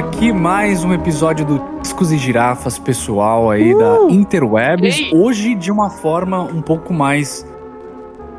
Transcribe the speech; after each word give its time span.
Aqui 0.00 0.32
mais 0.32 0.82
um 0.82 0.94
episódio 0.94 1.44
do 1.44 1.62
Discos 1.82 2.10
e 2.10 2.16
Girafas 2.16 2.78
pessoal 2.78 3.50
aí 3.50 3.74
uh! 3.74 3.78
da 3.78 4.14
Interwebs. 4.14 4.98
Ei. 4.98 5.10
Hoje 5.12 5.54
de 5.54 5.70
uma 5.70 5.90
forma 5.90 6.40
um 6.42 6.62
pouco 6.62 6.94
mais 6.94 7.46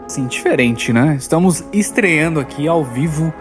assim, 0.07 0.25
diferente, 0.25 0.91
né? 0.91 1.15
Estamos 1.19 1.63
estreando 1.71 2.39
aqui 2.39 2.67
ao 2.67 2.83
vivo 2.83 3.31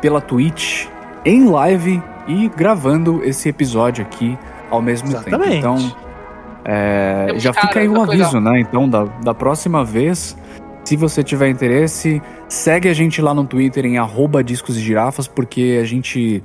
pela 0.00 0.20
Twitch, 0.20 0.86
em 1.24 1.46
live 1.46 2.00
e 2.28 2.48
gravando 2.50 3.20
esse 3.24 3.48
episódio 3.48 4.04
aqui 4.04 4.38
ao 4.70 4.80
mesmo 4.80 5.08
Exatamente. 5.08 5.50
tempo. 5.50 5.56
Então, 5.56 5.96
é, 6.64 7.34
já 7.36 7.52
fica 7.52 7.80
aí 7.80 7.88
o 7.88 7.98
um 7.98 8.02
aviso, 8.02 8.38
né? 8.38 8.60
Então, 8.60 8.88
da, 8.88 9.06
da 9.06 9.34
próxima 9.34 9.84
vez, 9.84 10.36
se 10.84 10.94
você 10.96 11.24
tiver 11.24 11.48
interesse, 11.48 12.22
segue 12.48 12.88
a 12.88 12.94
gente 12.94 13.20
lá 13.20 13.34
no 13.34 13.44
Twitter 13.44 13.84
em 13.86 13.98
arroba 13.98 14.44
discos 14.44 14.76
e 14.76 14.80
girafas, 14.80 15.26
porque 15.26 15.80
a 15.82 15.84
gente 15.84 16.40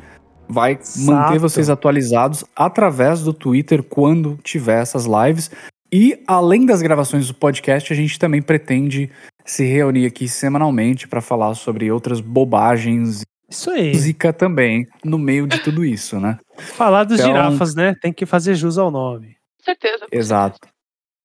vai 0.50 0.74
Exato. 0.74 1.06
manter 1.06 1.40
vocês 1.40 1.70
atualizados 1.70 2.44
através 2.56 3.22
do 3.22 3.32
Twitter 3.32 3.84
quando 3.84 4.38
tiver 4.44 4.82
essas 4.82 5.06
lives. 5.06 5.52
E 5.92 6.22
além 6.28 6.66
das 6.66 6.82
gravações 6.82 7.28
do 7.28 7.34
podcast, 7.34 7.94
a 7.94 7.96
gente 7.96 8.18
também 8.18 8.42
pretende 8.42 9.10
se 9.46 9.64
reunir 9.64 10.06
aqui 10.06 10.28
semanalmente 10.28 11.08
para 11.08 11.22
falar 11.22 11.54
sobre 11.54 11.92
outras 11.92 12.20
bobagens. 12.20 13.22
Isso 13.50 13.70
aí. 13.72 13.94
Música 13.94 14.34
também, 14.34 14.88
no 15.04 15.18
meio 15.18 15.48
de 15.48 15.60
tudo 15.60 15.86
isso, 15.86 16.20
né? 16.20 16.38
Falar 16.58 17.04
dos 17.04 17.20
então, 17.20 17.32
girafas, 17.32 17.74
né? 17.76 17.96
Tem 18.02 18.14
que 18.14 18.26
fazer 18.26 18.56
jus 18.56 18.78
ao 18.78 18.92
nome. 18.92 19.36
Com 19.58 19.66
certeza. 19.66 20.06
Exato. 20.12 20.68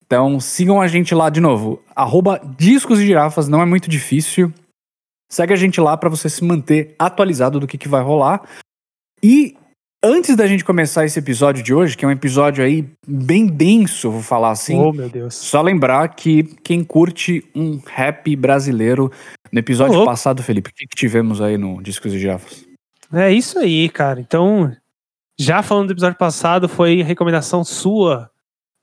Então 0.05 0.39
sigam 0.39 0.81
a 0.81 0.87
gente 0.87 1.13
lá 1.13 1.29
de 1.29 1.39
novo. 1.39 1.83
Arroba 1.95 2.39
Discos 2.57 2.99
e 2.99 3.05
Girafas, 3.05 3.47
não 3.47 3.61
é 3.61 3.65
muito 3.65 3.89
difícil. 3.89 4.51
Segue 5.31 5.53
a 5.53 5.57
gente 5.57 5.81
lá 5.81 5.97
para 5.97 6.09
você 6.09 6.29
se 6.29 6.43
manter 6.43 6.95
atualizado 6.97 7.59
do 7.59 7.67
que, 7.67 7.77
que 7.77 7.87
vai 7.87 8.03
rolar. 8.03 8.47
E 9.25 9.57
Antes 10.07 10.35
da 10.35 10.45
gente 10.45 10.63
começar 10.63 11.03
esse 11.03 11.17
episódio 11.17 11.63
de 11.63 11.73
hoje, 11.73 11.97
que 11.97 12.05
é 12.05 12.07
um 12.07 12.11
episódio 12.11 12.63
aí 12.63 12.87
bem 13.07 13.47
denso, 13.47 14.11
vou 14.11 14.21
falar 14.21 14.51
assim. 14.51 14.77
Oh, 14.79 14.93
meu 14.93 15.09
Deus. 15.09 15.33
Só 15.33 15.63
lembrar 15.63 16.09
que 16.09 16.43
quem 16.63 16.83
curte 16.83 17.43
um 17.55 17.81
rap 17.83 18.35
brasileiro, 18.35 19.11
no 19.51 19.57
episódio 19.57 19.99
oh. 19.99 20.05
passado, 20.05 20.43
Felipe, 20.43 20.69
o 20.69 20.73
que, 20.75 20.85
que 20.85 20.95
tivemos 20.95 21.41
aí 21.41 21.57
no 21.57 21.81
Discos 21.81 22.13
e 22.13 22.19
Girafas? 22.19 22.67
É 23.11 23.31
isso 23.31 23.57
aí, 23.57 23.89
cara. 23.89 24.19
Então, 24.19 24.71
já 25.39 25.63
falando 25.63 25.87
do 25.87 25.93
episódio 25.93 26.19
passado, 26.19 26.69
foi 26.69 27.01
recomendação 27.01 27.63
sua, 27.63 28.29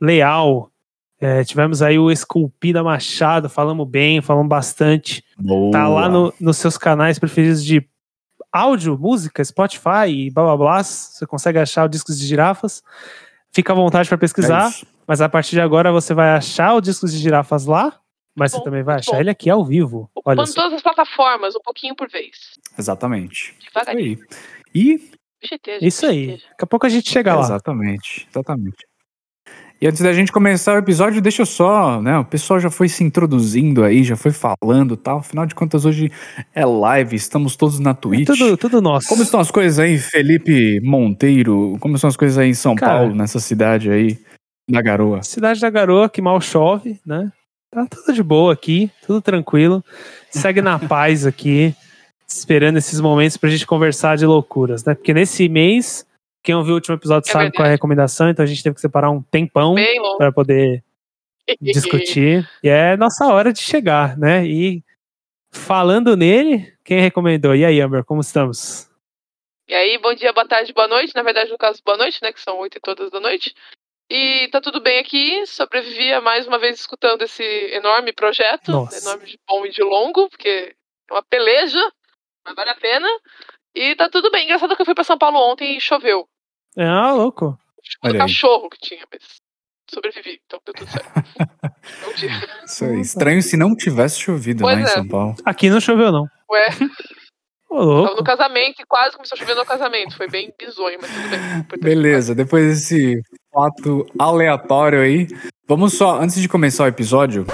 leal. 0.00 0.72
É, 1.20 1.44
tivemos 1.44 1.82
aí 1.82 2.00
o 2.00 2.10
Esculpida 2.10 2.82
Machado, 2.82 3.48
falamos 3.48 3.88
bem, 3.88 4.20
falamos 4.20 4.48
bastante. 4.48 5.22
Boa. 5.38 5.70
Tá 5.70 5.86
lá 5.86 6.08
no, 6.08 6.34
nos 6.40 6.56
seus 6.56 6.76
canais 6.76 7.16
preferidos 7.16 7.64
de 7.64 7.88
áudio, 8.52 8.98
música, 8.98 9.42
Spotify 9.42 10.08
e 10.08 10.30
blá 10.30 10.44
blá 10.44 10.56
blá. 10.56 10.84
Você 10.84 11.26
consegue 11.26 11.58
achar 11.58 11.84
o 11.84 11.88
Discos 11.88 12.18
de 12.18 12.26
Girafas. 12.26 12.82
Fica 13.50 13.72
à 13.72 13.76
vontade 13.76 14.08
para 14.08 14.18
pesquisar. 14.18 14.70
É 14.70 14.86
mas 15.06 15.20
a 15.20 15.28
partir 15.28 15.52
de 15.52 15.60
agora 15.60 15.90
você 15.90 16.14
vai 16.14 16.30
achar 16.30 16.74
o 16.74 16.80
Discos 16.80 17.12
de 17.12 17.18
Girafas 17.18 17.66
lá. 17.66 17.98
Mas 18.34 18.52
bom, 18.52 18.58
você 18.58 18.64
também 18.64 18.82
vai 18.82 18.96
achar 18.96 19.12
bom. 19.12 19.20
ele 19.20 19.30
aqui 19.30 19.50
ao 19.50 19.64
vivo. 19.64 20.10
Olha 20.24 20.46
só. 20.46 20.62
todas 20.62 20.74
as 20.74 20.82
plataformas, 20.82 21.54
um 21.54 21.60
pouquinho 21.60 21.94
por 21.94 22.08
vez. 22.08 22.52
Exatamente. 22.78 23.54
Devagarinho. 23.62 24.18
E. 24.74 25.10
Isso 25.80 26.06
aí. 26.06 26.28
Daqui 26.28 26.62
a 26.62 26.66
pouco 26.66 26.86
a 26.86 26.88
gente 26.88 27.10
chega 27.10 27.34
lá. 27.34 27.42
Exatamente, 27.42 28.26
exatamente. 28.30 28.86
E 29.82 29.86
antes 29.88 30.00
da 30.00 30.12
gente 30.12 30.30
começar 30.30 30.76
o 30.76 30.78
episódio, 30.78 31.20
deixa 31.20 31.42
eu 31.42 31.46
só, 31.46 32.00
né? 32.00 32.16
O 32.16 32.24
pessoal 32.24 32.60
já 32.60 32.70
foi 32.70 32.88
se 32.88 33.02
introduzindo 33.02 33.82
aí, 33.82 34.04
já 34.04 34.14
foi 34.14 34.30
falando 34.30 34.96
tal. 34.96 35.18
Afinal 35.18 35.44
de 35.44 35.56
contas, 35.56 35.84
hoje 35.84 36.08
é 36.54 36.64
live, 36.64 37.16
estamos 37.16 37.56
todos 37.56 37.80
na 37.80 37.92
Twitch. 37.92 38.28
É 38.28 38.32
tudo, 38.32 38.56
tudo 38.56 38.80
nosso. 38.80 39.08
Como 39.08 39.24
estão 39.24 39.40
as 39.40 39.50
coisas 39.50 39.80
aí, 39.80 39.98
Felipe 39.98 40.80
Monteiro? 40.84 41.76
Como 41.80 41.96
estão 41.96 42.06
as 42.06 42.16
coisas 42.16 42.38
aí 42.38 42.50
em 42.50 42.54
São 42.54 42.76
Cara, 42.76 42.98
Paulo, 42.98 43.14
nessa 43.16 43.40
cidade 43.40 43.90
aí, 43.90 44.16
da 44.70 44.80
Garoa? 44.80 45.20
Cidade 45.24 45.58
da 45.58 45.68
Garoa, 45.68 46.08
que 46.08 46.22
mal 46.22 46.40
chove, 46.40 47.00
né? 47.04 47.32
Tá 47.68 47.84
tudo 47.84 48.14
de 48.14 48.22
boa 48.22 48.52
aqui, 48.52 48.88
tudo 49.04 49.20
tranquilo. 49.20 49.84
Segue 50.30 50.62
na 50.62 50.78
paz 50.88 51.26
aqui, 51.26 51.74
esperando 52.28 52.78
esses 52.78 53.00
momentos 53.00 53.36
pra 53.36 53.50
gente 53.50 53.66
conversar 53.66 54.16
de 54.16 54.26
loucuras, 54.26 54.84
né? 54.84 54.94
Porque 54.94 55.12
nesse 55.12 55.48
mês 55.48 56.06
quem 56.42 56.54
ouviu 56.54 56.72
o 56.72 56.74
último 56.76 56.96
episódio 56.96 57.28
é 57.28 57.32
sabe 57.32 57.44
verdade. 57.44 57.56
qual 57.56 57.66
é 57.66 57.68
a 57.68 57.72
recomendação, 57.72 58.28
então 58.28 58.42
a 58.42 58.46
gente 58.46 58.62
teve 58.62 58.74
que 58.74 58.80
separar 58.80 59.10
um 59.10 59.22
tempão 59.22 59.74
para 60.18 60.32
poder 60.32 60.82
discutir. 61.60 62.48
E 62.62 62.68
é 62.68 62.96
nossa 62.96 63.26
hora 63.26 63.52
de 63.52 63.60
chegar, 63.60 64.16
né? 64.18 64.44
E 64.44 64.82
falando 65.52 66.16
nele, 66.16 66.76
quem 66.84 67.00
recomendou? 67.00 67.54
E 67.54 67.64
aí, 67.64 67.80
Amber, 67.80 68.04
como 68.04 68.20
estamos? 68.20 68.90
E 69.68 69.74
aí, 69.74 69.96
bom 69.98 70.12
dia, 70.14 70.32
boa 70.32 70.46
tarde, 70.46 70.72
boa 70.72 70.88
noite. 70.88 71.14
Na 71.14 71.22
verdade, 71.22 71.50
no 71.50 71.58
caso, 71.58 71.80
boa 71.84 71.96
noite, 71.96 72.20
né? 72.22 72.32
Que 72.32 72.40
são 72.40 72.58
oito 72.58 72.78
e 72.78 72.80
todas 72.80 73.10
da 73.10 73.20
noite. 73.20 73.54
E 74.10 74.48
tá 74.48 74.60
tudo 74.60 74.80
bem 74.80 74.98
aqui. 74.98 75.46
Sobrevivi 75.46 76.12
a 76.12 76.20
mais 76.20 76.46
uma 76.46 76.58
vez 76.58 76.78
escutando 76.78 77.22
esse 77.22 77.42
enorme 77.72 78.12
projeto. 78.12 78.70
Nossa. 78.72 78.98
Enorme 78.98 79.26
de 79.26 79.38
bom 79.48 79.64
e 79.64 79.70
de 79.70 79.82
longo, 79.82 80.28
porque 80.28 80.74
é 81.08 81.14
uma 81.14 81.22
peleja, 81.22 81.80
mas 82.44 82.54
vale 82.54 82.70
a 82.70 82.74
pena. 82.74 83.08
E 83.74 83.94
tá 83.94 84.10
tudo 84.10 84.30
bem. 84.30 84.44
Engraçado 84.44 84.76
que 84.76 84.82
eu 84.82 84.86
fui 84.86 84.94
pra 84.94 85.04
São 85.04 85.16
Paulo 85.16 85.38
ontem 85.38 85.76
e 85.76 85.80
choveu. 85.80 86.28
É, 86.76 86.86
ah, 86.86 87.12
louco. 87.12 87.58
Olha 88.02 88.18
cachorro 88.18 88.68
que 88.70 88.78
tinha, 88.78 89.04
mas 89.12 89.22
sobrevivi, 89.92 90.40
então 90.46 90.60
deu 90.64 90.74
tudo 90.74 90.90
certo. 90.90 91.12
Isso 92.64 92.84
é 92.84 93.00
estranho 93.00 93.42
se 93.42 93.56
não 93.56 93.76
tivesse 93.76 94.20
chovido 94.20 94.64
lá 94.64 94.74
né, 94.74 94.82
é. 94.82 94.84
em 94.84 94.88
São 94.88 95.06
Paulo. 95.06 95.36
Aqui 95.44 95.68
não 95.68 95.80
choveu, 95.80 96.10
não. 96.10 96.26
Ué. 96.50 96.68
Ô, 97.68 98.14
no 98.14 98.24
casamento 98.24 98.82
e 98.82 98.86
quase 98.86 99.16
começou 99.16 99.34
a 99.36 99.38
chover 99.38 99.54
no 99.54 99.64
casamento. 99.64 100.16
Foi 100.16 100.28
bem 100.28 100.52
bizonho, 100.58 100.98
mas 101.00 101.10
tudo 101.10 101.28
bem. 101.28 101.80
Beleza, 101.80 102.34
depois 102.34 102.66
desse 102.66 103.20
fato 103.52 104.06
aleatório 104.18 105.00
aí, 105.00 105.26
vamos 105.66 105.94
só, 105.94 106.20
antes 106.20 106.40
de 106.40 106.48
começar 106.48 106.84
o 106.84 106.88
episódio. 106.88 107.46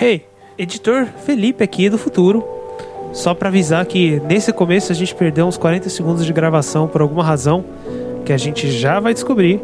Hey, 0.00 0.26
editor 0.58 1.06
Felipe 1.24 1.62
aqui 1.62 1.88
do 1.88 1.98
futuro 1.98 2.55
só 3.12 3.34
para 3.34 3.48
avisar 3.48 3.84
que 3.86 4.20
nesse 4.28 4.52
começo 4.52 4.92
a 4.92 4.94
gente 4.94 5.14
perdeu 5.14 5.46
uns 5.46 5.56
40 5.56 5.88
segundos 5.88 6.24
de 6.24 6.32
gravação 6.32 6.86
por 6.86 7.00
alguma 7.00 7.24
razão 7.24 7.64
que 8.24 8.32
a 8.32 8.36
gente 8.36 8.70
já 8.70 9.00
vai 9.00 9.14
descobrir. 9.14 9.60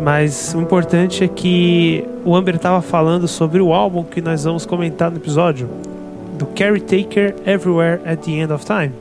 Mas 0.00 0.54
o 0.54 0.60
importante 0.60 1.24
é 1.24 1.28
que 1.28 2.04
o 2.24 2.34
Amber 2.34 2.56
estava 2.56 2.82
falando 2.82 3.26
sobre 3.26 3.60
o 3.60 3.72
álbum 3.72 4.04
que 4.04 4.20
nós 4.20 4.44
vamos 4.44 4.66
comentar 4.66 5.10
no 5.10 5.16
episódio, 5.16 5.68
do 6.38 6.44
Caretaker 6.46 7.34
Everywhere 7.46 8.00
at 8.04 8.18
the 8.18 8.32
End 8.32 8.52
of 8.52 8.64
Time. 8.64 8.92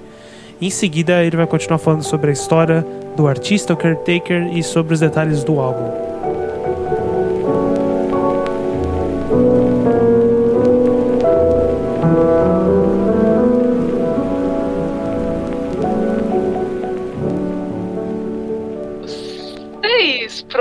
Em 0.62 0.70
seguida, 0.70 1.22
ele 1.24 1.36
vai 1.36 1.46
continuar 1.46 1.80
falando 1.80 2.04
sobre 2.04 2.30
a 2.30 2.34
história 2.34 2.86
do 3.18 3.28
artista, 3.28 3.74
o 3.74 3.78
Caretaker, 3.78 4.56
e 4.56 4.64
sobre 4.64 4.94
os 4.94 5.02
detalhes 5.02 5.44
do 5.44 5.60
álbum. 5.60 6.05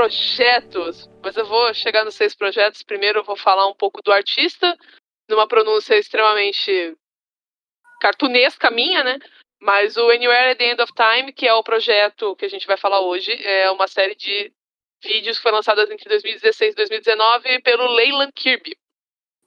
Projetos, 0.04 1.08
mas 1.22 1.34
eu 1.36 1.46
vou 1.46 1.72
chegar 1.72 2.04
nos 2.04 2.14
seis 2.14 2.34
projetos. 2.34 2.82
Primeiro 2.82 3.20
eu 3.20 3.24
vou 3.24 3.36
falar 3.36 3.66
um 3.66 3.74
pouco 3.74 4.02
do 4.02 4.12
artista, 4.12 4.76
numa 5.28 5.48
pronúncia 5.48 5.96
extremamente 5.96 6.94
cartunesca 8.00 8.70
minha, 8.70 9.02
né? 9.02 9.18
Mas 9.60 9.96
o 9.96 10.10
Anywhere 10.10 10.50
at 10.50 10.58
the 10.58 10.72
End 10.72 10.82
of 10.82 10.92
Time, 10.92 11.32
que 11.32 11.48
é 11.48 11.54
o 11.54 11.62
projeto 11.62 12.36
que 12.36 12.44
a 12.44 12.48
gente 12.48 12.66
vai 12.66 12.76
falar 12.76 13.00
hoje, 13.00 13.32
é 13.42 13.70
uma 13.70 13.88
série 13.88 14.14
de 14.14 14.52
vídeos 15.02 15.38
que 15.38 15.42
foi 15.42 15.52
lançada 15.52 15.82
entre 15.90 16.08
2016 16.08 16.72
e 16.72 16.76
2019 16.76 17.62
pelo 17.62 17.86
Leyland 17.86 18.32
Kirby. 18.34 18.76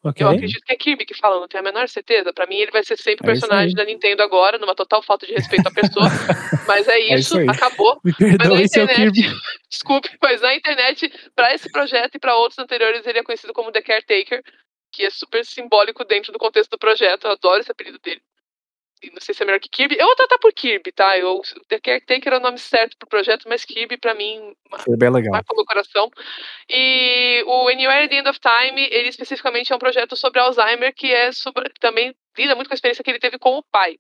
Okay. 0.04 0.26
Eu 0.26 0.30
acredito 0.30 0.64
que 0.64 0.72
é 0.72 0.76
Kirby 0.76 1.06
que 1.06 1.14
fala, 1.14 1.40
não 1.40 1.48
tenho 1.48 1.64
a 1.64 1.66
menor 1.72 1.90
certeza. 1.90 2.32
Para 2.32 2.48
mim, 2.48 2.58
ele 2.58 2.72
vai 2.72 2.84
ser 2.84 2.98
sempre 2.98 3.26
o 3.26 3.30
é 3.30 3.34
personagem 3.34 3.76
da 3.76 3.84
Nintendo 3.84 4.22
agora, 4.22 4.58
numa 4.58 4.76
total 4.76 5.02
falta 5.02 5.26
de 5.26 5.34
respeito 5.34 5.68
à 5.68 5.72
pessoa. 5.72 6.06
mas 6.68 6.88
é 6.88 7.00
isso, 7.00 7.38
é 7.38 7.42
isso 7.42 7.52
acabou. 7.52 8.00
Me 8.04 8.14
perdoe, 8.14 8.50
mas 8.50 8.72
internet, 8.72 8.96
Kirby. 8.96 9.36
Desculpe, 9.70 10.10
mas 10.22 10.42
na 10.42 10.56
internet, 10.56 11.12
para 11.36 11.54
esse 11.54 11.72
projeto 11.72 12.16
e 12.16 12.20
para 12.20 12.36
outros 12.38 12.60
anteriores, 12.60 13.06
ele 13.06 13.20
é 13.20 13.24
conhecido 13.24 13.54
como 13.54 13.72
The 13.72 13.82
Caretaker, 13.82 14.42
que 14.92 15.04
é 15.04 15.10
super 15.10 15.46
simbólico 15.46 16.06
dentro 16.06 16.32
do 16.32 16.40
contexto 16.40 16.72
do 16.72 16.78
projeto. 16.78 17.26
Eu 17.26 17.32
adoro 17.32 17.60
esse 17.60 17.72
apelido 17.72 18.00
dele 18.00 18.22
não 19.12 19.22
sei 19.22 19.36
se 19.36 19.44
é 19.44 19.46
melhor 19.46 19.60
que 19.60 19.70
Kirby. 19.70 19.96
Eu 20.00 20.08
vou 20.08 20.16
tratar 20.16 20.40
por 20.40 20.52
Kirby, 20.52 20.92
tá? 20.92 21.18
Eu, 21.18 21.42
The 21.68 21.80
Caretaker 21.80 22.34
é 22.34 22.38
o 22.38 22.42
nome 22.42 22.58
certo 22.58 22.98
pro 22.98 23.08
projeto, 23.08 23.48
mas 23.48 23.64
Kirby, 23.64 23.98
pra 23.98 24.14
mim, 24.14 24.56
é 24.74 25.10
legal. 25.10 25.32
marca 25.32 25.54
o 25.54 25.56
meu 25.56 25.66
coração. 25.66 26.10
E 26.70 27.44
o 27.46 27.68
Anywhere 27.68 28.06
at 28.06 28.10
the 28.10 28.18
End 28.18 28.30
of 28.30 28.40
Time, 28.40 28.88
ele 28.92 29.10
especificamente 29.10 29.72
é 29.72 29.76
um 29.76 29.80
projeto 29.80 30.16
sobre 30.16 30.40
Alzheimer, 30.40 30.94
que 30.96 31.12
é 31.12 31.32
sobre, 31.32 31.72
também 31.80 32.16
lida 32.38 32.56
muito 32.56 32.68
com 32.68 32.74
a 32.74 32.76
experiência 32.76 33.04
que 33.04 33.12
ele 33.12 33.20
teve 33.20 33.38
com 33.38 33.58
o 33.58 33.64
pai. 33.72 33.98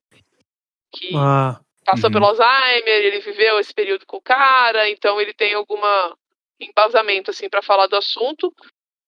Que 0.91 1.15
ah, 1.15 1.59
passou 1.85 2.09
uhum. 2.09 2.13
pelo 2.13 2.25
Alzheimer, 2.25 3.05
ele 3.05 3.19
viveu 3.19 3.59
esse 3.59 3.73
período 3.73 4.05
com 4.05 4.17
o 4.17 4.21
cara, 4.21 4.89
então 4.89 5.21
ele 5.21 5.33
tem 5.33 5.53
alguma 5.53 6.17
embasamento, 6.59 7.29
assim, 7.29 7.47
para 7.47 7.61
falar 7.61 7.87
do 7.87 7.95
assunto. 7.95 8.51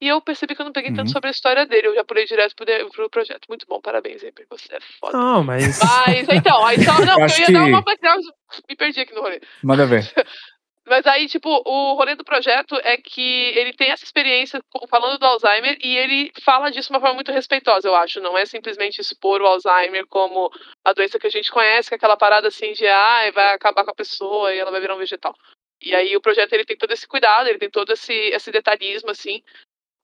E 0.01 0.07
eu 0.07 0.21
percebi 0.21 0.55
que 0.55 0.61
eu 0.61 0.65
não 0.65 0.71
peguei 0.71 0.91
uhum. 0.91 0.97
tanto 0.97 1.11
sobre 1.11 1.27
a 1.27 1.31
história 1.31 1.65
dele. 1.65 1.87
Eu 1.87 1.95
já 1.95 2.05
pulei 2.05 2.25
direto 2.25 2.55
pro, 2.55 2.65
pro 2.89 3.09
projeto. 3.09 3.45
Muito 3.49 3.65
bom, 3.67 3.81
parabéns, 3.81 4.23
Emper. 4.23 4.45
Você 4.49 4.75
é 4.75 4.79
foda. 4.99 5.17
Não, 5.17 5.43
mas. 5.43 5.79
Mas 5.79 6.29
então, 6.29 6.65
aí 6.65 6.81
só. 6.81 6.93
Não, 7.05 7.19
eu, 7.19 7.27
eu 7.27 7.27
ia 7.27 7.45
que... 7.45 7.51
dar 7.51 7.65
uma 7.65 7.81
background. 7.81 8.23
Me 8.69 8.75
perdi 8.75 9.01
aqui 9.01 9.13
no 9.13 9.21
rolê. 9.21 9.41
Manda 9.61 9.85
ver. 9.85 10.09
Mas 10.89 11.05
aí, 11.05 11.27
tipo, 11.27 11.47
o 11.49 11.93
rolê 11.93 12.15
do 12.15 12.23
projeto 12.23 12.75
é 12.83 12.97
que 12.97 13.53
ele 13.55 13.73
tem 13.73 13.91
essa 13.91 14.03
experiência 14.03 14.59
falando 14.89 15.19
do 15.19 15.25
Alzheimer 15.25 15.77
e 15.83 15.95
ele 15.95 16.31
fala 16.43 16.71
disso 16.71 16.87
de 16.87 16.93
uma 16.95 16.99
forma 16.99 17.13
muito 17.13 17.31
respeitosa, 17.31 17.87
eu 17.87 17.95
acho. 17.95 18.19
Não 18.19 18.35
é 18.35 18.43
simplesmente 18.47 18.99
expor 18.99 19.39
o 19.39 19.45
Alzheimer 19.45 20.07
como 20.07 20.51
a 20.83 20.91
doença 20.91 21.19
que 21.19 21.27
a 21.27 21.29
gente 21.29 21.51
conhece, 21.51 21.89
que 21.89 21.93
é 21.93 21.97
aquela 21.97 22.17
parada 22.17 22.47
assim 22.47 22.73
de, 22.73 22.87
ah, 22.87 23.31
vai 23.31 23.53
acabar 23.53 23.83
com 23.83 23.91
a 23.91 23.95
pessoa 23.95 24.51
e 24.51 24.57
ela 24.57 24.71
vai 24.71 24.81
virar 24.81 24.95
um 24.95 24.99
vegetal. 24.99 25.35
E 25.79 25.93
aí 25.93 26.17
o 26.17 26.21
projeto 26.21 26.53
ele 26.53 26.65
tem 26.65 26.75
todo 26.75 26.91
esse 26.91 27.07
cuidado, 27.07 27.47
ele 27.47 27.59
tem 27.59 27.69
todo 27.69 27.93
esse, 27.93 28.13
esse 28.13 28.51
detalhismo, 28.51 29.11
assim, 29.11 29.43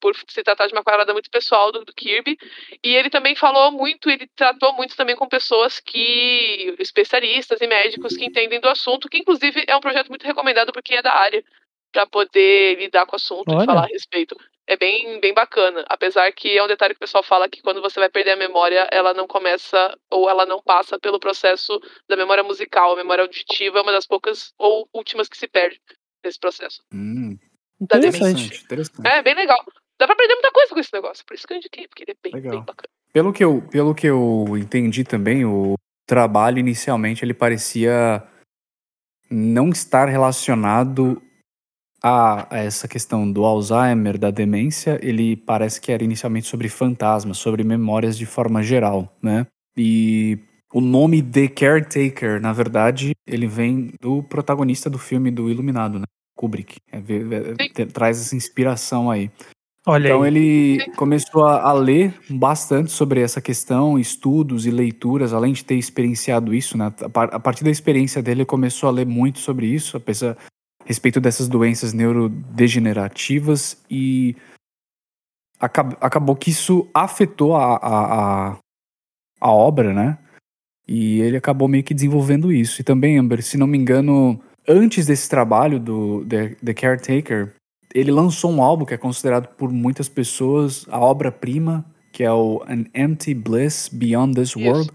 por 0.06 0.32
se 0.32 0.44
tratar 0.44 0.68
de 0.68 0.74
uma 0.74 0.84
parada 0.84 1.14
muito 1.14 1.30
pessoal 1.30 1.72
do, 1.72 1.84
do, 1.84 1.94
Kirby. 1.94 2.38
E 2.84 2.96
ele 2.96 3.10
também 3.10 3.36
falou 3.36 3.72
muito, 3.72 4.10
ele 4.10 4.28
tratou 4.36 4.74
muito 4.74 4.96
também 4.96 5.16
com 5.16 5.28
pessoas 5.28 5.80
que. 5.80 6.76
especialistas 6.80 7.60
e 7.62 7.68
médicos 7.68 8.16
que 8.16 8.26
entendem 8.26 8.60
do 8.60 8.70
assunto, 8.70 9.10
que 9.10 9.18
inclusive 9.18 9.64
é 9.68 9.76
um 9.76 9.82
projeto 9.82 10.10
muito 10.10 10.26
recomendado 10.26 10.72
por 10.72 10.84
quem 10.84 10.98
é 10.98 11.02
da 11.02 11.14
área, 11.14 11.44
para 11.92 12.06
poder 12.06 12.78
lidar 12.78 13.06
com 13.06 13.14
o 13.14 13.16
assunto 13.16 13.50
Olha. 13.50 13.64
e 13.64 13.66
falar 13.66 13.84
a 13.84 13.88
respeito. 13.88 14.36
É 14.68 14.76
bem, 14.76 15.20
bem 15.20 15.34
bacana. 15.34 15.86
Apesar 15.88 16.32
que 16.32 16.58
é 16.58 16.64
um 16.64 16.68
detalhe 16.68 16.94
que 16.94 16.98
o 16.98 17.06
pessoal 17.06 17.24
fala 17.24 17.48
que 17.48 17.62
quando 17.62 17.82
você 17.82 18.00
vai 18.00 18.10
perder 18.10 18.32
a 18.32 18.36
memória, 18.36 18.88
ela 18.92 19.14
não 19.14 19.28
começa 19.28 19.96
ou 20.10 20.28
ela 20.28 20.46
não 20.46 20.62
passa 20.62 21.00
pelo 21.00 21.20
processo 21.20 21.80
da 22.10 22.18
memória 22.18 22.44
musical. 22.44 22.94
A 22.94 22.96
memória 22.96 23.22
auditiva 23.22 23.78
é 23.78 23.82
uma 23.82 23.92
das 23.92 24.08
poucas 24.08 24.54
ou 24.58 24.90
últimas 24.92 25.30
que 25.30 25.38
se 25.38 25.48
perde 25.48 25.80
nesse 26.26 26.40
processo. 26.40 26.82
Hum, 26.92 27.38
interessante, 27.80 28.64
interessante. 28.64 29.08
É, 29.08 29.22
bem 29.22 29.36
legal. 29.36 29.64
Dá 30.00 30.06
pra 30.06 30.14
aprender 30.14 30.34
muita 30.34 30.52
coisa 30.52 30.74
com 30.74 30.80
esse 30.80 30.94
negócio. 30.94 31.26
Por 31.26 31.36
isso 31.36 31.48
que 31.48 31.54
eu 31.54 31.58
indiquei, 31.58 31.88
porque 31.88 32.04
ele 32.04 32.12
é 32.12 32.18
bem, 32.22 32.34
Legal. 32.34 32.52
bem 32.52 32.66
bacana. 32.66 32.90
Pelo 33.14 33.32
que, 33.32 33.44
eu, 33.44 33.62
pelo 33.72 33.96
que 33.96 34.08
eu 34.08 34.46
entendi 34.58 35.04
também, 35.04 35.46
o 35.46 35.76
trabalho 36.06 36.60
inicialmente 36.60 37.24
ele 37.24 37.34
parecia 37.34 38.22
não 39.30 39.70
estar 39.70 40.08
relacionado 40.08 41.22
a, 42.04 42.56
a, 42.56 42.60
essa 42.60 42.88
questão 42.88 43.32
do 43.32 43.46
Alzheimer, 43.46 44.18
da 44.18 44.30
demência, 44.30 45.00
ele 45.02 45.36
parece 45.36 45.80
que 45.82 45.92
era 45.92 46.04
inicialmente 46.04 46.48
sobre 46.48 46.70
fantasmas, 46.70 47.38
sobre 47.38 47.64
memórias 47.64 48.18
de 48.18 48.26
forma 48.26 48.62
geral, 48.62 49.12
né? 49.22 49.48
E 49.78 50.38
o 50.74 50.82
nome 50.82 51.24
The 51.24 51.48
Caretaker, 51.48 52.40
na 52.40 52.54
verdade, 52.54 53.14
ele 53.26 53.48
vem 53.48 53.94
do 54.00 54.22
protagonista 54.24 54.90
do 54.90 55.00
filme 55.00 55.32
do 55.32 55.50
Iluminado, 55.50 56.00
né? 56.00 56.06
Kubrick. 56.36 56.78
É, 56.92 56.98
é, 56.98 57.82
é, 57.82 57.86
traz 57.86 58.20
essa 58.20 58.36
inspiração 58.36 59.10
aí. 59.10 59.32
Olha 59.88 60.08
então 60.08 60.24
aí. 60.24 60.30
ele 60.30 60.92
começou 60.96 61.46
a, 61.46 61.62
a, 61.62 61.74
ler 61.74 62.20
bastante 62.28 62.92
sobre 62.92 63.22
essa 63.22 63.40
questão, 63.40 64.00
estudos 64.00 64.66
e 64.66 64.72
leituras, 64.72 65.32
além 65.32 65.54
de 65.54 65.64
ter 65.64 65.76
experienciado 65.76 66.56
isso, 66.56 66.76
né? 66.76 66.92
A 67.14 67.40
partir 67.40 67.64
da 67.64 67.70
experiência 67.70 68.22
dele, 68.22 68.42
ele 68.42 68.46
começou 68.46 68.90
a 68.90 68.92
ler 68.92 69.06
muito 69.06 69.38
sobre 69.38 69.68
isso, 69.68 69.96
a, 69.96 70.00
pesar, 70.00 70.36
a 70.82 70.86
respeito 70.86 71.22
dessas 71.22 71.48
doenças 71.48 71.94
neurodegenerativas 71.94 73.80
e 73.88 74.36
acab, 75.60 75.96
acabou 76.02 76.36
que 76.36 76.50
isso 76.50 76.90
afetou 76.92 77.56
a, 77.56 77.76
a, 77.76 78.50
a, 78.50 78.58
a 79.40 79.52
obra, 79.52 79.94
né? 79.94 80.18
E 80.88 81.22
ele 81.22 81.38
acabou 81.38 81.68
meio 81.68 81.84
que 81.84 81.94
desenvolvendo 81.94 82.52
isso. 82.52 82.82
E 82.82 82.84
também, 82.84 83.20
Amber, 83.20 83.44
se 83.44 83.56
não 83.56 83.68
me 83.68 83.78
engano, 83.78 84.42
antes 84.68 85.06
desse 85.06 85.30
trabalho 85.30 85.80
do 85.80 86.26
The, 86.26 86.56
The 86.64 86.74
Caretaker, 86.74 87.54
ele 87.96 88.12
lançou 88.12 88.52
um 88.52 88.62
álbum 88.62 88.84
que 88.84 88.94
é 88.94 88.98
considerado 88.98 89.48
por 89.56 89.72
muitas 89.72 90.10
pessoas 90.10 90.86
a 90.90 91.00
obra-prima, 91.00 91.86
que 92.12 92.24
é 92.26 92.32
o 92.32 92.62
An 92.68 92.84
Empty 92.94 93.34
Bliss 93.34 93.90
Beyond 93.92 94.36
This 94.36 94.56
World, 94.58 94.92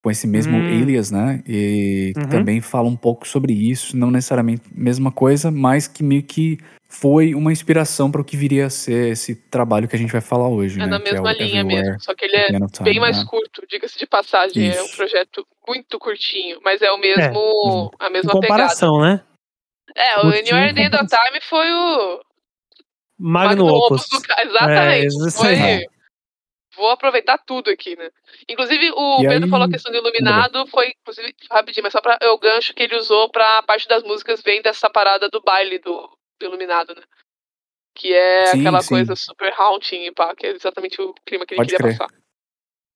com 0.00 0.10
esse 0.10 0.26
mesmo 0.26 0.56
hum. 0.56 0.66
alias, 0.66 1.10
né? 1.10 1.42
E 1.46 2.12
uhum. 2.16 2.28
também 2.28 2.60
fala 2.60 2.88
um 2.88 2.96
pouco 2.96 3.26
sobre 3.26 3.52
isso, 3.52 3.96
não 3.96 4.10
necessariamente 4.10 4.62
a 4.66 4.80
mesma 4.80 5.10
coisa, 5.10 5.50
mas 5.50 5.88
que 5.88 6.04
meio 6.04 6.22
que 6.22 6.58
foi 6.88 7.34
uma 7.34 7.50
inspiração 7.50 8.10
para 8.10 8.20
o 8.20 8.24
que 8.24 8.36
viria 8.36 8.66
a 8.66 8.70
ser 8.70 9.12
esse 9.12 9.34
trabalho 9.34 9.88
que 9.88 9.96
a 9.96 9.98
gente 9.98 10.12
vai 10.12 10.20
falar 10.20 10.48
hoje. 10.48 10.76
É 10.80 10.84
né? 10.84 10.86
na 10.86 10.98
mesma 11.00 11.32
é 11.32 11.34
linha 11.34 11.64
mesmo, 11.64 12.00
só 12.00 12.14
que 12.14 12.24
ele 12.24 12.36
é 12.36 12.46
time, 12.46 12.68
bem 12.82 13.00
mais 13.00 13.18
né? 13.18 13.24
curto, 13.28 13.62
diga-se 13.68 13.98
de 13.98 14.06
passagem. 14.06 14.68
Isso. 14.68 14.78
É 14.78 14.82
um 14.82 14.88
projeto 14.88 15.44
muito 15.66 15.98
curtinho, 15.98 16.60
mas 16.64 16.82
é 16.82 16.90
o 16.92 16.98
mesmo, 16.98 17.90
é. 18.00 18.06
a 18.06 18.10
mesma 18.10 18.30
em 18.30 18.40
comparação, 18.40 18.98
pegada. 18.98 19.14
né? 19.14 19.31
É, 19.94 20.18
o 20.20 20.28
Anywhere 20.28 20.74
the 20.74 20.82
End 20.82 20.96
of 20.96 21.06
Time 21.06 21.40
foi 21.42 21.70
o. 21.72 22.20
Magno, 23.18 23.64
Magno 23.64 23.66
Opus. 23.66 24.06
Do... 24.08 24.18
Exatamente. 24.40 25.06
É, 25.06 25.30
foi... 25.30 25.86
Vou 26.74 26.88
aproveitar 26.88 27.38
tudo 27.38 27.70
aqui, 27.70 27.96
né? 27.96 28.08
Inclusive, 28.48 28.90
o 28.92 29.22
e 29.22 29.28
Pedro 29.28 29.44
aí... 29.44 29.50
falou 29.50 29.66
a 29.66 29.70
questão 29.70 29.92
do 29.92 29.98
Iluminado, 29.98 30.66
foi, 30.68 30.92
inclusive, 31.00 31.34
rapidinho, 31.50 31.84
mas 31.84 31.92
só 31.92 32.00
pra. 32.00 32.18
É 32.20 32.28
o 32.30 32.38
gancho 32.38 32.74
que 32.74 32.82
ele 32.82 32.96
usou 32.96 33.30
pra 33.30 33.62
parte 33.62 33.86
das 33.86 34.02
músicas 34.02 34.42
vem 34.42 34.62
dessa 34.62 34.88
parada 34.88 35.28
do 35.28 35.42
baile 35.42 35.78
do, 35.78 36.08
do 36.40 36.46
Iluminado, 36.46 36.94
né? 36.94 37.02
Que 37.94 38.14
é 38.14 38.46
sim, 38.46 38.60
aquela 38.60 38.80
sim. 38.80 38.88
coisa 38.88 39.14
super 39.14 39.52
haunting 39.58 40.06
e 40.06 40.12
pá, 40.12 40.34
que 40.34 40.46
é 40.46 40.50
exatamente 40.52 41.00
o 41.00 41.12
clima 41.26 41.44
que 41.44 41.52
ele 41.52 41.58
Pode 41.58 41.70
queria 41.70 41.78
crer. 41.78 41.98
passar. 41.98 42.22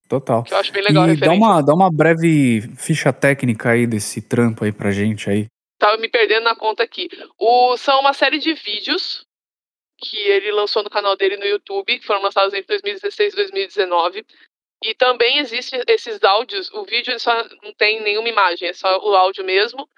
Total. 0.09 0.43
Que 0.43 0.55
eu 0.55 0.59
acho 0.59 0.73
bem 0.73 0.83
legal 0.83 1.09
e 1.11 1.17
dá 1.17 1.33
uma, 1.33 1.61
dá 1.61 1.75
uma 1.75 1.91
breve 1.91 2.63
ficha 2.77 3.13
técnica 3.13 3.71
aí 3.71 3.87
desse 3.87 4.23
trampo 4.23 4.65
aí 4.65 4.73
pra 4.73 4.91
gente 4.91 5.29
aí. 5.29 5.49
Tava 5.79 5.97
me 5.99 6.09
perdendo 6.09 6.45
na 6.45 6.57
conta 6.57 6.83
aqui. 6.83 7.09
O, 7.39 7.77
são 7.77 8.01
uma 8.01 8.13
série 8.13 8.39
de 8.39 8.55
vídeos 8.55 9.27
que 9.99 10.17
ele 10.17 10.53
lançou 10.53 10.83
no 10.83 10.91
canal 10.91 11.17
dele 11.17 11.37
no 11.37 11.45
YouTube, 11.45 11.99
que 11.99 12.07
foram 12.07 12.23
lançados 12.23 12.53
entre 12.53 12.67
2016 12.67 13.33
e 13.33 13.37
2019. 13.37 14.27
E 14.83 14.95
também 14.95 15.39
existem 15.39 15.83
esses 15.89 16.23
áudios, 16.23 16.71
o 16.73 16.85
vídeo 16.85 17.19
só 17.19 17.33
não 17.63 17.73
tem 17.75 18.03
nenhuma 18.03 18.29
imagem, 18.29 18.69
é 18.69 18.73
só 18.73 18.99
o 18.99 19.15
áudio 19.15 19.45
mesmo. 19.45 19.89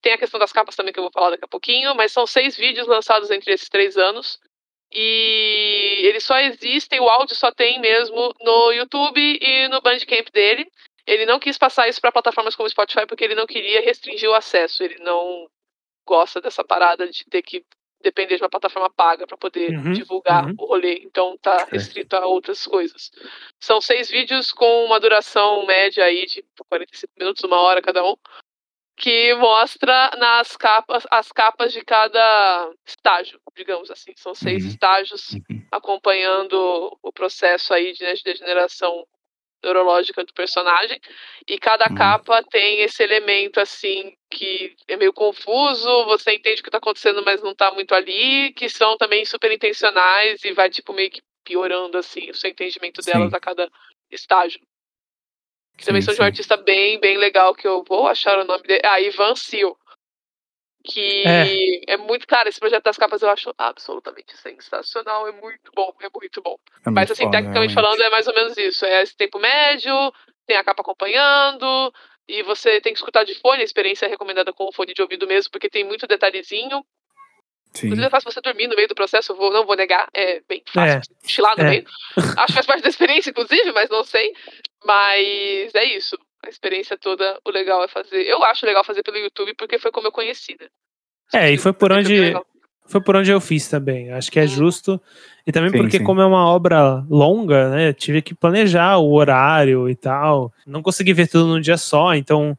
Tem 0.00 0.12
a 0.12 0.18
questão 0.18 0.38
das 0.38 0.52
capas 0.52 0.76
também 0.76 0.92
que 0.92 0.98
eu 0.98 1.04
vou 1.04 1.12
falar 1.12 1.30
daqui 1.30 1.44
a 1.44 1.48
pouquinho, 1.48 1.94
mas 1.94 2.12
são 2.12 2.26
seis 2.26 2.56
vídeos 2.56 2.86
lançados 2.86 3.30
entre 3.30 3.52
esses 3.52 3.68
três 3.68 3.96
anos. 3.96 4.38
E 4.92 6.02
eles 6.04 6.24
só 6.24 6.38
existem, 6.38 7.00
o 7.00 7.08
áudio 7.08 7.34
só 7.34 7.50
tem 7.50 7.80
mesmo 7.80 8.32
no 8.40 8.72
YouTube 8.72 9.20
e 9.20 9.68
no 9.68 9.82
Bandcamp 9.82 10.30
dele. 10.30 10.70
Ele 11.08 11.24
não 11.24 11.38
quis 11.38 11.56
passar 11.56 11.88
isso 11.88 12.02
para 12.02 12.12
plataformas 12.12 12.54
como 12.54 12.66
o 12.66 12.70
Spotify 12.70 13.06
porque 13.06 13.24
ele 13.24 13.34
não 13.34 13.46
queria 13.46 13.80
restringir 13.80 14.28
o 14.28 14.34
acesso. 14.34 14.82
Ele 14.82 14.98
não 14.98 15.48
gosta 16.06 16.38
dessa 16.38 16.62
parada 16.62 17.08
de 17.08 17.24
ter 17.24 17.40
que 17.40 17.64
depender 18.02 18.36
de 18.36 18.42
uma 18.42 18.50
plataforma 18.50 18.90
paga 18.90 19.26
para 19.26 19.36
poder 19.36 19.70
uhum, 19.70 19.92
divulgar 19.92 20.44
uhum. 20.44 20.54
o 20.58 20.66
rolê. 20.66 21.00
Então 21.02 21.38
tá 21.38 21.66
restrito 21.72 22.14
a 22.14 22.26
outras 22.26 22.66
coisas. 22.66 23.10
São 23.58 23.80
seis 23.80 24.10
vídeos 24.10 24.52
com 24.52 24.84
uma 24.84 25.00
duração 25.00 25.64
média 25.64 26.04
aí 26.04 26.26
de 26.26 26.44
45 26.68 27.12
minutos, 27.18 27.42
uma 27.42 27.58
hora 27.58 27.80
cada 27.80 28.04
um, 28.04 28.14
que 28.94 29.34
mostra 29.36 30.10
nas 30.18 30.58
capas 30.58 31.06
as 31.10 31.32
capas 31.32 31.72
de 31.72 31.82
cada 31.82 32.70
estágio, 32.86 33.40
digamos 33.56 33.90
assim. 33.90 34.12
São 34.14 34.34
seis 34.34 34.62
uhum. 34.62 34.70
estágios 34.70 35.32
uhum. 35.32 35.66
acompanhando 35.72 36.98
o 37.02 37.10
processo 37.10 37.72
aí 37.72 37.94
de, 37.94 38.04
né, 38.04 38.12
de 38.12 38.22
degeneração 38.22 39.06
neurológica 39.62 40.24
do 40.24 40.32
personagem. 40.32 41.00
E 41.48 41.58
cada 41.58 41.86
hum. 41.90 41.94
capa 41.94 42.42
tem 42.44 42.80
esse 42.80 43.02
elemento 43.02 43.60
assim 43.60 44.14
que 44.30 44.74
é 44.86 44.96
meio 44.96 45.12
confuso, 45.12 46.04
você 46.04 46.34
entende 46.34 46.60
o 46.60 46.62
que 46.62 46.68
está 46.68 46.78
acontecendo, 46.78 47.24
mas 47.24 47.42
não 47.42 47.52
está 47.52 47.70
muito 47.72 47.94
ali, 47.94 48.52
que 48.52 48.68
são 48.68 48.96
também 48.96 49.24
super 49.24 49.50
intencionais 49.50 50.44
e 50.44 50.52
vai 50.52 50.70
tipo 50.70 50.92
meio 50.92 51.10
que 51.10 51.22
piorando 51.44 51.96
assim 51.96 52.30
o 52.30 52.34
seu 52.34 52.50
entendimento 52.50 53.00
delas 53.00 53.30
sim. 53.30 53.36
a 53.36 53.40
cada 53.40 53.70
estágio. 54.10 54.60
Que 55.76 55.84
também 55.84 56.02
sim, 56.02 56.06
são 56.06 56.14
de 56.14 56.20
um 56.20 56.24
artista 56.24 56.56
bem, 56.56 56.98
bem 56.98 57.16
legal, 57.16 57.54
que 57.54 57.66
eu 57.66 57.84
vou 57.84 58.08
achar 58.08 58.38
o 58.38 58.44
nome 58.44 58.64
dele. 58.64 58.82
Ah, 58.84 59.00
Ivan 59.00 59.34
Sil 59.38 59.78
que 60.88 61.22
é. 61.26 61.92
é. 61.92 61.96
muito, 61.96 62.26
cara, 62.26 62.48
esse 62.48 62.58
projeto 62.58 62.84
das 62.84 62.96
capas 62.96 63.20
eu 63.22 63.30
acho 63.30 63.54
absolutamente 63.58 64.36
sensacional, 64.36 65.28
é 65.28 65.32
muito 65.32 65.70
bom, 65.74 65.92
é 66.00 66.08
muito 66.14 66.42
bom. 66.42 66.56
É 66.84 66.90
Mas 66.90 67.10
assim, 67.10 67.30
tecnicamente 67.30 67.74
falando, 67.74 68.00
é 68.00 68.10
mais 68.10 68.26
ou 68.26 68.34
menos 68.34 68.56
isso. 68.56 68.84
É 68.84 69.02
esse 69.02 69.16
tempo 69.16 69.38
médio, 69.38 69.94
tem 70.46 70.56
a 70.56 70.64
capa 70.64 70.80
acompanhando, 70.80 71.92
e 72.26 72.42
você 72.42 72.80
tem 72.80 72.92
que 72.92 72.98
escutar 72.98 73.24
de 73.24 73.34
fone, 73.34 73.60
a 73.60 73.64
experiência 73.64 74.06
é 74.06 74.08
recomendada 74.08 74.52
com 74.52 74.64
o 74.64 74.72
fone 74.72 74.94
de 74.94 75.02
ouvido 75.02 75.26
mesmo, 75.26 75.50
porque 75.50 75.68
tem 75.68 75.84
muito 75.84 76.06
detalhezinho. 76.06 76.82
Sim. 77.74 77.88
Inclusive 77.88 78.06
é 78.06 78.10
fácil 78.10 78.32
você 78.32 78.40
dormir 78.40 78.66
no 78.66 78.74
meio 78.74 78.88
do 78.88 78.94
processo, 78.94 79.32
eu 79.32 79.36
vou, 79.36 79.52
não 79.52 79.66
vou 79.66 79.76
negar, 79.76 80.08
é 80.14 80.40
bem 80.48 80.62
fácil 80.66 81.12
é. 81.12 81.22
cochilar 81.22 81.56
no 81.58 81.64
é. 81.64 81.70
meio. 81.70 81.84
Acho 82.16 82.46
que 82.46 82.52
faz 82.54 82.66
parte 82.66 82.82
da 82.82 82.88
experiência, 82.88 83.30
inclusive, 83.30 83.72
mas 83.72 83.90
não 83.90 84.02
sei. 84.02 84.32
Mas 84.84 85.74
é 85.74 85.84
isso 85.84 86.18
a 86.44 86.48
experiência 86.48 86.96
toda, 86.96 87.38
o 87.44 87.50
legal 87.50 87.82
é 87.84 87.88
fazer. 87.88 88.22
Eu 88.22 88.42
acho 88.44 88.64
legal 88.64 88.84
fazer 88.84 89.02
pelo 89.02 89.18
YouTube 89.18 89.54
porque 89.54 89.78
foi 89.78 89.90
como 89.90 90.06
eu 90.06 90.12
conheci, 90.12 90.56
né? 90.60 90.68
É, 91.32 91.50
e 91.50 91.58
foi 91.58 91.72
por 91.72 91.92
onde 91.92 92.34
foi 92.88 93.02
por 93.02 93.16
onde 93.16 93.30
eu 93.30 93.40
fiz 93.40 93.68
também. 93.68 94.10
Acho 94.12 94.32
que 94.32 94.40
é 94.40 94.46
justo. 94.46 95.00
E 95.46 95.52
também 95.52 95.70
sim, 95.70 95.76
porque, 95.76 95.98
sim. 95.98 96.04
como 96.04 96.22
é 96.22 96.26
uma 96.26 96.46
obra 96.46 97.04
longa, 97.08 97.68
né? 97.68 97.92
Tive 97.92 98.22
que 98.22 98.34
planejar 98.34 98.96
o 98.96 99.12
horário 99.12 99.88
e 99.90 99.94
tal. 99.94 100.52
Não 100.66 100.82
consegui 100.82 101.12
ver 101.12 101.28
tudo 101.28 101.46
num 101.46 101.60
dia 101.60 101.76
só, 101.76 102.14
então. 102.14 102.56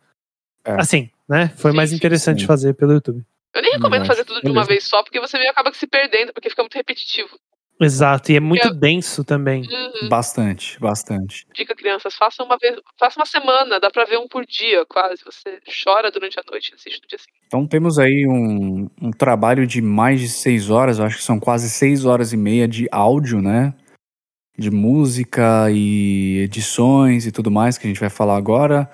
É. 0.63 0.73
Assim, 0.73 1.09
né? 1.27 1.51
Foi 1.57 1.71
sim, 1.71 1.77
mais 1.77 1.91
interessante 1.91 2.45
fazer 2.45 2.75
pelo 2.75 2.93
YouTube. 2.93 3.23
Eu 3.55 3.61
nem 3.63 3.71
recomendo 3.71 4.05
fazer 4.05 4.23
tudo 4.23 4.41
de 4.41 4.51
uma 4.51 4.63
vez 4.63 4.83
só, 4.83 5.01
porque 5.01 5.19
você 5.19 5.37
meio 5.39 5.49
acaba 5.49 5.73
se 5.73 5.87
perdendo, 5.87 6.31
porque 6.31 6.49
fica 6.49 6.61
muito 6.61 6.75
repetitivo. 6.75 7.29
Exato, 7.81 8.31
e 8.31 8.35
é 8.35 8.39
muito 8.41 8.73
denso 8.73 9.23
também. 9.23 9.61
Uhum. 9.61 10.09
Bastante, 10.09 10.77
bastante. 10.79 11.47
Dica, 11.53 11.73
crianças, 11.73 12.13
faça 12.13 12.43
uma 12.43 12.57
vez, 12.57 12.77
faça 12.99 13.17
uma 13.19 13.25
semana, 13.25 13.79
dá 13.79 13.89
pra 13.89 14.03
ver 14.03 14.17
um 14.17 14.27
por 14.27 14.45
dia, 14.45 14.85
quase. 14.85 15.23
Você 15.23 15.59
chora 15.83 16.11
durante 16.11 16.37
a 16.37 16.43
noite 16.51 16.73
assiste 16.75 17.01
no 17.01 17.07
dia 17.07 17.17
seguinte. 17.17 17.39
Então 17.47 17.65
temos 17.65 17.97
aí 17.97 18.27
um, 18.27 18.89
um 19.01 19.11
trabalho 19.11 19.65
de 19.65 19.81
mais 19.81 20.19
de 20.19 20.27
seis 20.27 20.69
horas, 20.69 20.99
eu 20.99 21.05
acho 21.05 21.17
que 21.17 21.23
são 21.23 21.39
quase 21.39 21.69
seis 21.69 22.03
horas 22.03 22.33
e 22.33 22.37
meia 22.37 22.67
de 22.67 22.87
áudio, 22.91 23.41
né? 23.41 23.73
De 24.57 24.69
música 24.69 25.71
e 25.71 26.39
edições 26.39 27.25
e 27.25 27.31
tudo 27.31 27.49
mais 27.49 27.77
que 27.77 27.87
a 27.87 27.89
gente 27.89 27.99
vai 27.99 28.09
falar 28.09 28.35
agora. 28.35 28.89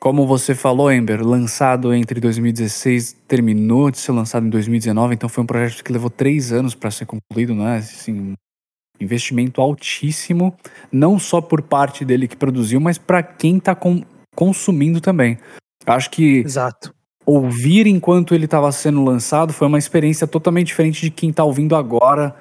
Como 0.00 0.26
você 0.26 0.54
falou, 0.54 0.90
Ember, 0.90 1.22
lançado 1.22 1.92
entre 1.92 2.18
2016, 2.20 3.18
terminou 3.28 3.90
de 3.90 3.98
ser 3.98 4.12
lançado 4.12 4.46
em 4.46 4.48
2019, 4.48 5.14
então 5.14 5.28
foi 5.28 5.44
um 5.44 5.46
projeto 5.46 5.84
que 5.84 5.92
levou 5.92 6.08
três 6.08 6.52
anos 6.52 6.74
para 6.74 6.90
ser 6.90 7.04
concluído, 7.04 7.54
né? 7.54 7.76
Assim, 7.76 8.32
investimento 8.98 9.60
altíssimo, 9.60 10.54
não 10.90 11.18
só 11.18 11.42
por 11.42 11.60
parte 11.60 12.02
dele 12.02 12.26
que 12.26 12.34
produziu, 12.34 12.80
mas 12.80 12.96
para 12.96 13.22
quem 13.22 13.58
está 13.58 13.74
com, 13.74 14.02
consumindo 14.34 15.02
também. 15.02 15.38
Acho 15.84 16.10
que 16.10 16.38
Exato. 16.38 16.94
ouvir 17.26 17.86
enquanto 17.86 18.34
ele 18.34 18.46
estava 18.46 18.72
sendo 18.72 19.04
lançado 19.04 19.52
foi 19.52 19.68
uma 19.68 19.78
experiência 19.78 20.26
totalmente 20.26 20.68
diferente 20.68 21.02
de 21.02 21.10
quem 21.10 21.28
está 21.28 21.44
ouvindo 21.44 21.76
agora 21.76 22.34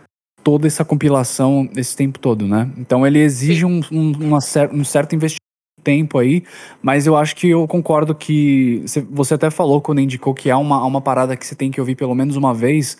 toda 0.46 0.66
essa 0.66 0.86
compilação 0.86 1.70
esse 1.76 1.94
tempo 1.94 2.20
todo, 2.20 2.48
né? 2.48 2.72
Então 2.78 3.06
ele 3.06 3.20
exige 3.20 3.66
um, 3.66 3.82
um, 3.92 4.12
uma, 4.14 4.40
um 4.72 4.84
certo 4.86 5.14
investimento 5.14 5.49
tempo 5.80 6.18
aí, 6.18 6.44
mas 6.82 7.08
eu 7.08 7.16
acho 7.16 7.36
que 7.36 7.50
eu 7.50 7.68
concordo 7.68 8.14
que 8.14 8.84
você 9.10 9.34
até 9.34 9.50
falou 9.50 9.82
quando 9.82 10.02
indicou 10.02 10.34
que 10.34 10.50
há 10.50 10.58
uma, 10.58 10.84
uma 10.84 11.02
parada 11.02 11.36
que 11.36 11.46
você 11.46 11.56
tem 11.56 11.72
que 11.72 11.80
ouvir 11.80 11.96
pelo 11.96 12.14
menos 12.14 12.36
uma 12.36 12.54
vez, 12.54 12.98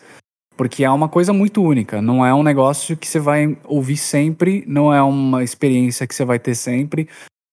porque 0.58 0.84
é 0.84 0.90
uma 0.90 1.08
coisa 1.08 1.32
muito 1.32 1.62
única, 1.64 2.02
não 2.02 2.26
é 2.26 2.34
um 2.34 2.44
negócio 2.44 2.98
que 2.98 3.08
você 3.08 3.20
vai 3.20 3.58
ouvir 3.66 3.98
sempre, 3.98 4.64
não 4.68 4.94
é 4.94 5.02
uma 5.02 5.44
experiência 5.44 6.06
que 6.08 6.16
você 6.16 6.26
vai 6.26 6.40
ter 6.40 6.56
sempre, 6.56 7.08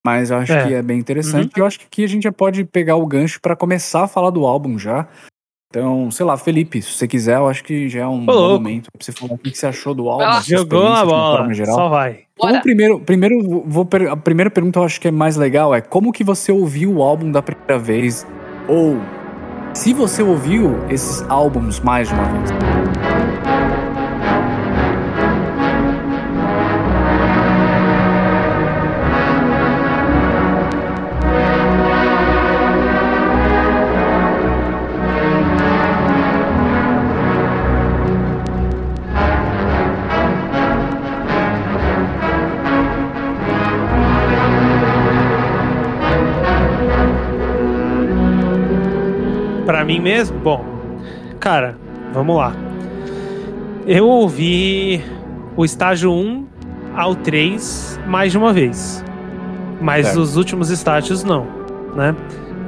mas 0.07 0.31
eu 0.31 0.37
acho 0.39 0.53
é. 0.53 0.67
que 0.67 0.75
é 0.75 0.83
bem 0.83 0.99
interessante. 0.99 1.47
Uhum. 1.57 1.63
Eu 1.63 1.67
acho 1.67 1.81
que 1.81 1.87
aqui 1.87 2.05
a 2.05 2.09
gente 2.09 2.23
já 2.23 2.33
pode 2.33 2.65
pegar 2.65 2.95
o 2.95 3.07
gancho 3.07 3.41
para 3.41 3.57
começar 3.57 4.05
a 4.05 4.09
falar 4.09 4.31
do 4.31 4.47
álbum 4.47 4.79
já. 4.79 5.09
Então, 5.77 6.11
sei 6.11 6.25
lá, 6.25 6.39
Felipe, 6.39 6.81
se 6.81 6.93
você 6.93 7.07
quiser, 7.07 7.37
eu 7.37 7.47
acho 7.47 7.63
que 7.63 7.87
já 7.87 8.01
é 8.01 8.07
um 8.07 8.25
bom 8.25 8.49
momento 8.55 8.91
pra 8.91 9.05
você 9.05 9.13
falar 9.13 9.35
o 9.35 9.39
que 9.39 9.55
você 9.55 9.67
achou 9.67 9.95
do 9.95 10.09
álbum. 10.09 10.25
Ah, 10.25 10.41
jogou 10.41 10.87
a 10.87 11.05
bola, 11.05 11.55
só 11.67 11.91
vai. 11.91 12.21
Então, 12.43 12.61
primeiro, 12.63 12.99
primeiro 12.99 13.63
vou, 13.67 13.87
a 14.11 14.17
primeira 14.17 14.51
pergunta 14.51 14.79
eu 14.79 14.85
acho 14.85 14.99
que 14.99 15.09
é 15.09 15.11
mais 15.11 15.37
legal 15.37 15.75
é 15.75 15.83
como 15.83 16.13
que 16.13 16.25
você 16.25 16.51
ouviu 16.51 16.95
o 16.95 17.03
álbum 17.03 17.31
da 17.31 17.43
primeira 17.43 17.79
vez? 17.79 18.27
Ou 18.67 18.99
se 19.75 19.93
você 19.93 20.23
ouviu 20.23 20.79
esses 20.89 21.23
álbuns 21.29 21.79
mais 21.81 22.09
de 22.09 22.15
uma 22.15 22.25
vez? 22.25 23.16
Mesmo? 50.07 50.39
Bom, 50.39 50.65
cara, 51.41 51.77
vamos 52.13 52.37
lá. 52.37 52.55
Eu 53.85 54.07
ouvi 54.07 55.03
o 55.57 55.65
estágio 55.65 56.13
1 56.13 56.47
ao 56.95 57.17
3 57.17 57.99
mais 58.07 58.31
de 58.31 58.39
uma 58.39 58.53
vez. 58.53 59.05
Mas 59.81 60.07
certo. 60.07 60.21
os 60.21 60.37
últimos 60.37 60.71
estágios 60.71 61.25
não, 61.25 61.45
né? 61.97 62.15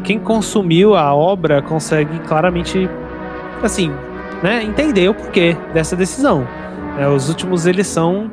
Quem 0.02 0.18
consumiu 0.18 0.96
a 0.96 1.14
obra 1.14 1.62
consegue 1.62 2.18
claramente, 2.20 2.90
assim, 3.62 3.92
né, 4.42 4.64
entender 4.64 5.08
o 5.08 5.14
porquê 5.14 5.56
dessa 5.72 5.94
decisão. 5.94 6.46
É, 6.98 7.06
os 7.06 7.28
últimos, 7.28 7.66
eles 7.66 7.86
são 7.86 8.30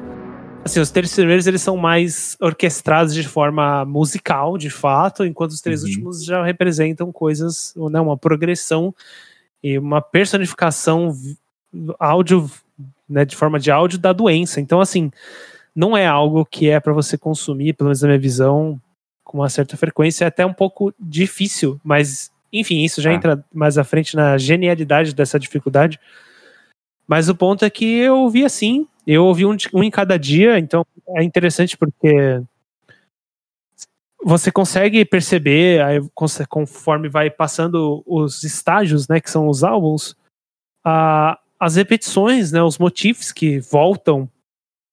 assim, 0.65 0.79
os 0.79 0.89
três 0.89 1.13
primeiros 1.13 1.45
eles 1.45 1.61
são 1.61 1.77
mais 1.77 2.35
orquestrados 2.41 3.13
de 3.13 3.27
forma 3.27 3.85
musical, 3.85 4.57
de 4.57 4.71
fato, 4.71 5.23
enquanto 5.23 5.51
os 5.51 5.61
três 5.61 5.83
uhum. 5.83 5.89
últimos 5.89 6.25
já 6.25 6.43
representam 6.43 7.11
coisas, 7.11 7.73
né, 7.91 8.01
uma 8.01 8.17
progressão 8.17 8.93
e 9.63 9.77
uma 9.77 10.01
personificação 10.01 11.15
áudio, 11.99 12.49
né, 13.07 13.23
de 13.23 13.35
forma 13.35 13.59
de 13.59 13.69
áudio 13.69 13.99
da 13.99 14.11
doença. 14.11 14.59
Então, 14.59 14.81
assim, 14.81 15.11
não 15.75 15.95
é 15.95 16.07
algo 16.07 16.43
que 16.43 16.67
é 16.67 16.79
para 16.79 16.93
você 16.93 17.15
consumir, 17.15 17.73
pelo 17.73 17.89
menos 17.89 18.01
na 18.01 18.07
minha 18.07 18.19
visão, 18.19 18.81
com 19.23 19.37
uma 19.37 19.49
certa 19.49 19.77
frequência, 19.77 20.25
é 20.25 20.27
até 20.27 20.43
um 20.43 20.53
pouco 20.53 20.91
difícil, 20.99 21.79
mas 21.83 22.31
enfim, 22.51 22.83
isso 22.83 23.01
já 23.01 23.11
ah. 23.11 23.13
entra 23.13 23.45
mais 23.53 23.77
à 23.77 23.83
frente 23.83 24.15
na 24.15 24.37
genialidade 24.37 25.13
dessa 25.13 25.39
dificuldade. 25.39 25.99
Mas 27.07 27.29
o 27.29 27.35
ponto 27.35 27.63
é 27.65 27.69
que 27.69 27.85
eu 27.85 28.27
vi 28.29 28.43
assim, 28.43 28.87
eu 29.05 29.25
ouvi 29.25 29.45
um, 29.45 29.55
um 29.73 29.83
em 29.83 29.91
cada 29.91 30.17
dia, 30.17 30.57
então 30.57 30.85
é 31.15 31.23
interessante 31.23 31.77
porque 31.77 32.41
você 34.23 34.51
consegue 34.51 35.05
perceber, 35.05 35.81
conforme 36.49 37.07
vai 37.07 37.29
passando 37.29 38.03
os 38.07 38.43
estágios, 38.43 39.07
né, 39.07 39.21
que 39.21 39.29
são 39.29 39.47
os 39.47 39.63
álbuns, 39.63 40.15
a, 40.83 41.37
as 41.59 41.75
repetições, 41.75 42.51
né, 42.51 42.63
os 42.63 42.79
motivos 42.79 43.31
que 43.31 43.59
voltam 43.59 44.27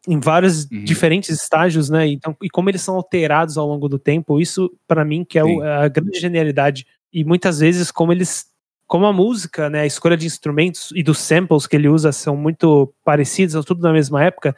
em 0.07 0.21
vários 0.21 0.65
uhum. 0.65 0.85
diferentes 0.85 1.31
estágios, 1.31 1.89
né, 1.89 2.07
então, 2.09 2.37
e 2.43 2.51
como 2.51 2.69
eles 2.69 2.83
são 2.83 2.95
alterados 2.95 3.57
ao 3.57 3.67
longo 3.67 3.89
do 3.89 3.99
tempo, 3.99 4.39
isso 4.39 4.71
para 4.87 5.03
mim 5.03 5.25
que 5.25 5.39
é 5.39 5.45
o, 5.45 5.63
a 5.63 5.89
grande 5.89 6.21
genialidade 6.21 6.87
e 7.11 7.25
muitas 7.25 7.61
vezes 7.61 7.91
como 7.91 8.13
eles 8.13 8.52
como 8.93 9.07
a 9.07 9.13
música, 9.13 9.71
né, 9.71 9.81
a 9.81 9.87
escolha 9.87 10.19
de 10.19 10.27
instrumentos 10.27 10.93
e 10.95 11.03
dos 11.03 11.19
samples 11.19 11.67
que 11.67 11.75
ele 11.75 11.89
usa 11.89 12.13
são 12.13 12.37
muito 12.37 12.93
parecidos, 13.03 13.55
são 13.55 13.63
tudo 13.63 13.81
da 13.81 13.91
mesma 13.91 14.23
época, 14.23 14.55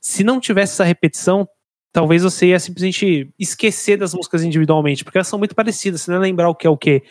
se 0.00 0.24
não 0.24 0.40
tivesse 0.40 0.72
essa 0.72 0.82
repetição, 0.82 1.48
talvez 1.92 2.24
você 2.24 2.48
ia 2.48 2.58
simplesmente 2.58 3.32
esquecer 3.38 3.96
das 3.96 4.12
músicas 4.12 4.42
individualmente, 4.42 5.04
porque 5.04 5.18
elas 5.18 5.28
são 5.28 5.38
muito 5.38 5.54
parecidas, 5.54 6.00
você 6.00 6.10
não 6.10 6.18
ia 6.18 6.22
lembrar 6.22 6.48
o 6.48 6.54
que 6.56 6.66
é 6.66 6.70
o 6.70 6.76
que. 6.76 7.04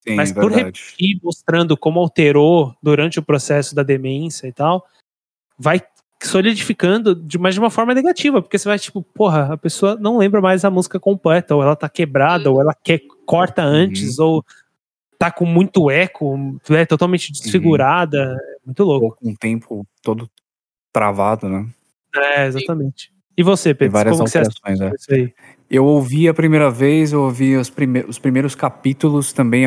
Sim, 0.00 0.16
Mas 0.16 0.32
por 0.32 0.50
repetir, 0.50 1.16
mostrando 1.22 1.76
como 1.76 2.00
alterou 2.00 2.74
durante 2.82 3.20
o 3.20 3.22
processo 3.22 3.72
da 3.72 3.84
demência 3.84 4.48
e 4.48 4.52
tal, 4.52 4.84
vai 5.56 5.80
solidificando 6.20 7.14
de, 7.14 7.38
mais 7.38 7.54
de 7.54 7.60
uma 7.60 7.70
forma 7.70 7.94
negativa, 7.94 8.42
porque 8.42 8.58
você 8.58 8.66
vai 8.66 8.80
tipo, 8.80 9.00
porra, 9.00 9.52
a 9.52 9.56
pessoa 9.56 9.94
não 9.94 10.18
lembra 10.18 10.40
mais 10.40 10.64
a 10.64 10.70
música 10.72 10.98
completa, 10.98 11.54
ou 11.54 11.62
ela 11.62 11.76
tá 11.76 11.88
quebrada, 11.88 12.50
ou 12.50 12.60
ela 12.60 12.74
quer, 12.82 13.00
corta 13.24 13.62
antes, 13.62 14.18
uhum. 14.18 14.24
ou 14.24 14.44
tá 15.18 15.30
com 15.30 15.44
muito 15.44 15.90
eco, 15.90 16.58
é 16.70 16.84
totalmente 16.84 17.32
desfigurada. 17.32 18.32
Uhum. 18.32 18.56
Muito 18.66 18.84
louco. 18.84 19.16
Com 19.20 19.30
o 19.30 19.36
tempo 19.36 19.86
todo 20.02 20.28
travado, 20.92 21.48
né? 21.48 21.66
É, 22.14 22.46
exatamente. 22.46 23.12
E 23.36 23.42
você, 23.42 23.74
Pedro? 23.74 23.92
várias 23.92 24.16
como 24.16 24.26
alterações, 24.26 24.80
é. 24.80 25.14
aí? 25.14 25.34
Eu 25.70 25.84
ouvi 25.84 26.28
a 26.28 26.34
primeira 26.34 26.70
vez, 26.70 27.12
eu 27.12 27.22
ouvi 27.22 27.56
os, 27.56 27.68
prime 27.68 28.00
os 28.08 28.18
primeiros 28.18 28.54
capítulos 28.54 29.32
também. 29.32 29.64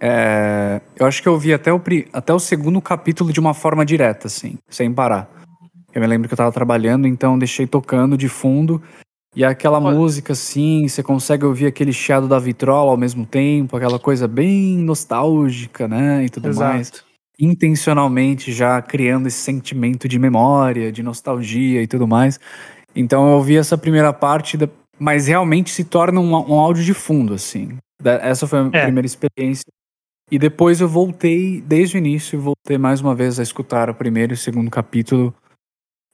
É, 0.00 0.80
eu 0.96 1.06
acho 1.06 1.22
que 1.22 1.28
eu 1.28 1.32
ouvi 1.32 1.52
até 1.52 1.72
o, 1.72 1.80
até 2.12 2.32
o 2.32 2.40
segundo 2.40 2.80
capítulo 2.80 3.32
de 3.32 3.38
uma 3.38 3.54
forma 3.54 3.84
direta, 3.86 4.26
assim, 4.26 4.58
sem 4.68 4.92
parar. 4.92 5.30
Eu 5.94 6.00
me 6.00 6.06
lembro 6.06 6.28
que 6.28 6.34
eu 6.34 6.38
tava 6.38 6.52
trabalhando, 6.52 7.06
então 7.06 7.38
deixei 7.38 7.66
tocando 7.66 8.16
de 8.16 8.28
fundo. 8.28 8.82
E 9.36 9.44
aquela 9.44 9.78
Olha. 9.78 9.96
música, 9.96 10.32
assim, 10.32 10.88
você 10.88 11.02
consegue 11.02 11.44
ouvir 11.44 11.66
aquele 11.66 11.92
chiado 11.92 12.26
da 12.26 12.38
vitrola 12.38 12.90
ao 12.90 12.96
mesmo 12.96 13.26
tempo, 13.26 13.76
aquela 13.76 13.98
coisa 13.98 14.26
bem 14.26 14.78
nostálgica, 14.78 15.86
né? 15.86 16.24
E 16.24 16.28
tudo 16.28 16.48
Exato. 16.48 16.74
mais. 16.74 16.92
Intencionalmente 17.38 18.52
já 18.52 18.80
criando 18.82 19.28
esse 19.28 19.38
sentimento 19.38 20.08
de 20.08 20.18
memória, 20.18 20.90
de 20.90 21.02
nostalgia 21.02 21.82
e 21.82 21.86
tudo 21.86 22.06
mais. 22.06 22.40
Então 22.96 23.28
eu 23.28 23.34
ouvi 23.34 23.56
essa 23.56 23.78
primeira 23.78 24.12
parte, 24.12 24.56
da... 24.56 24.68
mas 24.98 25.28
realmente 25.28 25.70
se 25.70 25.84
torna 25.84 26.18
um, 26.18 26.32
um 26.32 26.58
áudio 26.58 26.82
de 26.82 26.94
fundo, 26.94 27.34
assim. 27.34 27.76
Essa 28.02 28.46
foi 28.46 28.58
a 28.58 28.70
é. 28.72 28.82
primeira 28.84 29.06
experiência. 29.06 29.66
E 30.30 30.38
depois 30.38 30.80
eu 30.80 30.88
voltei, 30.88 31.60
desde 31.60 31.96
o 31.96 31.98
início, 31.98 32.40
voltei 32.40 32.76
mais 32.76 33.00
uma 33.00 33.14
vez 33.14 33.38
a 33.38 33.42
escutar 33.42 33.88
o 33.88 33.94
primeiro 33.94 34.32
e 34.32 34.34
o 34.34 34.38
segundo 34.38 34.70
capítulo 34.70 35.34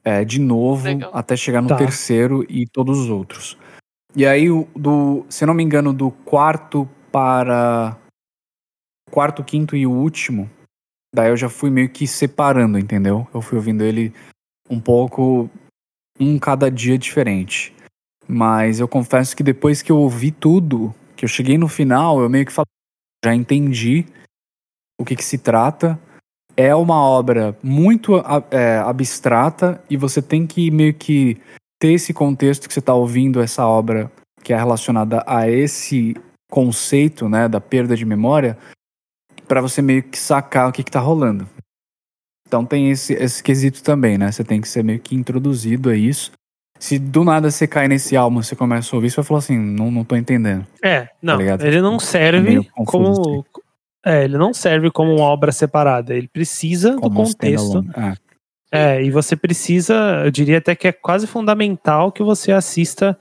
é, 0.05 0.25
de 0.25 0.39
novo 0.39 0.85
Legal. 0.85 1.11
até 1.15 1.37
chegar 1.37 1.63
no 1.63 1.69
tá. 1.69 1.77
terceiro 1.77 2.45
e 2.49 2.67
todos 2.67 2.99
os 2.99 3.09
outros. 3.09 3.57
E 4.15 4.27
aí, 4.27 4.47
do, 4.77 5.25
se 5.29 5.45
não 5.47 5.55
me 5.55 5.63
engano, 5.63 5.93
do 5.93 6.11
quarto 6.11 6.89
para 7.11 7.97
quarto, 9.11 9.43
quinto 9.43 9.75
e 9.75 9.87
o 9.87 9.91
último, 9.91 10.51
daí 11.15 11.31
eu 11.31 11.37
já 11.37 11.49
fui 11.49 11.71
meio 11.71 11.89
que 11.89 12.07
separando, 12.07 12.79
entendeu? 12.79 13.27
Eu 13.33 13.41
fui 13.41 13.57
ouvindo 13.57 13.83
ele 13.83 14.13
um 14.69 14.81
pouco, 14.81 15.49
um 16.21 16.39
cada 16.39 16.71
dia 16.71 16.99
diferente. 16.99 17.75
Mas 18.27 18.81
eu 18.81 18.89
confesso 18.89 19.37
que 19.37 19.43
depois 19.43 19.83
que 19.83 19.91
eu 19.91 19.99
ouvi 19.99 20.31
tudo, 20.31 20.95
que 21.17 21.25
eu 21.25 21.29
cheguei 21.29 21.59
no 21.59 21.69
final, 21.69 22.21
eu 22.21 22.29
meio 22.29 22.47
que 22.47 22.53
falei, 22.53 22.67
já 23.25 23.35
entendi 23.35 24.07
o 25.01 25.05
que, 25.05 25.17
que 25.17 25.25
se 25.25 25.39
trata 25.39 25.99
é 26.57 26.75
uma 26.75 27.01
obra 27.01 27.57
muito 27.63 28.23
é, 28.51 28.79
abstrata 28.79 29.83
e 29.89 29.97
você 29.97 30.23
tem 30.23 30.47
que 30.47 30.71
meio 30.71 30.95
que 30.95 31.37
ter 31.81 31.93
esse 31.93 32.13
contexto 32.13 32.69
que 32.69 32.75
você 32.75 32.81
está 32.81 32.95
ouvindo 32.95 33.41
essa 33.41 33.67
obra 33.67 34.11
que 34.43 34.53
é 34.53 34.57
relacionada 34.57 35.25
a 35.27 35.49
esse 35.49 36.15
conceito, 36.51 37.29
né, 37.29 37.49
da 37.49 37.61
perda 37.61 37.97
de 37.97 38.05
memória, 38.05 38.57
para 39.49 39.61
você 39.61 39.83
meio 39.83 40.03
que 40.03 40.19
sacar 40.19 40.69
o 40.69 40.73
que, 40.73 40.83
está 40.83 41.01
rolando. 41.01 41.49
Então 42.47 42.65
tem 42.65 42.91
esse, 42.91 43.15
esse 43.15 43.43
quesito 43.43 43.83
também, 43.83 44.17
né? 44.17 44.31
Você 44.31 44.45
tem 44.45 44.61
que 44.61 44.69
ser 44.69 44.85
meio 44.85 45.01
que 45.01 45.17
introduzido 45.17 45.91
a 45.91 45.97
isso. 45.97 46.31
Se 46.79 46.99
do 46.99 47.25
nada 47.25 47.51
você 47.51 47.67
cai 47.67 47.89
nesse 47.89 48.17
álbum, 48.17 48.43
você 48.43 48.55
começa 48.55 48.95
a 48.95 48.97
ouvir, 48.97 49.11
você 49.11 49.17
vai 49.17 49.25
falar 49.25 49.39
assim, 49.39 49.59
não, 49.59 49.91
não 49.91 50.05
tô 50.05 50.15
entendendo. 50.15 50.67
É, 50.83 51.09
não, 51.21 51.39
tá 51.39 51.67
ele 51.67 51.81
não 51.81 51.99
serve 51.99 52.59
é 52.59 52.85
como. 52.85 53.45
É, 54.05 54.25
ele 54.25 54.37
não 54.37 54.53
serve 54.53 54.91
como 54.91 55.15
uma 55.15 55.25
obra 55.25 55.51
separada. 55.51 56.15
Ele 56.15 56.29
precisa 56.29 56.95
como 56.97 57.09
do 57.09 57.15
contexto. 57.15 57.85
É. 58.73 58.97
é, 58.97 59.03
e 59.03 59.11
você 59.11 59.35
precisa, 59.35 60.23
eu 60.25 60.31
diria 60.31 60.59
até 60.59 60.75
que 60.75 60.89
é 60.89 60.93
quase 60.93 61.27
fundamental 61.27 62.13
que 62.13 62.23
você 62.23 62.53
assista 62.53 63.19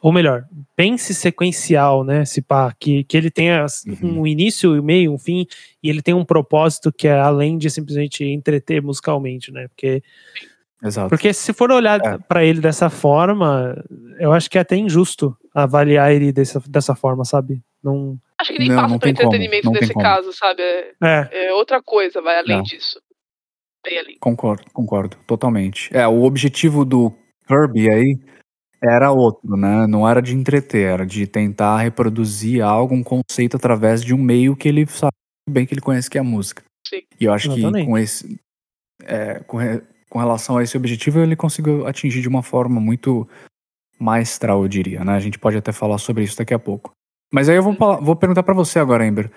ou 0.00 0.12
melhor, 0.12 0.44
pense 0.76 1.14
sequencial, 1.14 2.04
né? 2.04 2.24
Se 2.24 2.42
pá, 2.42 2.74
que, 2.78 3.04
que 3.04 3.16
ele 3.16 3.30
tenha 3.30 3.64
uhum. 3.86 4.20
um 4.20 4.26
início, 4.26 4.72
um 4.78 4.82
meio, 4.82 5.12
um 5.12 5.18
fim, 5.18 5.46
e 5.82 5.88
ele 5.88 6.02
tem 6.02 6.14
um 6.14 6.24
propósito 6.24 6.92
que 6.92 7.08
é 7.08 7.18
além 7.18 7.56
de 7.56 7.70
simplesmente 7.70 8.24
entreter 8.24 8.82
musicalmente, 8.82 9.50
né? 9.50 9.68
Porque, 9.68 10.02
Exato. 10.82 11.08
porque 11.08 11.32
se 11.32 11.52
for 11.52 11.70
olhar 11.70 12.00
é. 12.04 12.18
para 12.18 12.44
ele 12.44 12.60
dessa 12.60 12.90
forma, 12.90 13.82
eu 14.18 14.32
acho 14.32 14.50
que 14.50 14.58
é 14.58 14.60
até 14.60 14.76
injusto 14.76 15.36
avaliar 15.54 16.12
ele 16.12 16.32
dessa, 16.32 16.62
dessa 16.68 16.94
forma, 16.94 17.24
sabe? 17.24 17.62
Não. 17.82 18.16
Acho 18.38 18.52
que 18.52 18.58
nem 18.58 18.68
não, 18.68 18.76
passa 18.76 18.98
por 18.98 19.08
entretenimento 19.08 19.70
nesse 19.70 19.94
caso, 19.94 20.32
sabe? 20.32 20.62
É, 20.62 20.94
é. 21.02 21.46
é, 21.46 21.52
outra 21.52 21.82
coisa, 21.82 22.20
vai 22.20 22.38
além 22.38 22.56
não. 22.56 22.62
disso. 22.62 23.00
Bem 23.84 23.98
além. 23.98 24.16
Concordo, 24.20 24.64
concordo, 24.72 25.16
totalmente. 25.26 25.90
É, 25.96 26.06
o 26.06 26.22
objetivo 26.22 26.84
do 26.84 27.12
Kirby 27.46 27.90
aí 27.90 28.18
era 28.82 29.12
outro, 29.12 29.56
né, 29.56 29.86
não 29.86 30.08
era 30.08 30.20
de 30.20 30.34
entreter, 30.34 30.88
era 30.88 31.06
de 31.06 31.26
tentar 31.26 31.78
reproduzir 31.78 32.62
algo, 32.62 32.94
um 32.94 33.02
conceito 33.02 33.56
através 33.56 34.02
de 34.02 34.12
um 34.12 34.18
meio 34.18 34.56
que 34.56 34.68
ele 34.68 34.84
sabe 34.86 35.12
bem 35.48 35.64
que 35.64 35.74
ele 35.74 35.80
conhece 35.80 36.10
que 36.10 36.18
é 36.18 36.20
a 36.20 36.24
música. 36.24 36.64
Sim. 36.86 37.02
E 37.20 37.24
eu 37.24 37.32
acho 37.32 37.48
Exatamente. 37.48 37.84
que 37.84 37.90
com 37.90 37.98
esse 37.98 38.40
é, 39.04 39.40
com, 39.40 39.56
re, 39.56 39.82
com 40.08 40.18
relação 40.18 40.56
a 40.56 40.62
esse 40.62 40.76
objetivo 40.76 41.20
ele 41.20 41.36
conseguiu 41.36 41.86
atingir 41.86 42.20
de 42.20 42.28
uma 42.28 42.42
forma 42.42 42.80
muito 42.80 43.28
maestral, 43.98 44.62
eu 44.62 44.68
diria, 44.68 45.04
né? 45.04 45.12
A 45.12 45.20
gente 45.20 45.38
pode 45.38 45.56
até 45.56 45.72
falar 45.72 45.98
sobre 45.98 46.24
isso 46.24 46.36
daqui 46.36 46.52
a 46.52 46.58
pouco. 46.58 46.92
Mas 47.32 47.48
aí 47.48 47.56
eu 47.56 47.62
vou, 47.62 47.74
vou 48.02 48.14
perguntar 48.14 48.42
para 48.42 48.54
você 48.54 48.78
agora, 48.78 49.06
Ember. 49.06 49.30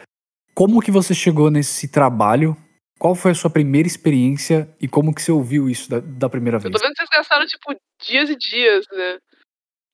Como 0.54 0.82
que 0.82 0.92
você 0.92 1.14
chegou 1.14 1.50
nesse 1.50 1.88
trabalho? 1.88 2.58
Qual 3.00 3.16
foi 3.16 3.32
a 3.32 3.36
sua 3.36 3.50
primeira 3.50 3.88
experiência 3.88 4.70
e 4.82 4.88
como 4.88 5.14
que 5.14 5.22
você 5.22 5.32
ouviu 5.32 5.70
isso 5.70 5.90
da, 5.90 6.00
da 6.00 6.30
primeira 6.30 6.60
vez? 6.60 6.66
Eu 6.66 6.72
tô 6.72 6.80
vendo 6.80 6.94
que 6.94 6.98
vocês 6.98 7.10
gastaram, 7.10 7.46
tipo, 7.46 7.76
dias 8.02 8.30
e 8.30 8.36
dias, 8.36 8.86
né? 8.92 9.18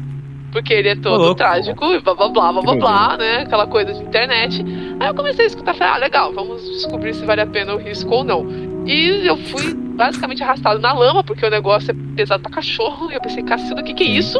Porque 0.51 0.73
ele 0.73 0.89
é 0.89 0.95
todo 0.95 1.35
trágico 1.35 1.93
e 1.93 1.99
blá 1.99 2.15
blá 2.15 2.29
blá 2.29 2.53
blá 2.53 2.61
blá 2.61 2.75
blá, 2.75 3.17
né? 3.17 3.41
Aquela 3.41 3.67
coisa 3.67 3.93
de 3.93 4.01
internet. 4.01 4.63
Aí 4.99 5.07
eu 5.09 5.13
comecei 5.13 5.43
a 5.43 5.47
escutar, 5.47 5.73
falei, 5.73 5.93
ah, 5.93 5.97
legal, 5.97 6.33
vamos 6.33 6.63
descobrir 6.63 7.13
se 7.13 7.25
vale 7.25 7.41
a 7.41 7.45
pena 7.45 7.75
o 7.75 7.77
risco 7.77 8.09
ou 8.09 8.23
não. 8.23 8.47
E 8.85 9.27
eu 9.27 9.35
fui 9.35 9.73
basicamente 9.73 10.41
arrastado 10.41 10.79
na 10.79 10.93
lama, 10.93 11.23
porque 11.23 11.45
o 11.45 11.49
negócio 11.49 11.91
é 11.91 12.15
pesado 12.15 12.41
pra 12.41 12.51
cachorro. 12.51 13.11
E 13.11 13.15
eu 13.15 13.21
pensei, 13.21 13.43
cacilda, 13.43 13.81
o 13.81 13.83
que 13.83 13.93
que 13.93 14.03
é 14.03 14.07
isso? 14.07 14.39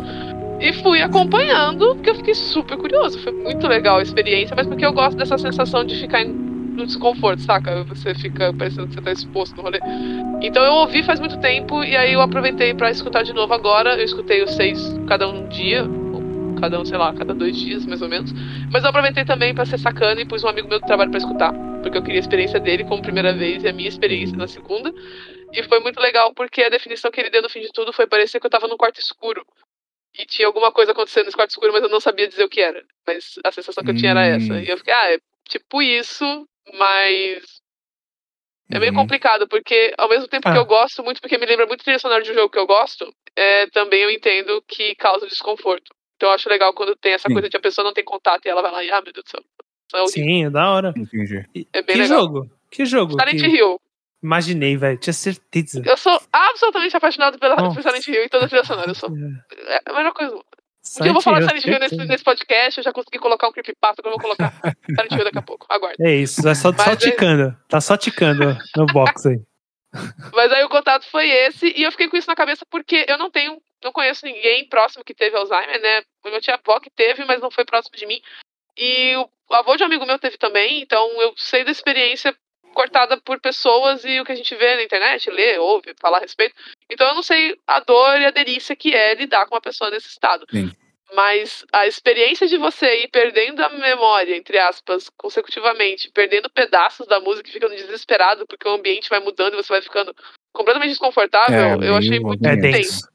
E 0.60 0.74
fui 0.74 1.02
acompanhando, 1.02 1.96
porque 1.96 2.10
eu 2.10 2.16
fiquei 2.16 2.34
super 2.34 2.78
curioso. 2.78 3.20
Foi 3.20 3.32
muito 3.32 3.68
legal 3.68 4.00
a 4.00 4.02
experiência, 4.02 4.56
mas 4.56 4.66
porque 4.66 4.86
eu 4.86 4.92
gosto 4.92 5.18
dessa 5.18 5.38
sensação 5.38 5.86
de 5.86 5.96
ficar 5.96 6.26
no 6.26 6.86
desconforto, 6.86 7.42
saca? 7.42 7.84
Você 7.86 8.16
fica 8.16 8.54
parecendo 8.54 8.88
que 8.88 8.96
você 8.96 9.02
tá 9.02 9.12
exposto 9.12 9.56
no 9.56 9.64
rolê. 9.64 9.80
Então 10.42 10.64
eu 10.64 10.74
ouvi 10.74 11.04
faz 11.04 11.20
muito 11.20 11.40
tempo 11.40 11.84
e 11.84 11.96
aí 11.96 12.14
eu 12.14 12.22
aproveitei 12.22 12.74
para 12.74 12.90
escutar 12.90 13.24
de 13.24 13.34
novo 13.34 13.54
agora. 13.54 13.96
Eu 13.98 14.06
escutei 14.06 14.44
os 14.44 14.56
seis 14.56 14.80
cada 15.08 15.28
um 15.28 15.48
dia, 15.48 15.86
cada 16.60 16.80
um, 16.80 16.86
sei 16.86 16.98
lá, 16.98 17.14
cada 17.14 17.34
dois 17.34 17.56
dias 17.56 17.86
mais 17.86 18.02
ou 18.02 18.10
menos. 18.10 18.32
Mas 18.72 18.84
eu 18.84 18.90
aproveitei 18.90 19.26
também 19.26 19.54
para 19.54 19.66
ser 19.66 19.78
sacana 19.78 20.22
e 20.22 20.26
pus 20.26 20.44
um 20.44 20.48
amigo 20.48 20.68
meu 20.68 20.80
do 20.80 20.86
trabalho 20.86 21.10
para 21.10 21.20
escutar, 21.20 21.54
porque 21.82 21.98
eu 21.98 22.02
queria 22.02 22.20
a 22.20 22.22
experiência 22.22 22.60
dele 22.60 22.84
como 22.84 23.02
primeira 23.02 23.34
vez 23.34 23.64
e 23.64 23.68
a 23.68 23.74
minha 23.74 23.90
experiência 23.90 24.38
na 24.38 24.48
segunda. 24.48 24.94
E 25.54 25.64
foi 25.64 25.80
muito 25.80 26.00
legal 26.00 26.34
porque 26.34 26.62
a 26.62 26.70
definição 26.70 27.10
que 27.10 27.20
ele 27.20 27.30
deu 27.30 27.42
no 27.42 27.50
fim 27.50 27.62
de 27.62 27.72
tudo 27.72 27.94
foi 27.94 28.06
parecer 28.06 28.40
que 28.40 28.46
eu 28.46 28.52
tava 28.52 28.68
num 28.68 28.78
quarto 28.78 29.00
escuro. 29.00 29.46
E 30.18 30.26
tinha 30.26 30.48
alguma 30.48 30.72
coisa 30.72 30.92
acontecendo 30.92 31.26
nesse 31.26 31.36
quarto 31.36 31.52
escuro, 31.52 31.72
mas 31.72 31.84
eu 31.84 31.90
não 31.90 32.00
sabia 32.00 32.28
dizer 32.28 32.44
o 32.44 32.50
que 32.50 32.60
era. 32.62 32.84
Mas 33.06 33.36
a 33.44 33.52
sensação 33.52 33.84
que 33.84 33.92
eu 33.92 33.96
tinha 33.96 34.12
era 34.12 34.26
essa. 34.26 34.54
Hum. 34.54 34.60
E 34.60 34.70
eu 34.70 34.78
fiquei, 34.78 34.94
ah, 34.94 35.14
é 35.14 35.20
tipo 35.48 35.82
isso, 35.82 36.26
mas 36.74 37.62
é 38.70 38.80
meio 38.80 38.92
uhum. 38.92 39.00
complicado, 39.00 39.48
porque 39.48 39.94
ao 39.98 40.10
mesmo 40.10 40.28
tempo 40.28 40.48
ah. 40.48 40.52
que 40.52 40.58
eu 40.58 40.66
gosto 40.66 41.04
muito, 41.04 41.22
porque 41.22 41.38
me 41.38 41.46
lembra 41.46 41.66
muito 41.66 41.84
trilha 41.84 42.00
sonora 42.00 42.22
de 42.22 42.32
um 42.32 42.34
jogo 42.34 42.50
que 42.50 42.60
eu 42.60 42.68
gosto, 42.68 43.10
é, 43.36 43.68
também 43.68 44.02
eu 44.02 44.10
entendo 44.10 44.62
que 44.68 44.94
causa 44.96 45.28
desconforto. 45.28 45.94
Então 46.16 46.30
eu 46.30 46.36
acho 46.36 46.50
legal 46.50 46.74
quando 46.74 46.96
tem 46.96 47.14
essa 47.14 47.30
Sim. 47.30 47.34
coisa 47.34 47.48
de 47.48 47.56
a 47.56 47.62
pessoa 47.62 47.86
não 47.86 47.94
tem 47.94 48.04
contato 48.04 48.46
e 48.46 48.50
ela 48.50 48.62
vai 48.62 48.72
lá 48.72 48.84
e, 48.84 48.92
ah, 48.92 49.02
meu 49.02 49.14
Deus 49.14 49.24
do 49.24 49.30
céu. 49.30 49.44
É 49.94 50.08
Sim, 50.08 50.46
é 50.46 50.50
da 50.50 50.72
hora. 50.72 50.94
Entendi. 50.98 51.46
É 51.72 51.82
bem 51.82 51.96
que 51.96 52.02
legal. 52.02 52.20
jogo? 52.22 52.52
Que 52.70 52.86
jogo? 52.86 53.12
Silent 53.14 53.40
que... 53.40 53.48
Hill. 53.48 53.80
Imaginei, 54.22 54.76
velho. 54.76 54.98
Tinha 54.98 55.14
certeza. 55.14 55.82
Eu 55.86 55.98
sou 55.98 56.20
absolutamente 56.32 56.96
apaixonado 56.98 57.38
pela 57.38 57.72
Silent 57.72 58.08
Hill 58.08 58.24
e 58.24 58.30
toda 58.30 58.46
a 58.46 58.48
trilha 58.48 58.64
sonora. 58.64 58.90
Eu 58.90 58.96
sou. 58.96 59.10
É 59.68 59.82
a 59.86 59.94
melhor 59.94 60.14
coisa. 60.14 60.40
Silent 60.82 61.08
eu 61.08 61.14
vou 61.14 61.22
falar 61.22 61.42
Silent 61.42 61.66
Hill 61.66 61.80
nesse, 61.80 61.96
nesse 61.98 62.24
podcast, 62.24 62.78
eu 62.78 62.84
já 62.84 62.94
consegui 62.94 63.20
colocar 63.20 63.48
um 63.48 63.52
creepypasta 63.52 64.02
que 64.02 64.08
eu 64.08 64.12
vou 64.12 64.22
colocar 64.22 64.54
Silent 64.90 65.12
Hill 65.12 65.24
daqui 65.26 65.38
a 65.38 65.42
pouco. 65.42 65.68
Aguarda. 65.70 65.98
É 66.00 66.16
isso, 66.16 66.48
é 66.48 66.56
só, 66.56 66.72
só 66.74 66.96
ticando. 66.96 67.56
Tá 67.68 67.82
só 67.82 67.98
ticando 67.98 68.58
no 68.76 68.86
box 68.88 69.28
aí. 69.28 69.40
Mas 70.34 70.52
aí 70.52 70.64
o 70.64 70.70
contato 70.70 71.06
foi 71.10 71.30
esse, 71.30 71.74
e 71.76 71.84
eu 71.84 71.92
fiquei 71.92 72.10
com 72.10 72.18
isso 72.18 72.28
na 72.28 72.36
cabeça 72.36 72.66
porque 72.70 73.06
eu 73.08 73.18
não 73.18 73.30
tenho, 73.30 73.62
não 73.84 73.92
conheço 73.92 74.26
ninguém 74.26 74.68
próximo 74.68 75.04
que 75.04 75.14
teve 75.14 75.36
Alzheimer, 75.36 75.82
né? 75.82 76.02
O 76.26 76.30
meu 76.30 76.42
tia-avó 76.42 76.80
que 76.80 76.90
teve, 76.90 77.26
mas 77.26 77.42
não 77.42 77.52
foi 77.52 77.66
próximo 77.66 77.96
de 77.96 78.06
mim. 78.06 78.22
E 78.78 79.16
o 79.50 79.54
avô 79.54 79.76
de 79.76 79.84
um 79.84 79.88
amigo 79.88 80.06
meu 80.06 80.20
teve 80.20 80.38
também, 80.38 80.82
então 80.82 81.22
eu 81.22 81.34
sei 81.36 81.64
da 81.64 81.72
experiência 81.72 82.36
cortada 82.78 83.20
por 83.20 83.42
pessoas 83.42 84.06
e 84.06 84.20
o 84.20 84.24
que 84.24 84.32
a 84.32 84.36
gente 84.36 84.54
vê 84.54 84.76
na 84.76 84.84
internet, 84.84 85.32
lê, 85.32 85.58
ouve, 85.58 85.96
fala 86.00 86.18
a 86.18 86.20
respeito. 86.20 86.54
Então 86.88 87.08
eu 87.08 87.16
não 87.16 87.24
sei 87.24 87.58
a 87.66 87.80
dor 87.80 88.22
e 88.22 88.26
a 88.26 88.30
delícia 88.30 88.76
que 88.76 88.94
é 88.94 89.16
lidar 89.16 89.48
com 89.48 89.56
uma 89.56 89.62
pessoa 89.62 89.90
nesse 89.90 90.10
estado. 90.10 90.46
Sim. 90.52 90.70
Mas 91.16 91.66
a 91.74 91.88
experiência 91.88 92.46
de 92.48 92.56
você 92.56 93.04
ir 93.04 93.08
perdendo 93.08 93.64
a 93.64 93.70
memória, 93.70 94.38
entre 94.38 94.60
aspas, 94.60 95.10
consecutivamente, 95.18 96.12
perdendo 96.12 96.52
pedaços 96.52 97.08
da 97.08 97.20
música 97.20 97.50
e 97.50 97.54
ficando 97.54 97.76
desesperado 97.76 98.46
porque 98.46 98.68
o 98.68 98.74
ambiente 98.74 99.10
vai 99.10 99.22
mudando 99.22 99.54
e 99.54 99.64
você 99.64 99.70
vai 99.70 99.82
ficando 99.82 100.14
completamente 100.54 100.90
desconfortável, 100.90 101.82
é, 101.82 101.90
eu 101.90 101.96
achei 101.96 102.20
muito 102.20 102.46
é 102.46 102.54
intenso. 102.54 103.08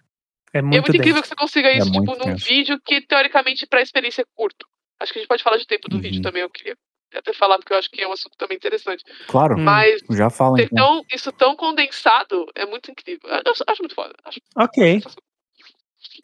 É 0.53 0.61
muito, 0.61 0.75
é 0.75 0.81
muito 0.81 0.97
incrível 0.97 1.23
que 1.23 1.29
você 1.29 1.37
consiga 1.37 1.69
é 1.69 1.79
isso, 1.79 1.89
é 1.89 1.93
tipo, 1.93 2.17
num 2.17 2.35
vídeo 2.35 2.81
que, 2.85 3.01
teoricamente, 3.01 3.65
pra 3.67 3.81
experiência 3.81 4.23
é 4.23 4.27
curto. 4.35 4.67
Acho 4.99 5.13
que 5.13 5.19
a 5.19 5.23
gente 5.23 5.29
pode 5.29 5.43
falar 5.43 5.57
de 5.57 5.67
tempo 5.67 5.89
do 5.89 5.97
uhum. 5.97 6.03
vídeo 6.03 6.21
também, 6.21 6.43
eu 6.43 6.51
queria 6.51 6.75
até 7.15 7.33
falar, 7.33 7.59
porque 7.59 7.73
eu 7.73 7.79
acho 7.79 7.91
que 7.91 8.01
é 8.01 8.09
um 8.09 8.13
assunto 8.13 8.37
também 8.37 8.57
interessante. 8.57 9.05
Claro. 9.27 9.59
Mas 9.59 10.01
já 10.11 10.31
fala, 10.31 10.61
então. 10.61 10.77
Tão, 10.77 11.05
isso 11.13 11.33
tão 11.33 11.57
condensado 11.57 12.47
é 12.55 12.67
muito 12.67 12.91
incrível. 12.91 13.29
Eu 13.29 13.53
acho 13.67 13.83
muito 13.83 13.95
foda. 13.95 14.15
Acho, 14.25 14.41
ok. 14.57 15.03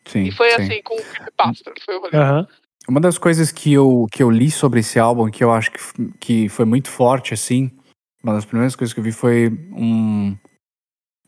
Sim, 0.07 0.24
e 0.24 0.33
foi 0.33 0.51
sim. 0.51 0.62
assim, 0.62 0.83
com 0.83 0.96
o 0.96 1.33
Pastor, 1.37 1.74
foi 1.85 1.96
o 1.96 2.01
rolê. 2.01 2.16
Uhum. 2.16 2.46
Uma 2.88 3.01
das 3.01 3.18
coisas 3.18 3.53
que 3.53 3.72
eu, 3.72 4.07
que 4.11 4.22
eu 4.22 4.31
li 4.31 4.51
sobre 4.51 4.81
esse 4.81 4.98
álbum, 4.98 5.31
que 5.31 5.44
eu 5.44 5.53
acho 5.53 5.70
que, 5.70 5.79
que 6.18 6.48
foi 6.48 6.64
muito 6.64 6.88
forte, 6.88 7.35
assim, 7.35 7.70
uma 8.22 8.35
das 8.35 8.44
primeiras 8.44 8.74
coisas 8.74 8.92
que 8.92 9.01
eu 9.01 9.05
vi 9.05 9.12
foi 9.12 9.48
um. 9.72 10.37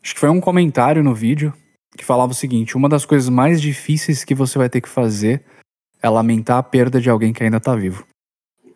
Acho 0.03 0.13
que 0.13 0.19
foi 0.19 0.29
um 0.29 0.41
comentário 0.41 1.03
no 1.03 1.13
vídeo 1.13 1.53
que 1.97 2.03
falava 2.03 2.31
o 2.31 2.35
seguinte: 2.35 2.75
uma 2.75 2.89
das 2.89 3.05
coisas 3.05 3.29
mais 3.29 3.61
difíceis 3.61 4.23
que 4.23 4.35
você 4.35 4.57
vai 4.57 4.69
ter 4.69 4.81
que 4.81 4.89
fazer 4.89 5.43
é 6.01 6.09
lamentar 6.09 6.57
a 6.57 6.63
perda 6.63 6.99
de 6.99 7.09
alguém 7.09 7.31
que 7.31 7.43
ainda 7.43 7.59
tá 7.59 7.75
vivo. 7.75 8.05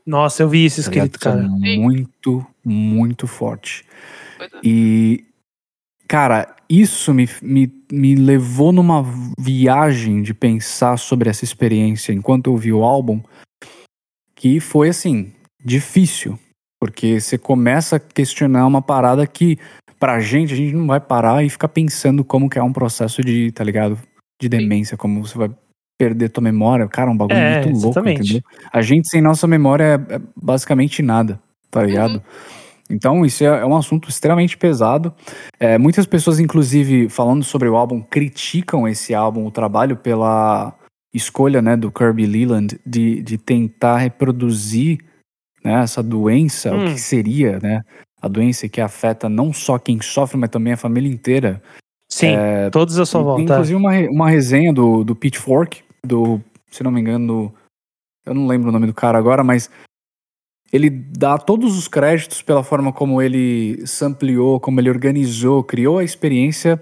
Nossa, 0.06 0.44
eu 0.44 0.50
vi 0.50 0.66
isso 0.66 0.78
tá 0.78 0.82
escrito, 0.82 1.20
cara. 1.20 1.42
Muito, 1.42 2.46
muito 2.64 3.28
forte. 3.28 3.86
É. 4.40 4.48
E, 4.64 5.26
cara, 6.08 6.56
isso 6.70 7.14
me, 7.14 7.28
me, 7.42 7.72
me 7.92 8.16
levou 8.16 8.72
numa 8.72 9.04
viagem 9.40 10.22
de 10.22 10.34
pensar 10.34 10.98
sobre 10.98 11.30
essa 11.30 11.44
experiência 11.44 12.14
enquanto 12.14 12.48
eu 12.48 12.58
vi 12.58 12.72
o 12.72 12.84
álbum, 12.84 13.22
que 14.36 14.60
foi 14.60 14.90
assim, 14.90 15.34
difícil. 15.64 16.38
Porque 16.80 17.20
você 17.20 17.38
começa 17.38 17.96
a 17.96 18.00
questionar 18.00 18.68
uma 18.68 18.82
parada 18.82 19.26
que, 19.26 19.58
pra 20.00 20.20
gente, 20.20 20.54
a 20.54 20.58
gente 20.58 20.76
não 20.76 20.86
vai 20.86 21.00
parar 21.00 21.44
e 21.44 21.50
ficar 21.50 21.70
pensando 21.70 22.24
como 22.24 22.50
que 22.50 22.60
é 22.60 22.64
um 22.64 22.74
processo 22.74 23.24
de, 23.24 23.52
tá 23.52 23.64
ligado? 23.64 23.98
de 24.42 24.50
demência, 24.50 24.98
como 24.98 25.26
você 25.26 25.38
vai 25.38 25.50
perder 25.98 26.30
tua 26.30 26.44
memória. 26.44 26.88
Cara, 26.88 27.10
é 27.10 27.14
um 27.14 27.18
bagulho 27.18 27.38
é, 27.38 27.66
muito 27.66 27.82
louco, 27.82 28.00
entendeu? 28.10 28.42
A 28.72 28.82
gente 28.82 29.10
sem 29.10 29.22
nossa 29.22 29.48
memória 29.48 30.06
é, 30.10 30.16
é 30.16 30.22
basicamente 30.36 31.02
nada, 31.02 31.40
tá 31.70 31.84
ligado? 31.84 32.16
Uhum. 32.16 32.22
Então, 32.90 33.26
isso 33.26 33.44
é, 33.44 33.48
é, 33.48 33.66
um 33.66 33.76
assunto 33.76 34.10
extremamente 34.10 34.58
pesado. 34.58 35.14
É, 35.60 35.78
muitas 35.78 36.06
pessoas, 36.06 36.40
inclusive, 36.40 37.10
falando 37.10 37.44
sobre 37.44 37.68
o 37.68 37.76
álbum, 37.76 38.02
criticam 38.02 38.88
esse 38.88 39.14
álbum, 39.14 39.46
o 39.46 39.52
trabalho, 39.52 39.98
pela 39.98 40.74
escolha 41.14 41.62
né, 41.62 41.76
do 41.76 41.92
Kirby 41.92 42.26
Leland 42.26 42.80
de, 42.86 43.24
de 43.24 43.38
tentar 43.38 43.98
reproduzir 43.98 45.00
né, 45.64 45.82
essa 45.82 46.04
doença, 46.04 46.72
hum. 46.72 46.84
o 46.84 46.88
que 46.88 46.94
hum. 46.94 46.98
seria 46.98 47.60
né, 47.60 47.82
a 48.22 48.28
doença 48.28 48.68
que 48.68 48.82
afeta 48.82 49.30
não 49.30 49.52
só 49.54 49.80
quem 49.80 50.00
sofre, 50.02 50.38
mas 50.38 50.50
também 50.50 50.74
a 50.74 50.78
família 50.78 51.10
inteira. 51.10 51.62
Sim, 52.12 52.36
é, 52.36 52.70
todos 52.70 53.00
a 53.00 53.06
sua 53.06 53.24
volta. 53.24 53.42
Inclusive 53.42 53.76
uma, 53.76 53.92
uma 54.12 54.30
resenha 54.30 54.72
do, 54.72 55.04
do 55.04 55.16
Pitchfork, 55.16 55.84
do, 56.06 56.42
se 56.72 56.84
não 56.84 56.92
me 56.92 57.02
engano, 57.02 57.54
eu 58.26 58.34
não 58.34 58.48
lembro 58.48 58.70
o 58.70 58.72
nome 58.72 58.88
do 58.88 58.94
cara 58.94 59.18
agora, 59.18 59.44
mas 59.44 59.70
ele 60.72 60.90
dá 60.90 61.38
todos 61.38 61.78
os 61.78 61.88
créditos 61.88 62.42
pela 62.42 62.64
forma 62.64 62.92
como 62.92 63.22
ele 63.22 63.86
sampleou, 63.86 64.60
como 64.60 64.80
ele 64.80 64.90
organizou, 64.90 65.64
criou 65.64 66.00
a 66.00 66.04
experiência. 66.04 66.82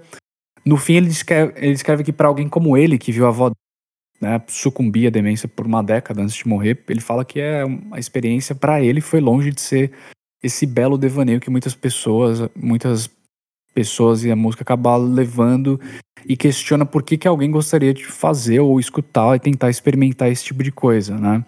No 0.64 0.76
fim, 0.76 0.94
ele 0.94 1.08
escreve, 1.08 1.52
ele 1.56 1.72
escreve 1.72 2.02
que 2.02 2.12
para 2.12 2.28
alguém 2.28 2.48
como 2.48 2.76
ele, 2.76 2.98
que 2.98 3.12
viu 3.12 3.26
a 3.26 3.28
avó 3.28 3.52
né, 4.20 4.42
sucumbir 4.48 5.08
à 5.08 5.10
demência 5.10 5.48
por 5.48 5.66
uma 5.66 5.82
década 5.82 6.22
antes 6.22 6.34
de 6.34 6.48
morrer, 6.48 6.82
ele 6.88 7.00
fala 7.00 7.24
que 7.24 7.40
é 7.40 7.64
uma 7.64 7.98
experiência 7.98 8.54
para 8.54 8.82
ele 8.82 9.00
foi 9.00 9.20
longe 9.20 9.50
de 9.50 9.60
ser 9.60 9.92
esse 10.42 10.66
belo 10.66 10.98
devaneio 10.98 11.40
que 11.40 11.50
muitas 11.50 11.74
pessoas, 11.74 12.48
muitas 12.54 13.10
pessoas 13.74 14.24
e 14.24 14.30
a 14.30 14.36
música 14.36 14.62
acabam 14.62 15.12
levando 15.12 15.80
e 16.26 16.36
questiona 16.36 16.86
por 16.86 17.02
que, 17.02 17.18
que 17.18 17.28
alguém 17.28 17.50
gostaria 17.50 17.92
de 17.92 18.04
fazer 18.04 18.60
ou 18.60 18.78
escutar 18.80 19.36
e 19.36 19.40
tentar 19.40 19.70
experimentar 19.70 20.30
esse 20.30 20.44
tipo 20.44 20.62
de 20.62 20.72
coisa, 20.72 21.18
né? 21.18 21.44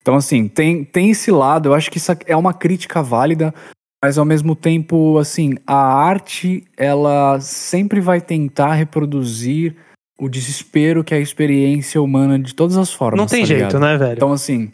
Então, 0.00 0.16
assim, 0.16 0.48
tem, 0.48 0.84
tem 0.84 1.10
esse 1.10 1.30
lado, 1.30 1.68
eu 1.68 1.74
acho 1.74 1.90
que 1.90 1.98
isso 1.98 2.12
é 2.26 2.36
uma 2.36 2.52
crítica 2.52 3.02
válida, 3.02 3.54
mas 4.02 4.18
ao 4.18 4.24
mesmo 4.24 4.56
tempo, 4.56 5.16
assim, 5.18 5.54
a 5.64 5.76
arte, 5.76 6.64
ela 6.76 7.40
sempre 7.40 8.00
vai 8.00 8.20
tentar 8.20 8.74
reproduzir 8.74 9.76
o 10.18 10.28
desespero 10.28 11.04
que 11.04 11.14
é 11.14 11.18
a 11.18 11.20
experiência 11.20 12.02
humana 12.02 12.38
de 12.38 12.54
todas 12.54 12.76
as 12.76 12.92
formas. 12.92 13.18
Não 13.18 13.26
tem 13.26 13.42
tá 13.42 13.46
jeito, 13.46 13.78
né, 13.78 13.96
velho? 13.96 14.14
Então, 14.14 14.32
assim, 14.32 14.72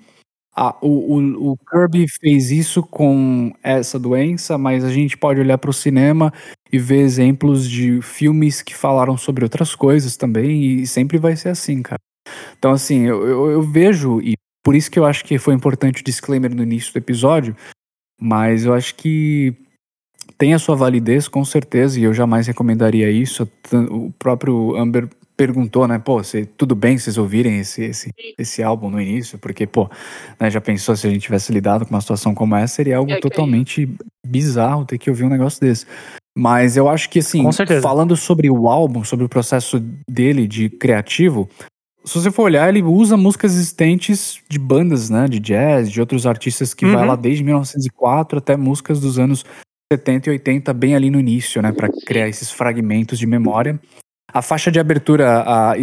a, 0.56 0.74
o, 0.80 1.14
o, 1.14 1.52
o, 1.52 1.56
Kirby 1.56 2.06
fez 2.08 2.50
isso 2.50 2.82
com 2.82 3.52
essa 3.62 3.98
doença, 3.98 4.58
mas 4.58 4.84
a 4.84 4.90
gente 4.90 5.16
pode 5.16 5.40
olhar 5.40 5.56
para 5.56 5.70
o 5.70 5.74
cinema 5.74 6.32
e 6.72 6.78
ver 6.78 7.00
exemplos 7.00 7.68
de 7.68 8.00
filmes 8.02 8.62
que 8.62 8.74
falaram 8.74 9.16
sobre 9.16 9.44
outras 9.44 9.74
coisas 9.74 10.16
também, 10.16 10.62
e 10.62 10.86
sempre 10.86 11.18
vai 11.18 11.36
ser 11.36 11.50
assim, 11.50 11.82
cara. 11.82 12.00
Então, 12.58 12.72
assim, 12.72 13.06
eu, 13.06 13.26
eu, 13.26 13.50
eu 13.50 13.62
vejo, 13.62 14.20
e 14.20 14.34
por 14.62 14.74
isso 14.74 14.90
que 14.90 14.98
eu 14.98 15.06
acho 15.06 15.24
que 15.24 15.38
foi 15.38 15.54
importante 15.54 16.02
o 16.02 16.04
disclaimer 16.04 16.54
no 16.54 16.62
início 16.62 16.92
do 16.92 16.98
episódio, 16.98 17.56
mas 18.20 18.64
eu 18.64 18.74
acho 18.74 18.94
que 18.94 19.54
tem 20.36 20.54
a 20.54 20.58
sua 20.58 20.76
validez, 20.76 21.26
com 21.26 21.44
certeza, 21.44 21.98
e 21.98 22.04
eu 22.04 22.12
jamais 22.12 22.46
recomendaria 22.46 23.10
isso. 23.10 23.48
O 23.90 24.12
próprio 24.18 24.76
Amber 24.76 25.08
perguntou, 25.36 25.86
né, 25.86 25.98
pô, 26.00 26.22
se, 26.22 26.44
tudo 26.44 26.74
bem 26.74 26.98
vocês 26.98 27.16
ouvirem 27.16 27.60
esse, 27.60 27.84
esse, 27.84 28.10
esse 28.36 28.60
álbum 28.60 28.90
no 28.90 29.00
início, 29.00 29.38
porque, 29.38 29.66
pô, 29.66 29.88
né, 30.38 30.50
já 30.50 30.60
pensou 30.60 30.96
se 30.96 31.06
a 31.06 31.10
gente 31.10 31.22
tivesse 31.22 31.52
lidado 31.52 31.86
com 31.86 31.94
uma 31.94 32.00
situação 32.00 32.34
como 32.34 32.56
essa, 32.56 32.74
seria 32.74 32.96
algo 32.96 33.12
é 33.12 33.20
totalmente 33.20 33.88
bizarro 34.26 34.84
ter 34.84 34.98
que 34.98 35.08
ouvir 35.08 35.24
um 35.24 35.28
negócio 35.28 35.60
desse. 35.60 35.86
Mas 36.38 36.76
eu 36.76 36.88
acho 36.88 37.10
que, 37.10 37.18
assim, 37.18 37.42
falando 37.82 38.16
sobre 38.16 38.48
o 38.48 38.68
álbum, 38.68 39.02
sobre 39.02 39.24
o 39.24 39.28
processo 39.28 39.80
dele 40.08 40.46
de 40.46 40.70
criativo, 40.70 41.48
se 42.04 42.14
você 42.14 42.30
for 42.30 42.44
olhar, 42.44 42.68
ele 42.68 42.80
usa 42.80 43.16
músicas 43.16 43.54
existentes 43.54 44.40
de 44.48 44.56
bandas, 44.56 45.10
né, 45.10 45.26
de 45.26 45.40
jazz, 45.40 45.90
de 45.90 46.00
outros 46.00 46.28
artistas 46.28 46.72
que 46.72 46.86
uhum. 46.86 46.92
vai 46.92 47.04
lá 47.04 47.16
desde 47.16 47.42
1904 47.42 48.38
até 48.38 48.56
músicas 48.56 49.00
dos 49.00 49.18
anos 49.18 49.44
70 49.92 50.28
e 50.28 50.32
80, 50.34 50.72
bem 50.74 50.94
ali 50.94 51.10
no 51.10 51.18
início, 51.18 51.60
né, 51.60 51.72
para 51.72 51.88
criar 52.06 52.28
esses 52.28 52.52
fragmentos 52.52 53.18
de 53.18 53.26
memória. 53.26 53.76
A 54.32 54.40
faixa 54.40 54.70
de 54.70 54.78
abertura, 54.78 55.42
a 55.44 55.74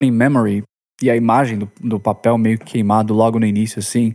In 0.00 0.12
Memory, 0.12 0.62
e 1.02 1.10
a 1.10 1.16
imagem 1.16 1.58
do, 1.58 1.72
do 1.80 1.98
papel 1.98 2.38
meio 2.38 2.60
queimado 2.60 3.12
logo 3.12 3.40
no 3.40 3.46
início, 3.46 3.80
assim, 3.80 4.14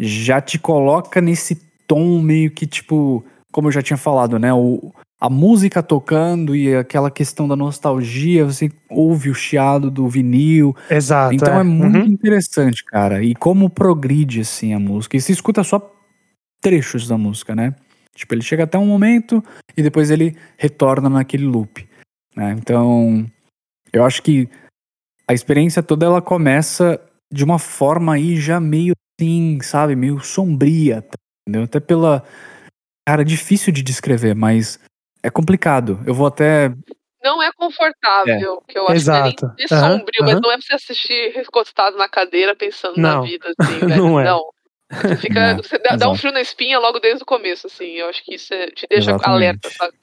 já 0.00 0.40
te 0.40 0.58
coloca 0.58 1.20
nesse 1.20 1.56
tom 1.86 2.22
meio 2.22 2.50
que, 2.50 2.66
tipo, 2.66 3.22
como 3.50 3.68
eu 3.68 3.72
já 3.72 3.82
tinha 3.82 3.96
falado, 3.96 4.38
né, 4.38 4.52
o, 4.52 4.92
a 5.20 5.28
música 5.28 5.82
tocando 5.82 6.56
e 6.56 6.74
aquela 6.74 7.10
questão 7.10 7.46
da 7.46 7.54
nostalgia, 7.54 8.44
você 8.44 8.70
ouve 8.88 9.28
o 9.28 9.34
chiado 9.34 9.90
do 9.90 10.08
vinil. 10.08 10.74
Exato. 10.90 11.34
Então 11.34 11.56
é, 11.56 11.60
é 11.60 11.62
muito 11.62 11.98
uhum. 11.98 12.06
interessante, 12.06 12.84
cara. 12.84 13.22
E 13.22 13.34
como 13.34 13.68
progride, 13.68 14.40
assim, 14.40 14.72
a 14.72 14.78
música. 14.78 15.16
E 15.16 15.20
você 15.20 15.32
escuta 15.32 15.62
só 15.62 15.94
trechos 16.60 17.06
da 17.06 17.18
música, 17.18 17.54
né? 17.54 17.74
Tipo, 18.14 18.34
ele 18.34 18.42
chega 18.42 18.64
até 18.64 18.78
um 18.78 18.86
momento 18.86 19.44
e 19.76 19.82
depois 19.82 20.10
ele 20.10 20.36
retorna 20.56 21.08
naquele 21.08 21.44
loop. 21.44 21.86
Né? 22.34 22.56
Então, 22.58 23.26
eu 23.92 24.04
acho 24.04 24.22
que 24.22 24.48
a 25.28 25.34
experiência 25.34 25.82
toda 25.82 26.06
ela 26.06 26.20
começa 26.22 27.00
de 27.32 27.44
uma 27.44 27.58
forma 27.58 28.14
aí 28.14 28.36
já 28.36 28.58
meio 28.58 28.94
assim, 29.20 29.58
sabe? 29.62 29.94
Meio 29.94 30.18
sombria, 30.20 31.04
entendeu? 31.46 31.64
Até 31.64 31.78
pela. 31.78 32.24
Cara, 33.06 33.24
difícil 33.24 33.72
de 33.72 33.82
descrever, 33.82 34.34
mas 34.34 34.78
é 35.22 35.30
complicado. 35.30 36.00
Eu 36.06 36.14
vou 36.14 36.26
até. 36.26 36.72
Não 37.22 37.42
é 37.42 37.50
confortável, 37.52 38.62
é. 38.66 38.72
que 38.72 38.78
eu 38.78 38.84
acho 38.84 38.94
Exato. 38.94 39.54
que 39.56 39.64
é 39.64 39.68
sombrio, 39.68 40.20
uhum. 40.20 40.26
mas 40.26 40.40
não 40.40 40.50
é 40.50 40.56
pra 40.56 40.66
você 40.66 40.74
assistir 40.74 41.32
recostado 41.34 41.96
na 41.96 42.08
cadeira 42.08 42.56
pensando 42.56 42.96
não. 42.96 43.16
na 43.16 43.20
vida, 43.20 43.52
assim, 43.58 43.78
velho. 43.78 43.96
não 43.96 44.20
é. 44.20 44.24
Não. 44.24 44.42
Você, 44.90 45.16
fica, 45.28 45.56
você 45.56 45.78
dá, 45.78 45.96
dá, 45.96 46.10
um 46.10 46.16
frio 46.16 46.32
na 46.32 46.40
espinha 46.40 46.78
logo 46.78 46.98
desde 46.98 47.22
o 47.22 47.26
começo, 47.26 47.66
assim. 47.66 47.92
Eu 47.92 48.08
acho 48.08 48.24
que 48.24 48.34
isso 48.34 48.52
é, 48.54 48.68
te 48.68 48.86
deixa 48.88 49.10
Exatamente. 49.10 49.36
alerta, 49.36 49.70
sabe? 49.70 49.94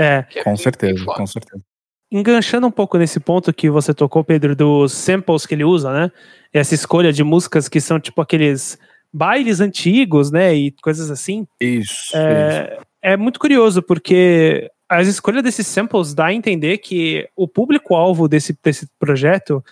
É. 0.00 0.24
é 0.34 0.44
com 0.44 0.56
certeza, 0.56 1.04
com 1.04 1.26
certeza. 1.26 1.62
Enganchando 2.10 2.66
um 2.66 2.70
pouco 2.70 2.98
nesse 2.98 3.18
ponto 3.18 3.52
que 3.52 3.70
você 3.70 3.94
tocou, 3.94 4.22
Pedro, 4.22 4.54
dos 4.54 4.92
samples 4.92 5.46
que 5.46 5.54
ele 5.54 5.64
usa, 5.64 5.90
né? 5.92 6.12
Essa 6.52 6.74
escolha 6.74 7.12
de 7.12 7.24
músicas 7.24 7.68
que 7.68 7.80
são 7.80 7.98
tipo 7.98 8.20
aqueles 8.20 8.78
bailes 9.12 9.60
antigos, 9.60 10.30
né? 10.30 10.54
E 10.54 10.70
coisas 10.82 11.10
assim. 11.10 11.46
Isso. 11.60 12.16
É, 12.16 12.72
isso. 12.72 12.86
é 13.02 13.16
muito 13.16 13.38
curioso, 13.38 13.82
porque 13.82 14.70
as 14.88 15.08
escolhas 15.08 15.42
desses 15.42 15.66
samples 15.66 16.14
dá 16.14 16.26
a 16.26 16.34
entender 16.34 16.78
que 16.78 17.28
o 17.36 17.48
público-alvo 17.48 18.28
desse, 18.28 18.56
desse 18.62 18.88
projeto 18.98 19.64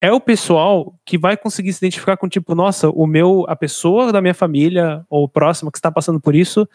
é 0.00 0.12
o 0.12 0.20
pessoal 0.20 0.94
que 1.04 1.16
vai 1.16 1.36
conseguir 1.36 1.72
se 1.72 1.78
identificar 1.78 2.16
com, 2.16 2.28
tipo, 2.28 2.54
nossa, 2.54 2.90
o 2.90 3.06
meu, 3.06 3.44
a 3.48 3.56
pessoa 3.56 4.12
da 4.12 4.20
minha 4.20 4.34
família 4.34 5.04
ou 5.08 5.28
próxima 5.28 5.70
que 5.70 5.78
está 5.78 5.90
passando 5.90 6.20
por 6.20 6.34
isso 6.34 6.68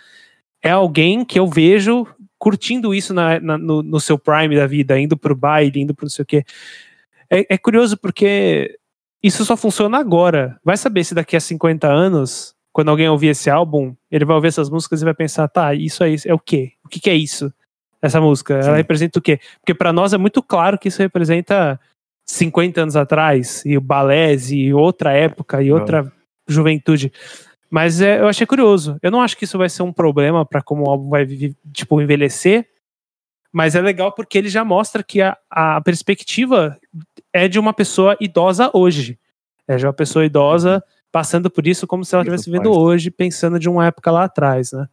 é 0.64 0.70
alguém 0.70 1.24
que 1.26 1.40
eu 1.40 1.48
vejo 1.48 2.08
curtindo 2.38 2.94
isso 2.94 3.14
na, 3.14 3.40
na, 3.40 3.58
no, 3.58 3.84
no, 3.84 4.00
seu 4.00 4.18
prime 4.18 4.56
da 4.56 4.66
vida, 4.66 5.00
indo 5.00 5.16
pro 5.16 5.36
baile, 5.36 5.82
indo 5.82 5.94
pro 5.94 6.06
não 6.06 6.10
sei 6.10 6.24
o 6.24 6.26
quê. 6.26 6.44
É, 7.30 7.54
é 7.54 7.58
curioso 7.58 7.98
porque 7.98 8.78
isso 9.22 9.46
só 9.46 9.56
funciona 9.56 9.98
agora. 9.98 10.60
Vai 10.64 10.78
saber 10.78 11.04
se 11.04 11.14
daqui 11.14 11.36
a 11.36 11.40
50 11.40 11.88
anos, 11.88 12.56
quando 12.72 12.90
alguém 12.90 13.10
ouvir 13.10 13.28
esse 13.28 13.50
álbum, 13.50 13.96
ele 14.10 14.26
vai 14.26 14.36
ouvir 14.36 14.48
essas 14.50 14.70
músicas 14.70 15.02
e 15.02 15.06
vai 15.06 15.14
pensar, 15.14 15.48
tá, 15.48 15.74
isso 15.74 16.04
aí 16.04 16.16
é 16.26 16.34
o 16.34 16.40
quê? 16.40 16.74
O 16.84 16.90
que, 16.90 17.00
que 17.00 17.10
é 17.10 17.16
isso? 17.16 17.54
essa 18.02 18.20
música? 18.20 18.62
Sim. 18.62 18.70
Ela 18.70 18.78
representa 18.78 19.20
o 19.20 19.22
quê? 19.22 19.40
Porque 19.60 19.74
para 19.74 19.94
nós 19.94 20.14
é 20.14 20.18
muito 20.18 20.42
claro 20.42 20.78
que 20.78 20.88
isso 20.88 21.02
representa 21.02 21.80
50 22.26 22.82
anos 22.82 22.96
atrás, 22.96 23.64
e 23.66 23.78
o 23.78 23.82
balés, 23.82 24.52
e 24.52 24.74
outra 24.74 25.12
época, 25.14 25.62
e 25.62 25.72
outra 25.72 26.12
juventude. 26.48 27.12
Mas 27.70 28.02
é, 28.02 28.20
eu 28.20 28.28
achei 28.28 28.46
curioso. 28.46 28.98
Eu 29.02 29.12
não 29.12 29.22
acho 29.22 29.38
que 29.38 29.46
isso 29.46 29.58
vai 29.58 29.70
ser 29.70 29.84
um 29.84 29.94
problema 29.94 30.46
para 30.46 30.62
como 30.62 30.86
o 30.86 30.90
álbum 30.90 31.10
vai 31.10 31.26
tipo, 31.72 32.02
envelhecer, 32.02 32.68
mas 33.52 33.76
é 33.76 33.82
legal 33.82 34.12
porque 34.14 34.38
ele 34.38 34.50
já 34.50 34.64
mostra 34.64 35.04
que 35.04 35.22
a, 35.22 35.38
a 35.50 35.82
perspectiva 35.82 36.78
é 37.34 37.48
de 37.48 37.60
uma 37.60 37.74
pessoa 37.74 38.18
idosa 38.20 38.70
hoje. 38.74 39.20
É 39.68 39.76
de 39.76 39.86
uma 39.86 39.94
pessoa 39.94 40.26
idosa 40.26 40.84
passando 41.12 41.50
por 41.50 41.68
isso 41.68 41.86
como 41.86 42.06
se 42.06 42.16
ela 42.16 42.24
estivesse 42.24 42.50
vivendo 42.50 42.72
hoje, 42.72 43.12
pensando 43.12 43.60
de 43.60 43.70
uma 43.70 43.86
época 43.86 44.12
lá 44.12 44.24
atrás, 44.24 44.72
né? 44.72 44.88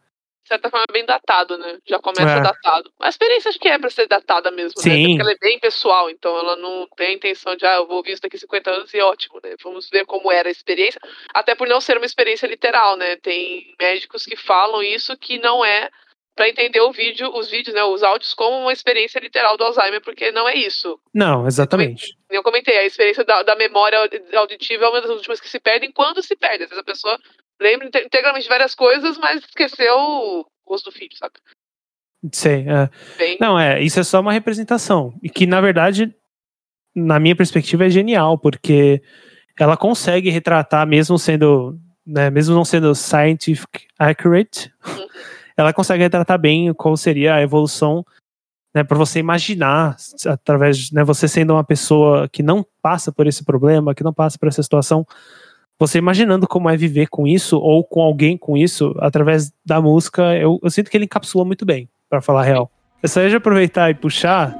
certa 0.49 0.69
forma, 0.69 0.85
bem 0.91 1.05
datado, 1.05 1.57
né? 1.57 1.77
Já 1.87 1.99
começa 1.99 2.23
é. 2.23 2.41
datado. 2.41 2.91
A 2.99 3.07
experiência 3.07 3.49
acho 3.49 3.59
que 3.59 3.67
é 3.67 3.77
pra 3.77 3.89
ser 3.89 4.07
datada 4.07 4.49
mesmo, 4.49 4.81
Sim. 4.81 4.89
né? 4.89 5.07
Porque 5.07 5.21
ela 5.21 5.31
é 5.31 5.37
bem 5.37 5.59
pessoal, 5.59 6.09
então 6.09 6.35
ela 6.37 6.55
não 6.55 6.87
tem 6.97 7.09
a 7.09 7.13
intenção 7.13 7.55
de, 7.55 7.65
ah, 7.65 7.75
eu 7.75 7.87
vou 7.87 7.97
ouvir 7.97 8.13
isso 8.13 8.21
daqui 8.21 8.37
50 8.37 8.71
anos 8.71 8.93
e 8.93 8.99
ótimo, 8.99 9.39
né? 9.43 9.55
Vamos 9.63 9.87
ver 9.89 10.05
como 10.05 10.31
era 10.31 10.49
a 10.49 10.51
experiência. 10.51 10.99
Até 11.33 11.53
por 11.53 11.67
não 11.67 11.79
ser 11.79 11.97
uma 11.97 12.05
experiência 12.05 12.47
literal, 12.47 12.97
né? 12.97 13.15
Tem 13.17 13.75
médicos 13.79 14.23
que 14.23 14.35
falam 14.35 14.81
isso 14.81 15.15
que 15.15 15.37
não 15.37 15.63
é 15.63 15.89
para 16.39 16.47
entender 16.47 16.79
o 16.79 16.93
vídeo, 16.93 17.29
os 17.35 17.51
vídeos, 17.51 17.75
né, 17.75 17.83
os 17.83 18.01
áudios 18.01 18.33
como 18.33 18.61
uma 18.61 18.71
experiência 18.71 19.19
literal 19.19 19.57
do 19.57 19.63
Alzheimer, 19.65 19.99
porque 20.01 20.31
não 20.31 20.47
é 20.47 20.55
isso. 20.55 20.97
Não, 21.13 21.45
exatamente. 21.45 22.15
Eu 22.29 22.41
comentei, 22.41 22.77
a 22.77 22.85
experiência 22.85 23.25
da, 23.25 23.43
da 23.43 23.57
memória 23.57 23.99
auditiva 24.35 24.85
é 24.85 24.87
uma 24.87 25.01
das 25.01 25.11
últimas 25.11 25.41
que 25.41 25.49
se 25.49 25.59
perdem 25.59 25.91
quando 25.91 26.23
se 26.23 26.37
perde. 26.37 26.63
Às 26.63 26.69
vezes 26.69 26.81
a 26.81 26.85
pessoa 26.85 27.19
lembra 27.59 27.87
integralmente 27.87 28.43
de 28.43 28.49
várias 28.49 28.73
coisas, 28.73 29.17
mas 29.17 29.43
esqueceu 29.43 29.93
o 29.97 30.45
rosto 30.65 30.89
do 30.89 30.97
filho, 30.97 31.11
sabe? 31.17 31.33
Sei. 32.31 32.65
É. 32.69 32.89
Bem... 33.17 33.37
Não, 33.41 33.59
é, 33.59 33.83
isso 33.83 33.99
é 33.99 34.03
só 34.03 34.21
uma 34.21 34.31
representação. 34.31 35.13
E 35.21 35.29
que, 35.29 35.45
na 35.45 35.59
verdade, 35.59 36.15
na 36.95 37.19
minha 37.19 37.35
perspectiva, 37.35 37.85
é 37.85 37.89
genial, 37.89 38.37
porque 38.37 39.01
ela 39.59 39.75
consegue 39.75 40.29
retratar, 40.29 40.87
mesmo 40.87 41.19
sendo, 41.19 41.77
né, 42.07 42.29
mesmo 42.29 42.55
não 42.55 42.63
sendo 42.63 42.95
scientific 42.95 43.87
accurate, 43.99 44.71
uhum. 44.87 45.09
Ela 45.59 45.73
consegue 45.73 46.03
retratar 46.03 46.39
bem 46.39 46.73
qual 46.73 46.95
seria 46.95 47.35
a 47.35 47.41
evolução 47.41 48.05
né, 48.73 48.83
para 48.83 48.97
você 48.97 49.19
imaginar, 49.19 49.95
através, 50.27 50.91
né, 50.91 51.03
você 51.03 51.27
sendo 51.27 51.53
uma 51.53 51.63
pessoa 51.63 52.29
que 52.29 52.43
não 52.43 52.65
passa 52.81 53.11
por 53.11 53.27
esse 53.27 53.43
problema, 53.43 53.95
que 53.95 54.03
não 54.03 54.13
passa 54.13 54.37
por 54.37 54.47
essa 54.47 54.61
situação, 54.61 55.05
você 55.77 55.97
imaginando 55.97 56.47
como 56.47 56.69
é 56.69 56.77
viver 56.77 57.07
com 57.07 57.25
isso 57.25 57.57
ou 57.57 57.83
com 57.83 58.01
alguém 58.01 58.37
com 58.37 58.57
isso, 58.57 58.93
através 58.99 59.51
da 59.65 59.81
música, 59.81 60.35
eu, 60.35 60.59
eu 60.61 60.69
sinto 60.69 60.91
que 60.91 60.97
ele 60.97 61.05
encapsulou 61.05 61.45
muito 61.45 61.65
bem, 61.65 61.89
para 62.09 62.21
falar 62.21 62.41
a 62.41 62.45
real. 62.45 62.71
Eu 63.01 63.09
só 63.09 63.21
ia 63.21 63.37
aproveitar 63.37 63.89
e 63.89 63.93
puxar 63.93 64.55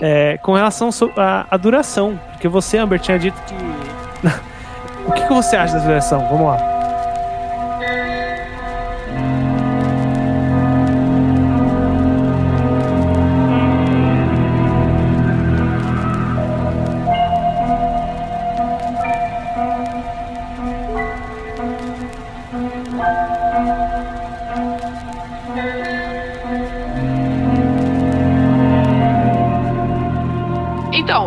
é, 0.00 0.38
com 0.38 0.54
relação 0.54 0.88
à 1.16 1.56
duração, 1.56 2.18
porque 2.32 2.48
você, 2.48 2.78
Amber, 2.78 2.98
tinha 2.98 3.18
dito 3.18 3.36
que. 3.44 3.54
o 5.06 5.12
que, 5.12 5.26
que 5.26 5.32
você 5.34 5.54
acha 5.54 5.74
da 5.78 5.84
duração? 5.84 6.26
Vamos 6.28 6.46
lá. 6.46 6.73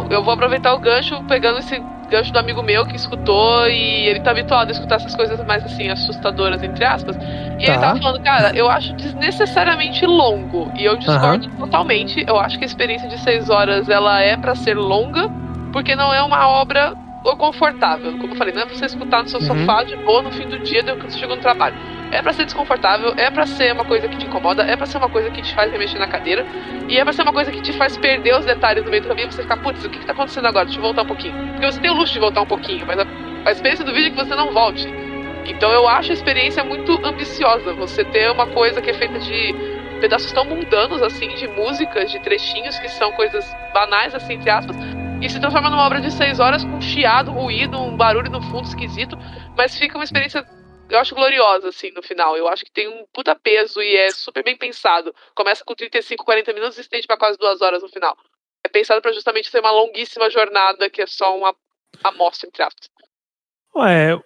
Vou 0.08 0.34
aproveitar 0.34 0.74
o 0.74 0.80
gancho, 0.80 1.22
pegando 1.24 1.60
esse 1.60 1.82
gancho 2.10 2.32
do 2.32 2.39
amigo 2.39 2.63
meu 2.63 2.86
que 2.86 2.96
escutou 2.96 3.67
e 3.67 4.08
ele 4.08 4.22
tá 4.22 4.32
habituado 4.32 4.70
a 4.70 4.72
escutar 4.72 4.96
essas 4.96 5.15
coisas 5.15 5.43
mais 5.46 5.63
assim, 5.63 5.89
assustadoras, 5.89 6.63
entre 6.63 6.84
aspas. 6.86 7.15
E 7.15 7.20
tá. 7.65 7.72
ele 7.72 7.80
tava 7.80 8.00
falando, 8.00 8.24
cara, 8.24 8.56
eu 8.56 8.70
acho 8.70 8.93
desnecessariamente 8.93 10.06
longo. 10.06 10.72
E 10.76 10.86
eu 10.86 10.96
discordo 10.96 11.48
uhum. 11.48 11.58
totalmente. 11.58 12.24
Eu 12.28 12.39
acho 12.39 12.58
que 12.58 12.63
a 12.63 12.67
experiência 12.67 13.08
de 13.10 13.17
seis 13.20 13.50
horas 13.50 13.89
ela 13.89 14.22
é 14.22 14.38
para 14.38 14.56
ser 14.56 14.76
longa, 14.76 15.30
porque 15.74 15.96
não 15.96 16.13
é 16.13 16.22
uma 16.24 16.48
obra 16.48 16.96
confortável. 17.38 18.12
Como 18.17 18.34
eu 18.34 18.38
falei, 18.38 18.53
não 18.53 18.62
é 18.62 18.65
pra 18.65 18.75
você 18.75 18.86
escutar 18.86 19.23
no 19.23 19.30
seu 19.30 19.39
uhum. 19.39 19.45
sofá 19.45 19.84
de 19.84 19.95
boa 19.97 20.21
no 20.21 20.32
fim 20.32 20.47
do 20.47 20.60
dia 20.60 20.82
depois 20.84 21.06
que 21.06 21.12
você 21.13 21.19
chegou 21.19 21.36
no 21.36 21.41
trabalho. 21.41 21.75
É 22.12 22.21
para 22.21 22.32
ser 22.34 22.45
desconfortável, 22.45 23.13
é 23.17 23.30
para 23.30 23.45
ser 23.45 23.73
uma 23.73 23.84
coisa 23.84 24.08
que 24.08 24.17
te 24.17 24.25
incomoda, 24.25 24.63
é 24.63 24.75
para 24.77 24.86
ser 24.86 24.97
uma 24.97 25.10
coisa 25.10 25.30
que 25.30 25.41
te 25.41 25.53
faz 25.53 25.71
remexer 25.71 25.99
na 25.99 26.08
cadeira, 26.08 26.45
e 26.88 26.97
é 26.97 27.03
pra 27.03 27.12
ser 27.12 27.23
uma 27.23 27.34
coisa 27.34 27.51
que 27.51 27.62
te 27.62 27.73
faz 27.73 27.97
perder 27.97 28.34
os 28.36 28.45
detalhes 28.45 28.84
no 28.86 28.89
meio 28.89 29.03
do 29.03 29.10
caminho, 29.10 29.30
você 29.30 29.41
ficar, 29.41 29.58
putz, 29.58 29.84
o 29.84 29.89
que, 29.89 29.99
que 29.99 30.06
tá 30.06 30.13
acontecendo 30.13 30.45
agora? 30.45 30.65
Deixa 30.65 30.80
eu 30.80 30.84
voltar 30.84 31.01
um 31.01 31.08
pouquinho. 31.08 31.36
Porque 31.51 31.65
você 31.65 31.82
tem 31.82 31.91
o 31.91 31.95
luxo 31.95 32.13
de 32.13 32.19
voltar 32.19 32.41
um 32.41 32.45
pouquinho, 32.45 32.86
mas 32.88 32.97
a, 32.99 33.06
a 33.45 33.51
experiência 33.51 33.84
do 33.84 33.93
vídeo 33.93 34.08
é 34.08 34.12
que 34.12 34.25
você 34.25 34.36
não 34.36 34.53
volte. 34.53 34.88
Então 35.45 35.69
eu 35.71 35.88
acho 35.88 36.12
a 36.12 36.13
experiência 36.13 36.63
muito 36.63 36.93
ambiciosa. 37.06 37.73
Você 37.73 38.03
ter 38.06 38.30
uma 38.32 38.47
coisa 38.47 38.82
que 38.82 38.89
é 38.89 38.93
feita 38.93 39.17
de 39.19 39.56
pedaços 39.99 40.32
tão 40.32 40.45
mundanos, 40.45 41.01
assim, 41.01 41.27
de 41.36 41.47
músicas, 41.47 42.12
de 42.12 42.19
trechinhos 42.19 42.77
que 42.80 42.88
são 42.89 43.12
coisas 43.13 43.56
banais, 43.73 44.13
assim, 44.13 44.34
entre 44.34 44.49
aspas, 44.49 44.75
e 45.21 45.30
se 45.30 45.39
transforma 45.39 45.69
numa 45.69 45.86
obra 45.86 45.99
de 45.99 46.12
seis 46.12 46.39
horas 46.39 46.63
com 46.63 46.80
chiado, 46.80 47.32
ruído, 47.32 47.77
um 47.80 47.97
barulho 47.97 48.30
no 48.30 48.41
fundo 48.41 48.67
esquisito, 48.67 49.17
mas 49.56 49.77
fica 49.77 49.97
uma 49.97 50.03
experiência 50.03 50.45
eu 50.89 50.99
acho 50.99 51.15
gloriosa, 51.15 51.69
assim, 51.69 51.91
no 51.91 52.01
final. 52.01 52.38
Eu 52.38 52.47
acho 52.47 52.63
que 52.63 52.71
tem 52.71 52.88
um 52.88 53.06
puta 53.12 53.36
peso 53.36 53.82
e 53.82 53.97
é 53.97 54.12
super 54.12 54.43
bem 54.43 54.56
pensado. 54.56 55.13
Começa 55.36 55.63
com 55.63 55.75
35, 55.75 56.23
40 56.23 56.53
minutos 56.53 56.77
e 56.77 56.82
estende 56.82 57.06
pra 57.06 57.17
quase 57.17 57.38
duas 57.38 57.62
horas 57.62 57.82
no 57.84 57.89
final. 57.89 58.17
É 58.63 58.69
pensado 58.69 59.01
para 59.01 59.12
justamente 59.12 59.49
ser 59.49 59.60
uma 59.60 59.71
longuíssima 59.71 60.30
jornada 60.30 60.89
que 60.89 61.01
é 61.01 61.08
só 61.08 61.38
uma 61.38 61.53
amostra, 62.03 62.47
entre 62.47 62.63
aspas. 62.63 62.89
Ué, 63.75 64.17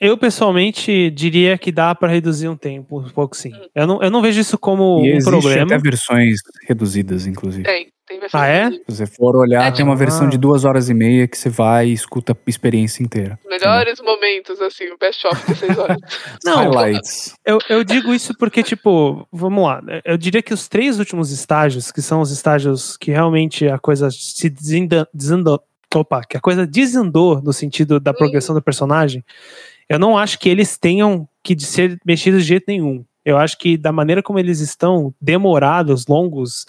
eu 0.00 0.16
pessoalmente 0.16 1.10
diria 1.10 1.58
que 1.58 1.72
dá 1.72 1.94
para 1.94 2.08
reduzir 2.08 2.48
um 2.48 2.56
tempo, 2.56 3.00
um 3.00 3.10
pouco 3.10 3.36
sim. 3.36 3.52
Eu, 3.74 3.86
não, 3.86 4.02
eu 4.02 4.10
não 4.10 4.22
vejo 4.22 4.40
isso 4.40 4.58
como 4.58 5.04
e 5.04 5.16
um 5.16 5.18
problema. 5.18 5.64
até 5.64 5.78
versões 5.78 6.38
reduzidas, 6.66 7.26
inclusive. 7.26 7.64
Tem. 7.64 7.92
Tem 8.08 8.18
versão 8.18 8.40
ah, 8.40 8.46
é? 8.46 8.70
Se 8.70 8.82
você 8.88 9.06
for 9.06 9.36
olhar, 9.36 9.66
é, 9.66 9.70
tem 9.70 9.84
uma 9.84 9.94
versão 9.94 10.26
ah. 10.26 10.30
de 10.30 10.38
duas 10.38 10.64
horas 10.64 10.88
e 10.88 10.94
meia 10.94 11.28
que 11.28 11.36
você 11.36 11.50
vai 11.50 11.88
e 11.88 11.92
escuta 11.92 12.32
a 12.32 12.36
experiência 12.50 13.02
inteira. 13.02 13.38
Melhores 13.46 14.00
momentos, 14.00 14.58
assim, 14.62 14.86
o 14.86 14.96
best 14.96 15.26
of 15.26 15.46
de 15.46 15.54
seis 15.54 15.76
horas. 15.76 15.98
Não, 16.42 16.56
Highlights. 16.72 17.34
Eu, 17.44 17.58
eu 17.68 17.84
digo 17.84 18.14
isso 18.14 18.32
porque, 18.38 18.62
tipo, 18.62 19.28
vamos 19.30 19.62
lá. 19.62 19.82
Eu 20.06 20.16
diria 20.16 20.40
que 20.40 20.54
os 20.54 20.68
três 20.68 20.98
últimos 20.98 21.30
estágios, 21.30 21.92
que 21.92 22.00
são 22.00 22.22
os 22.22 22.30
estágios 22.30 22.96
que 22.96 23.10
realmente 23.10 23.68
a 23.68 23.78
coisa 23.78 24.08
se 24.10 24.48
desandou. 25.12 25.62
Opa, 25.94 26.22
que 26.22 26.36
a 26.36 26.40
coisa 26.40 26.66
desandou 26.66 27.42
no 27.42 27.52
sentido 27.52 28.00
da 28.00 28.14
progressão 28.14 28.54
do 28.54 28.62
personagem, 28.62 29.22
eu 29.88 29.98
não 29.98 30.16
acho 30.16 30.38
que 30.38 30.48
eles 30.48 30.76
tenham 30.76 31.28
que 31.42 31.58
ser 31.58 31.98
mexidos 32.04 32.42
de 32.42 32.48
jeito 32.48 32.64
nenhum. 32.68 33.04
Eu 33.24 33.36
acho 33.36 33.58
que 33.58 33.76
da 33.76 33.92
maneira 33.92 34.22
como 34.22 34.38
eles 34.38 34.60
estão, 34.60 35.14
demorados, 35.20 36.06
longos, 36.06 36.66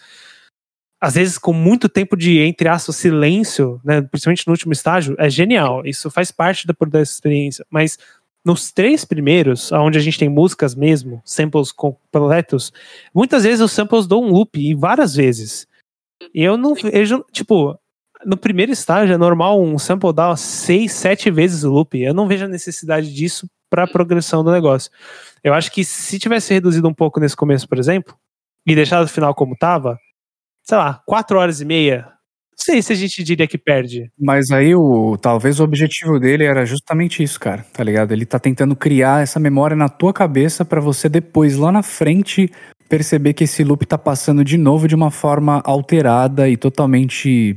às 1.02 1.16
vezes 1.16 1.38
com 1.38 1.54
muito 1.54 1.88
tempo 1.88 2.18
de, 2.18 2.40
entre 2.40 2.68
aspas, 2.68 2.98
silêncio, 2.98 3.80
né, 3.84 4.02
principalmente 4.02 4.46
no 4.46 4.52
último 4.52 4.74
estágio, 4.74 5.16
é 5.18 5.30
genial. 5.30 5.86
Isso 5.86 6.10
faz 6.12 6.32
parte 6.32 6.68
da, 6.68 6.74
dessa 6.86 7.14
experiência. 7.14 7.66
Mas 7.70 7.98
nos 8.44 8.72
três 8.72 9.06
primeiros, 9.06 9.72
onde 9.72 9.98
a 9.98 10.02
gente 10.02 10.20
tem 10.20 10.30
músicas 10.30 10.76
mesmo, 10.76 11.22
samples 11.26 11.72
completos, 11.72 12.72
muitas 13.14 13.44
vezes 13.44 13.62
os 13.62 13.72
samples 13.72 14.08
dão 14.08 14.24
um 14.24 14.32
loop, 14.32 14.60
e 14.60 14.74
várias 14.74 15.16
vezes. 15.16 15.68
E 16.34 16.44
eu 16.44 16.58
não 16.58 16.74
vejo, 16.74 17.24
tipo, 17.32 17.78
no 18.26 18.38
primeiro 18.38 18.72
estágio 18.72 19.14
é 19.14 19.18
normal 19.18 19.62
um 19.62 19.78
sample 19.80 20.14
dar 20.14 20.36
seis, 20.38 20.92
sete 20.92 21.32
vezes 21.32 21.64
o 21.64 21.72
loop. 21.72 22.00
Eu 22.00 22.14
não 22.14 22.28
vejo 22.28 22.46
a 22.46 22.50
necessidade 22.50 23.14
disso 23.14 23.48
para 23.70 23.84
a 23.84 23.88
progressão 23.88 24.44
do 24.44 24.52
negócio. 24.52 24.92
Eu 25.44 25.54
acho 25.54 25.72
que 25.72 25.84
se 25.84 26.20
tivesse 26.20 26.54
reduzido 26.54 26.88
um 26.88 26.94
pouco 26.94 27.20
nesse 27.20 27.36
começo, 27.36 27.68
por 27.68 27.78
exemplo, 27.78 28.16
e 28.66 28.76
deixado 28.76 29.06
o 29.06 29.10
final 29.10 29.34
como 29.34 29.56
tava, 29.56 29.98
sei 30.64 30.78
lá, 30.78 31.02
quatro 31.06 31.38
horas 31.38 31.62
e 31.62 31.66
meia. 31.66 32.08
Não 32.60 32.66
sei 32.66 32.82
se 32.82 32.92
a 32.92 32.96
gente 32.96 33.24
diria 33.24 33.48
que 33.48 33.58
perde. 33.58 34.12
Mas 34.20 34.52
aí 34.52 34.76
o 34.76 35.18
talvez 35.18 35.62
o 35.62 35.64
objetivo 35.64 36.20
dele 36.20 36.44
era 36.44 36.66
justamente 36.66 37.24
isso, 37.24 37.40
cara, 37.40 37.66
tá 37.72 37.82
ligado? 37.84 38.12
Ele 38.12 38.26
tá 38.26 38.38
tentando 38.38 38.76
criar 38.76 39.24
essa 39.24 39.40
memória 39.40 39.78
na 39.78 39.88
tua 39.88 40.12
cabeça 40.12 40.66
para 40.66 40.82
você 40.82 41.08
depois 41.08 41.56
lá 41.56 41.72
na 41.72 41.82
frente 41.82 42.52
perceber 42.90 43.34
que 43.34 43.46
esse 43.46 43.64
loop 43.64 43.86
tá 43.86 43.98
passando 43.98 44.44
de 44.44 44.58
novo 44.58 44.88
de 44.88 44.96
uma 44.96 45.12
forma 45.12 45.62
alterada 45.64 46.50
e 46.50 46.58
totalmente, 46.58 47.56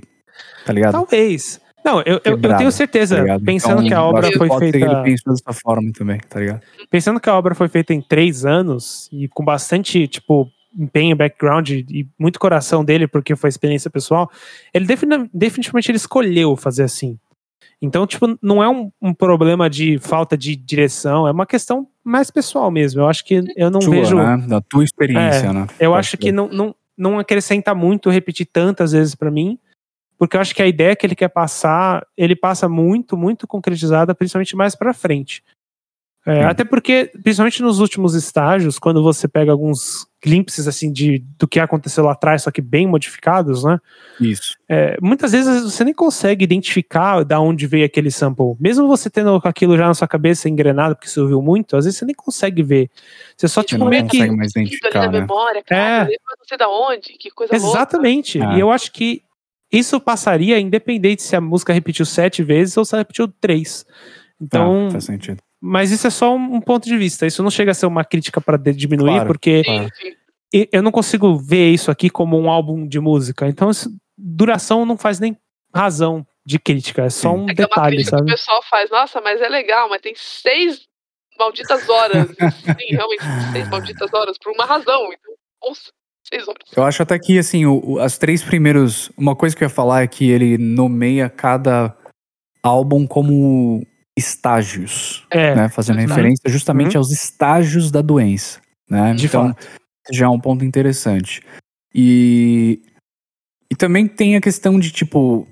tá 0.64 0.72
ligado? 0.72 0.92
Talvez. 0.92 1.61
Não, 1.85 1.98
eu, 2.02 2.20
eu, 2.24 2.38
eu, 2.40 2.57
tenho 2.57 2.70
certeza, 2.70 3.24
tá 3.26 3.40
pensando 3.40 3.83
então, 3.83 3.88
que 3.88 3.94
a 3.94 4.02
obra 4.05 4.31
foi 4.33 4.48
feita. 4.59 4.78
Ele 4.78 5.02
pensou 5.02 5.33
dessa 5.33 5.52
forma 5.52 5.90
também, 5.92 6.20
tá 6.28 6.38
ligado? 6.38 6.61
Pensando 6.88 7.18
que 7.18 7.28
a 7.28 7.37
obra 7.37 7.55
foi 7.55 7.68
feita 7.68 7.92
em 7.92 8.00
três 8.00 8.44
anos 8.44 9.09
e 9.12 9.26
com 9.26 9.44
bastante, 9.44 10.07
tipo, 10.07 10.48
empenho, 10.78 11.16
background 11.16 11.70
e 11.70 12.07
muito 12.18 12.38
coração 12.38 12.85
dele, 12.85 13.09
porque 13.09 13.35
foi 13.35 13.48
experiência 13.48 13.90
pessoal, 13.90 14.31
ele 14.72 14.87
definitivamente 15.33 15.90
ele 15.90 15.96
escolheu 15.96 16.57
fazer 16.57 16.85
assim. 16.85 17.18
Então, 17.81 18.07
tipo, 18.07 18.38
não 18.40 18.62
é 18.62 18.68
um, 18.68 18.92
um, 19.02 19.12
problema 19.12 19.68
de 19.68 19.98
falta 19.98 20.38
de 20.38 20.55
direção, 20.55 21.26
é 21.26 21.33
uma 21.33 21.44
questão 21.44 21.88
mais 22.05 22.31
pessoal 22.31 22.70
mesmo. 22.70 23.00
Eu 23.00 23.09
acho 23.09 23.24
que 23.24 23.42
eu 23.57 23.70
não 23.70 23.81
Sua, 23.81 23.90
vejo. 23.90 24.16
Né? 24.16 24.44
Da 24.46 24.61
tua 24.61 24.85
experiência, 24.85 25.46
é, 25.46 25.52
né? 25.52 25.66
Eu 25.81 25.90
Pode 25.90 25.98
acho 25.98 26.16
que 26.16 26.31
não, 26.31 26.46
não, 26.46 26.74
não 26.96 27.18
acrescenta 27.18 27.74
muito 27.74 28.09
repetir 28.09 28.46
tantas 28.46 28.92
vezes 28.92 29.16
para 29.16 29.33
mim, 29.33 29.59
porque 30.18 30.37
eu 30.37 30.40
acho 30.40 30.55
que 30.55 30.62
a 30.62 30.66
ideia 30.66 30.94
que 30.94 31.07
ele 31.07 31.14
quer 31.14 31.29
passar, 31.29 32.07
ele 32.16 32.37
passa 32.37 32.68
muito, 32.68 33.16
muito 33.16 33.46
concretizada, 33.46 34.14
principalmente 34.14 34.57
mais 34.57 34.75
para 34.75 34.94
frente. 34.94 35.42
É, 36.25 36.44
até 36.44 36.64
porque, 36.64 37.11
principalmente 37.20 37.61
nos 37.62 37.81
últimos 37.81 38.14
estágios, 38.14 38.79
quando 38.79 39.03
você 39.03 39.27
pega 39.27 39.51
alguns 39.51 40.07
glimpses 40.22 40.68
assim 40.68 40.92
de 40.92 41.18
do 41.37 41.48
que 41.48 41.59
aconteceu 41.59 42.05
lá 42.05 42.12
atrás, 42.12 42.42
só 42.42 42.51
que 42.53 42.62
bem 42.62 42.87
modificados, 42.87 43.64
né? 43.64 43.81
Isso. 44.20 44.57
É, 44.68 44.96
muitas 45.03 45.33
vezes 45.33 45.64
você 45.64 45.83
nem 45.83 45.92
consegue 45.92 46.44
identificar 46.44 47.25
da 47.25 47.40
onde 47.40 47.66
veio 47.66 47.85
aquele 47.85 48.09
sample. 48.09 48.55
Mesmo 48.61 48.87
você 48.87 49.11
tendo 49.11 49.40
aquilo 49.42 49.77
já 49.77 49.88
na 49.88 49.94
sua 49.94 50.07
cabeça 50.07 50.48
engrenado, 50.48 50.94
porque 50.94 51.09
você 51.09 51.18
ouviu 51.18 51.42
muito, 51.42 51.77
às 51.77 51.87
vezes 51.87 51.98
você 51.98 52.05
nem 52.05 52.14
consegue 52.14 52.62
ver. 52.62 52.88
Você 53.37 53.48
só 53.48 53.61
tipo 53.64 53.81
não 53.81 53.88
meio 53.90 54.05
consegue 54.05 54.31
que 54.31 54.37
mais 54.37 54.53
identificar, 54.53 55.11
né? 55.11 55.20
memória, 55.20 55.61
cara, 55.64 56.05
é. 56.05 56.16
não 56.38 56.46
sei 56.46 56.57
da 56.57 56.68
onde, 56.68 57.14
que 57.18 57.33
coisa 57.33 57.53
Exatamente. 57.53 58.38
Louca. 58.38 58.55
E 58.55 58.61
eu 58.61 58.70
acho 58.70 58.92
que 58.92 59.25
isso 59.72 59.98
passaria 59.98 60.61
independente 60.61 61.22
se 61.22 61.35
a 61.35 61.40
música 61.40 61.72
repetiu 61.72 62.04
sete 62.04 62.42
vezes 62.42 62.76
ou 62.76 62.85
se 62.85 62.94
ela 62.94 63.00
repetiu 63.00 63.26
três. 63.40 63.87
Então, 64.40 64.88
ah, 64.88 64.90
faz 64.90 65.04
sentido. 65.04 65.42
Mas 65.61 65.90
isso 65.90 66.06
é 66.06 66.11
só 66.11 66.35
um 66.35 66.61
ponto 66.61 66.85
de 66.85 66.96
vista. 66.96 67.26
Isso 67.26 67.42
não 67.42 67.50
chega 67.50 67.70
a 67.70 67.74
ser 67.74 67.87
uma 67.87 68.04
crítica 68.04 68.40
para 68.40 68.58
diminuir, 68.58 69.12
claro, 69.12 69.26
porque 69.28 69.62
claro. 69.62 69.88
eu 70.52 70.82
não 70.82 70.90
consigo 70.90 71.37
ver 71.37 71.70
isso 71.70 71.90
aqui 71.90 72.11
como 72.11 72.38
um 72.38 72.50
álbum 72.50 72.87
de 72.87 72.98
música. 73.00 73.48
Então, 73.48 73.70
isso, 73.70 73.88
duração 74.18 74.85
não 74.85 74.98
faz 74.98 75.18
nem 75.18 75.37
razão 75.74 76.26
de 76.44 76.58
crítica. 76.58 77.04
É 77.04 77.11
só 77.11 77.32
um 77.32 77.48
é 77.48 77.54
detalhe, 77.54 78.02
é 78.02 78.04
sabe? 78.04 78.26
Que 78.26 78.32
o 78.32 78.37
pessoal 78.37 78.62
faz, 78.68 78.90
nossa, 78.90 79.20
mas 79.20 79.40
é 79.40 79.48
legal, 79.48 79.88
mas 79.88 80.02
tem 80.02 80.12
seis 80.16 80.87
malditas 81.38 81.88
horas. 81.88 82.28
Sim, 82.61 82.96
realmente, 82.96 83.22
seis 83.52 83.68
malditas 83.68 84.12
horas, 84.12 84.37
por 84.38 84.52
uma 84.52 84.66
razão. 84.66 85.12
Então, 85.12 85.35
ouça. 85.62 85.90
Seis 86.24 86.46
horas. 86.46 86.62
Eu 86.76 86.85
acho 86.85 87.02
até 87.02 87.18
que, 87.18 87.38
assim, 87.38 87.66
o, 87.66 87.98
as 87.98 88.18
três 88.18 88.42
primeiros. 88.42 89.11
Uma 89.16 89.35
coisa 89.35 89.56
que 89.56 89.64
eu 89.64 89.66
ia 89.66 89.74
falar 89.74 90.02
é 90.02 90.06
que 90.06 90.30
ele 90.30 90.56
nomeia 90.58 91.28
cada 91.28 91.96
álbum 92.62 93.06
como 93.06 93.85
estágios. 94.16 95.26
É. 95.30 95.54
Né? 95.54 95.68
Fazendo 95.68 96.00
uhum. 96.00 96.06
referência 96.06 96.50
justamente 96.50 96.96
uhum. 96.96 97.00
aos 97.00 97.11
estágios 97.11 97.90
da 97.90 98.02
doença. 98.02 98.61
Né? 98.88 99.14
De 99.14 99.26
então, 99.26 99.48
fato. 99.48 99.66
já 100.12 100.26
é 100.26 100.28
um 100.28 100.40
ponto 100.40 100.64
interessante. 100.64 101.42
E. 101.94 102.80
E 103.70 103.74
também 103.74 104.06
tem 104.06 104.37
a 104.37 104.40
questão 104.40 104.78
de, 104.78 104.90
tipo, 104.90 105.48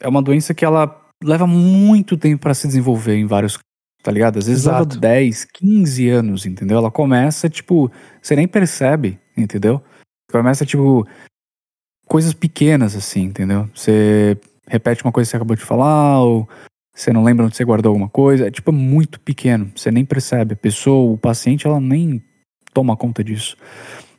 é 0.00 0.06
uma 0.06 0.22
doença 0.22 0.54
que 0.54 0.64
ela 0.64 0.96
leva 1.22 1.44
muito 1.44 2.16
tempo 2.16 2.42
para 2.42 2.54
se 2.54 2.68
desenvolver 2.68 3.16
em 3.16 3.26
vários 3.26 3.58
tá 4.04 4.12
ligado? 4.12 4.38
Às 4.38 4.46
vezes 4.46 4.64
Exato. 4.64 4.90
leva 4.90 5.00
10, 5.00 5.46
15 5.46 6.08
anos, 6.10 6.44
entendeu? 6.44 6.76
Ela 6.76 6.90
começa, 6.90 7.48
tipo, 7.48 7.90
você 8.20 8.36
nem 8.36 8.46
percebe, 8.46 9.18
entendeu? 9.34 9.82
Começa, 10.34 10.66
tipo, 10.66 11.06
coisas 12.08 12.34
pequenas, 12.34 12.96
assim, 12.96 13.22
entendeu? 13.22 13.70
Você 13.72 14.36
repete 14.66 15.04
uma 15.04 15.12
coisa 15.12 15.28
que 15.28 15.30
você 15.30 15.36
acabou 15.36 15.54
de 15.54 15.62
falar, 15.62 16.22
ou 16.22 16.48
você 16.92 17.12
não 17.12 17.22
lembra 17.22 17.46
onde 17.46 17.56
você 17.56 17.64
guardou 17.64 17.90
alguma 17.90 18.08
coisa. 18.08 18.48
É, 18.48 18.50
tipo, 18.50 18.72
muito 18.72 19.20
pequeno, 19.20 19.70
você 19.76 19.92
nem 19.92 20.04
percebe. 20.04 20.54
A 20.54 20.56
pessoa, 20.56 21.12
o 21.12 21.16
paciente, 21.16 21.68
ela 21.68 21.80
nem 21.80 22.20
toma 22.72 22.96
conta 22.96 23.22
disso. 23.22 23.56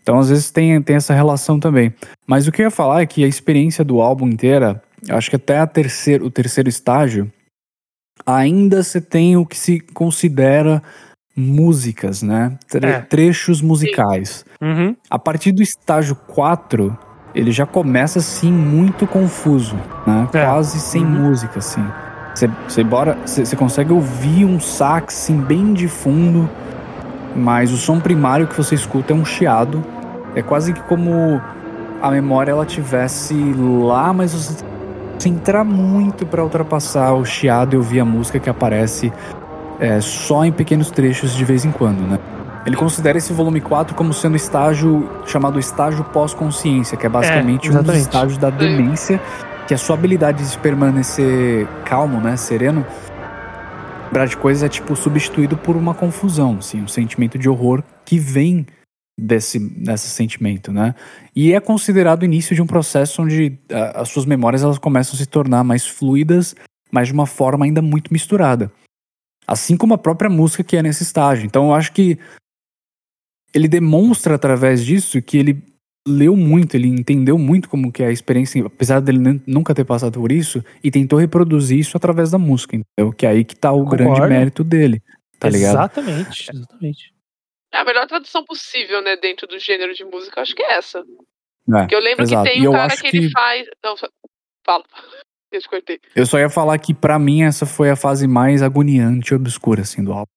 Então, 0.01 0.17
às 0.17 0.30
vezes, 0.30 0.49
tem, 0.49 0.82
tem 0.82 0.95
essa 0.95 1.13
relação 1.13 1.60
também. 1.60 1.93
Mas 2.25 2.47
o 2.47 2.51
que 2.54 2.62
eu 2.62 2.67
ia 2.67 2.71
falar 2.71 3.01
é 3.01 3.06
que 3.06 3.21
a 3.21 3.28
experiência 3.28 3.84
do 3.84 3.99
álbum 3.99 4.30
inteira, 4.30 4.82
acho 5.10 5.30
que 5.30 5.36
até 5.36 5.58
a 5.58 5.67
terceiro, 5.67 6.25
o 6.25 6.32
terceiro 6.32 6.69
estágio, 6.69 7.30
ainda 8.25 8.82
você 8.82 9.01
tem 9.01 9.36
o 9.36 9.45
que 9.45 9.58
se 9.58 9.82
considera 9.82 10.82
músicas, 11.36 12.21
né? 12.21 12.54
Tre 12.67 12.88
é. 12.88 13.00
Trechos 13.02 13.62
musicais. 13.62 14.45
Uhum. 14.62 14.95
A 15.10 15.19
partir 15.19 15.52
do 15.52 15.62
estágio 15.62 16.15
4, 16.28 16.98
ele 17.34 17.52
já 17.52 17.65
começa 17.65 18.19
assim 18.19 18.52
muito 18.52 19.06
confuso, 19.06 19.76
né? 20.08 20.28
É. 20.34 20.45
Quase 20.45 20.80
sem 20.80 21.04
uhum. 21.04 21.28
música, 21.28 21.60
assim. 21.60 21.86
Você 22.67 22.84
bora, 22.84 23.17
você 23.26 23.56
consegue 23.56 23.93
ouvir 23.93 24.45
um 24.45 24.60
sax 24.60 25.24
assim, 25.24 25.39
bem 25.39 25.74
de 25.74 25.88
fundo, 25.88 26.50
mas 27.34 27.71
o 27.71 27.78
som 27.78 28.00
primário 28.00 28.45
que 28.45 28.56
você 28.56 28.76
escuta 28.76 29.13
é 29.13 29.15
um 29.15 29.24
chiado. 29.24 29.84
É 30.36 30.41
quase 30.41 30.74
que 30.74 30.82
como 30.82 31.41
a 32.02 32.12
memória 32.12 32.52
ela 32.52 32.65
tivesse 32.65 33.34
lá, 33.58 34.12
mas 34.12 34.34
você 34.34 34.65
se 35.17 35.30
entrar 35.30 35.63
muito 35.63 36.26
para 36.26 36.43
ultrapassar 36.43 37.13
o 37.13 37.26
chiado 37.26 37.74
e 37.74 37.78
ouvir 37.78 38.02
a 38.02 38.06
música 38.06 38.39
que 38.39 38.50
aparece 38.50 39.13
é, 39.79 39.99
só 40.01 40.45
em 40.45 40.51
pequenos 40.51 40.91
trechos 40.91 41.33
de 41.33 41.43
vez 41.43 41.65
em 41.65 41.71
quando, 41.71 42.01
né? 42.01 42.19
Ele 42.65 42.75
considera 42.75 43.17
esse 43.17 43.31
volume 43.31 43.61
4 43.61 43.95
como 43.95 44.11
sendo 44.13 44.35
estágio 44.35 45.07
chamado 45.25 45.59
estágio 45.59 46.03
pós-consciência, 46.05 46.97
que 46.97 47.05
é 47.05 47.09
basicamente 47.09 47.69
é, 47.69 47.71
um 47.71 47.83
dos 47.83 47.95
estágios 47.95 48.38
da 48.38 48.49
demência, 48.49 49.21
que 49.67 49.73
a 49.73 49.77
sua 49.77 49.95
habilidade 49.95 50.49
de 50.49 50.57
permanecer 50.57 51.67
calmo, 51.85 52.19
né, 52.19 52.35
sereno, 52.35 52.85
lembrar 54.15 54.25
de 54.27 54.38
coisas 54.38 54.63
é 54.63 54.69
tipo 54.69 54.95
substituído 54.95 55.57
por 55.57 55.75
uma 55.75 55.93
confusão, 55.93 56.57
assim, 56.59 56.81
um 56.81 56.88
sentimento 56.88 57.38
de 57.38 57.49
horror 57.49 57.83
que 58.05 58.17
vem 58.17 58.65
desse, 59.19 59.59
desse 59.59 60.07
sentimento, 60.07 60.71
né? 60.71 60.95
E 61.35 61.53
é 61.53 61.59
considerado 61.59 62.21
o 62.21 62.25
início 62.25 62.55
de 62.55 62.61
um 62.61 62.67
processo 62.67 63.21
onde 63.21 63.59
a, 63.71 64.01
as 64.01 64.09
suas 64.09 64.25
memórias 64.25 64.63
elas 64.63 64.77
começam 64.77 65.15
a 65.15 65.17
se 65.17 65.25
tornar 65.25 65.63
mais 65.63 65.85
fluidas, 65.85 66.55
mas 66.91 67.09
de 67.09 67.13
uma 67.13 67.25
forma 67.25 67.65
ainda 67.65 67.81
muito 67.81 68.11
misturada. 68.11 68.71
Assim 69.47 69.77
como 69.77 69.93
a 69.93 69.97
própria 69.97 70.29
música 70.29 70.63
que 70.63 70.75
é 70.75 70.81
nesse 70.81 71.03
estágio. 71.03 71.45
Então 71.45 71.67
eu 71.67 71.73
acho 71.73 71.91
que 71.91 72.17
ele 73.53 73.67
demonstra 73.67 74.36
através 74.36 74.84
disso 74.84 75.21
que 75.21 75.38
ele 75.38 75.63
leu 76.08 76.36
muito, 76.36 76.75
ele 76.75 76.88
entendeu 76.88 77.38
muito 77.38 77.67
como 77.67 77.91
que 77.91 78.03
é 78.03 78.08
a 78.08 78.12
experiência, 78.12 78.63
apesar 78.65 78.99
dele 78.99 79.41
nunca 79.47 79.73
ter 79.73 79.84
passado 79.84 80.19
por 80.19 80.31
isso, 80.31 80.63
e 80.84 80.91
tentou 80.91 81.17
reproduzir 81.17 81.79
isso 81.79 81.97
através 81.97 82.29
da 82.29 82.38
música, 82.38 82.75
entendeu? 82.75 83.12
Que 83.12 83.25
é 83.25 83.29
aí 83.29 83.43
que 83.43 83.55
tá 83.55 83.71
o 83.71 83.84
Concordo. 83.84 84.03
grande 84.03 84.29
mérito 84.29 84.63
dele, 84.63 85.01
tá 85.39 85.49
ligado? 85.49 85.73
Exatamente, 85.73 86.51
exatamente. 86.53 87.13
É 87.73 87.79
a 87.79 87.86
melhor 87.86 88.05
tradução 88.08 88.45
possível, 88.45 89.01
né, 89.01 89.17
dentro 89.17 89.47
do 89.47 89.58
gênero 89.58 89.93
de 89.95 90.05
música, 90.05 90.41
acho 90.41 90.55
que 90.55 90.62
é 90.62 90.77
essa. 90.77 90.99
É, 90.99 91.79
Porque 91.79 91.95
eu 91.95 91.99
lembro 91.99 92.23
exato. 92.23 92.43
que 92.43 92.53
tem 92.53 92.67
um 92.67 92.71
cara 92.71 92.95
que, 92.95 93.10
que 93.10 93.17
ele 93.17 93.31
faz. 93.31 93.67
Não, 93.84 93.97
só... 93.97 94.08
fala. 94.63 94.84
Eu 95.55 95.61
te 95.61 95.69
cortei. 95.69 95.99
Eu 96.15 96.25
só 96.25 96.37
ia 96.37 96.49
falar 96.49 96.77
que 96.77 96.93
para 96.93 97.17
mim 97.17 97.43
essa 97.43 97.65
foi 97.65 97.89
a 97.89 97.95
fase 97.95 98.27
mais 98.27 98.61
agoniante 98.61 99.33
e 99.33 99.35
obscura, 99.35 99.81
assim, 99.81 100.03
do 100.03 100.11
álbum. 100.11 100.31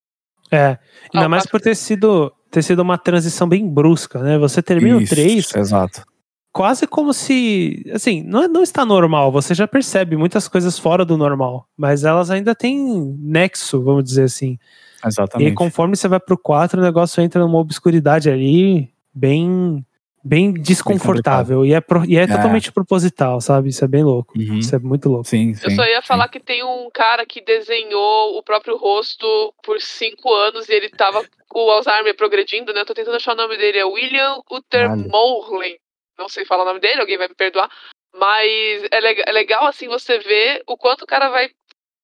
É. 0.51 0.79
Ainda 1.13 1.27
ah, 1.27 1.29
mais 1.29 1.47
por 1.47 1.61
ter 1.61 1.75
sido, 1.75 2.33
ter 2.51 2.63
sido 2.63 2.81
uma 2.81 2.97
transição 2.97 3.49
bem 3.49 3.69
brusca, 3.69 4.21
né? 4.21 4.39
Você 4.39 4.63
termina 4.63 5.03
Isso, 5.03 5.13
o 5.13 5.17
3. 5.17 5.55
Exato. 5.57 6.05
Quase 6.53 6.87
como 6.87 7.13
se. 7.13 7.85
Assim, 7.93 8.23
não, 8.23 8.49
não 8.49 8.63
está 8.63 8.85
normal. 8.85 9.31
Você 9.31 9.55
já 9.55 9.69
percebe 9.69 10.17
muitas 10.17 10.49
coisas 10.49 10.79
fora 10.79 11.05
do 11.05 11.17
normal. 11.17 11.69
Mas 11.77 12.05
elas 12.05 12.31
ainda 12.31 12.55
têm 12.55 13.17
nexo, 13.19 13.83
vamos 13.83 14.05
dizer 14.05 14.25
assim. 14.25 14.59
Exatamente. 15.05 15.53
E 15.53 15.55
conforme 15.55 15.97
você 15.97 16.09
vai 16.09 16.19
pro 16.19 16.39
4, 16.39 16.81
o 16.81 16.83
negócio 16.83 17.23
entra 17.23 17.43
numa 17.43 17.59
obscuridade 17.59 18.31
ali, 18.31 18.91
bem 19.15 19.85
bem 20.29 20.53
desconfortável. 20.53 21.63
Bem 21.63 21.71
e 21.71 21.75
é, 21.75 21.81
pro, 21.81 22.05
e 22.05 22.17
é, 22.17 22.23
é, 22.23 22.27
totalmente 22.27 22.71
proposital, 22.71 23.41
sabe? 23.41 23.71
Isso 23.71 23.85
é 23.85 23.89
bem 23.89 24.05
louco. 24.05 24.39
Uhum. 24.39 24.59
Isso 24.59 24.77
é 24.77 24.79
muito 24.79 25.09
louco. 25.09 25.27
Sim, 25.27 25.55
sim, 25.55 25.65
Eu 25.65 25.71
só 25.71 25.85
ia 25.85 26.01
sim. 26.03 26.07
falar 26.07 26.29
que 26.29 26.39
tem 26.39 26.63
um 26.63 26.91
cara 26.93 27.25
que 27.25 27.41
desenhou 27.41 28.37
o 28.37 28.43
próprio 28.43 28.77
rosto 28.77 29.27
por 29.63 29.81
cinco 29.81 30.33
anos 30.35 30.69
e 30.69 30.73
ele 30.73 30.91
tava 30.91 31.25
com 31.49 31.61
o 31.65 31.71
Alzheimer 31.71 32.15
progredindo, 32.15 32.73
né? 32.75 32.81
Eu 32.81 32.87
tô 32.87 32.95
tentando 32.95 33.17
achar 33.17 33.33
o 33.33 33.37
nome 33.37 33.57
dele. 33.57 33.79
É 33.79 33.85
William 33.85 34.43
Uther 34.51 34.95
Mohlin. 34.95 35.77
Não 36.19 36.29
sei 36.29 36.45
falar 36.45 36.65
o 36.65 36.67
nome 36.67 36.81
dele, 36.81 37.01
alguém 37.01 37.17
vai 37.17 37.29
me 37.29 37.35
perdoar. 37.35 37.71
Mas 38.15 38.85
é, 38.91 39.01
le 39.01 39.23
é 39.27 39.33
legal, 39.33 39.67
assim, 39.67 39.89
você 39.89 40.19
ver 40.19 40.63
o 40.67 40.77
quanto 40.77 41.03
o 41.03 41.07
cara 41.07 41.29
vai 41.31 41.51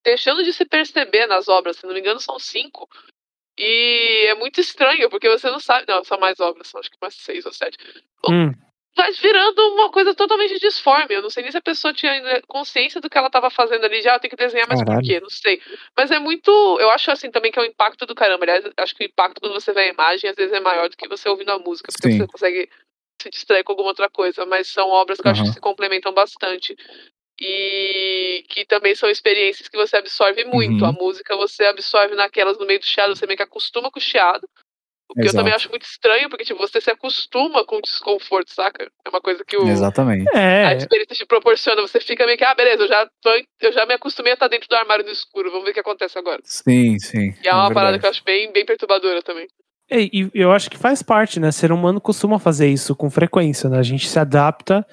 deixando 0.05 0.45
de 0.45 0.53
se 0.53 0.65
perceber 0.65 1.27
nas 1.27 1.49
obras, 1.49 1.77
se 1.77 1.87
não 1.87 1.95
me 1.95 2.01
engano, 2.01 2.21
são 2.21 2.39
cinco. 2.39 2.89
E 3.59 4.27
é 4.29 4.35
muito 4.35 4.61
estranho, 4.61 5.09
porque 5.09 5.29
você 5.29 5.51
não 5.51 5.61
sabe. 5.61 5.87
Não, 5.88 6.03
são 6.05 6.19
mais 6.19 6.40
obras, 6.40 6.69
são 6.69 6.81
acho 6.81 6.90
que 6.90 6.99
mais 7.01 7.14
seis 7.14 7.47
ou 7.47 7.53
sete. 7.53 7.77
Hum. 8.29 8.53
Vai 8.97 9.11
virando 9.12 9.61
uma 9.75 9.90
coisa 9.90 10.14
totalmente 10.14 10.59
disforme. 10.59 11.14
Eu 11.14 11.23
não 11.23 11.31
sei 11.31 11.43
nem 11.43 11.51
se 11.51 11.59
a 11.59 11.62
pessoa 11.62 11.93
tinha 11.93 12.40
consciência 12.47 13.01
do 13.01 13.11
que 13.11 13.19
ela 13.19 13.27
estava 13.27 13.51
fazendo 13.51 13.85
ali. 13.85 14.01
Já 14.01 14.14
ah, 14.14 14.19
tem 14.21 14.31
que 14.31 14.37
desenhar, 14.37 14.69
mas 14.69 14.81
Caralho. 14.81 15.01
por 15.01 15.07
quê? 15.07 15.21
Não 15.21 15.31
sei. 15.31 15.61
Mas 15.97 16.11
é 16.11 16.19
muito. 16.19 16.51
Eu 16.81 16.90
acho 16.90 17.11
assim 17.11 17.31
também 17.31 17.51
que 17.51 17.59
é 17.59 17.62
o 17.62 17.67
impacto 17.67 18.07
do 18.07 18.14
caramba. 18.14 18.45
Aliás, 18.45 18.64
acho 18.77 18.95
que 18.95 19.05
o 19.05 19.07
impacto 19.07 19.40
quando 19.40 19.53
você 19.53 19.73
vê 19.73 19.81
a 19.81 19.88
imagem 19.88 20.31
às 20.31 20.37
vezes 20.37 20.53
é 20.53 20.61
maior 20.61 20.88
do 20.88 20.97
que 20.97 21.09
você 21.09 21.29
ouvindo 21.29 21.51
a 21.51 21.59
música, 21.59 21.90
porque 21.93 22.12
Sim. 22.12 22.19
você 22.19 22.27
consegue 22.27 22.69
se 23.21 23.31
distrair 23.31 23.64
com 23.64 23.73
alguma 23.73 23.88
outra 23.88 24.09
coisa. 24.09 24.47
Mas 24.47 24.69
são 24.69 24.88
obras 24.88 25.21
que 25.21 25.27
uhum. 25.27 25.35
eu 25.35 25.40
acho 25.40 25.51
que 25.51 25.55
se 25.55 25.61
complementam 25.61 26.12
bastante 26.12 26.77
e 27.40 28.44
que 28.49 28.64
também 28.64 28.94
são 28.94 29.11
experiências 29.11 29.68
que 29.68 29.77
você 29.77 29.97
absorve 29.97 30.44
muito. 30.44 30.85
Uhum. 30.85 30.90
A 30.90 30.92
música 30.92 31.37
você 31.37 31.64
absorve 31.64 32.14
naquelas 32.14 32.59
no 32.59 32.66
meio 32.66 32.79
do 32.79 32.87
chiado, 32.87 33.16
você 33.16 33.27
meio 33.27 33.37
que 33.37 33.42
acostuma 33.42 33.90
com 33.90 33.99
o 33.99 34.03
chiado. 34.03 34.49
O 35.11 35.14
que 35.14 35.20
Exato. 35.20 35.37
eu 35.37 35.40
também 35.40 35.53
acho 35.53 35.68
muito 35.68 35.85
estranho, 35.85 36.31
porque 36.31 36.44
tipo, 36.44 36.59
você 36.59 36.81
se 36.81 36.90
acostuma 36.90 37.64
com 37.64 37.77
o 37.77 37.83
desconforto, 37.83 38.53
saca? 38.53 38.90
É 39.05 39.09
uma 39.09 39.20
coisa 39.20 39.44
que 39.44 39.57
o, 39.57 39.68
Exatamente. 39.68 40.25
É. 40.35 40.66
a 40.66 40.75
experiência 40.75 41.14
te 41.14 41.27
proporciona. 41.27 41.83
Você 41.83 42.01
fica 42.01 42.25
meio 42.25 42.38
que, 42.38 42.44
ah, 42.44 42.55
beleza, 42.55 42.85
eu 42.85 42.88
já, 42.88 43.09
tô, 43.20 43.31
eu 43.61 43.73
já 43.73 43.85
me 43.85 43.94
acostumei 43.94 44.33
a 44.33 44.35
estar 44.35 44.49
dentro 44.49 44.68
do 44.68 44.75
armário 44.75 45.05
no 45.05 45.12
escuro, 45.12 45.51
vamos 45.51 45.66
ver 45.66 45.73
o 45.73 45.75
que 45.75 45.81
acontece 45.81 46.18
agora. 46.18 46.40
Sim, 46.44 46.99
sim. 46.99 47.35
E 47.42 47.47
é, 47.47 47.51
é 47.51 47.55
uma 47.55 47.73
parada 47.73 47.99
que 47.99 48.07
eu 48.07 48.11
acho 48.11 48.25
bem, 48.25 48.51
bem 48.51 48.64
perturbadora 48.64 49.23
também. 49.23 49.47
E, 49.90 50.31
e 50.35 50.40
eu 50.40 50.51
acho 50.51 50.70
que 50.70 50.79
faz 50.79 51.03
parte, 51.03 51.38
né? 51.38 51.53
Ser 51.53 51.71
humano 51.71 52.00
costuma 52.00 52.38
fazer 52.38 52.69
isso 52.69 52.96
com 52.96 53.11
frequência, 53.11 53.69
né? 53.69 53.79
A 53.79 53.83
gente 53.83 54.09
se 54.09 54.19
adapta 54.19 54.87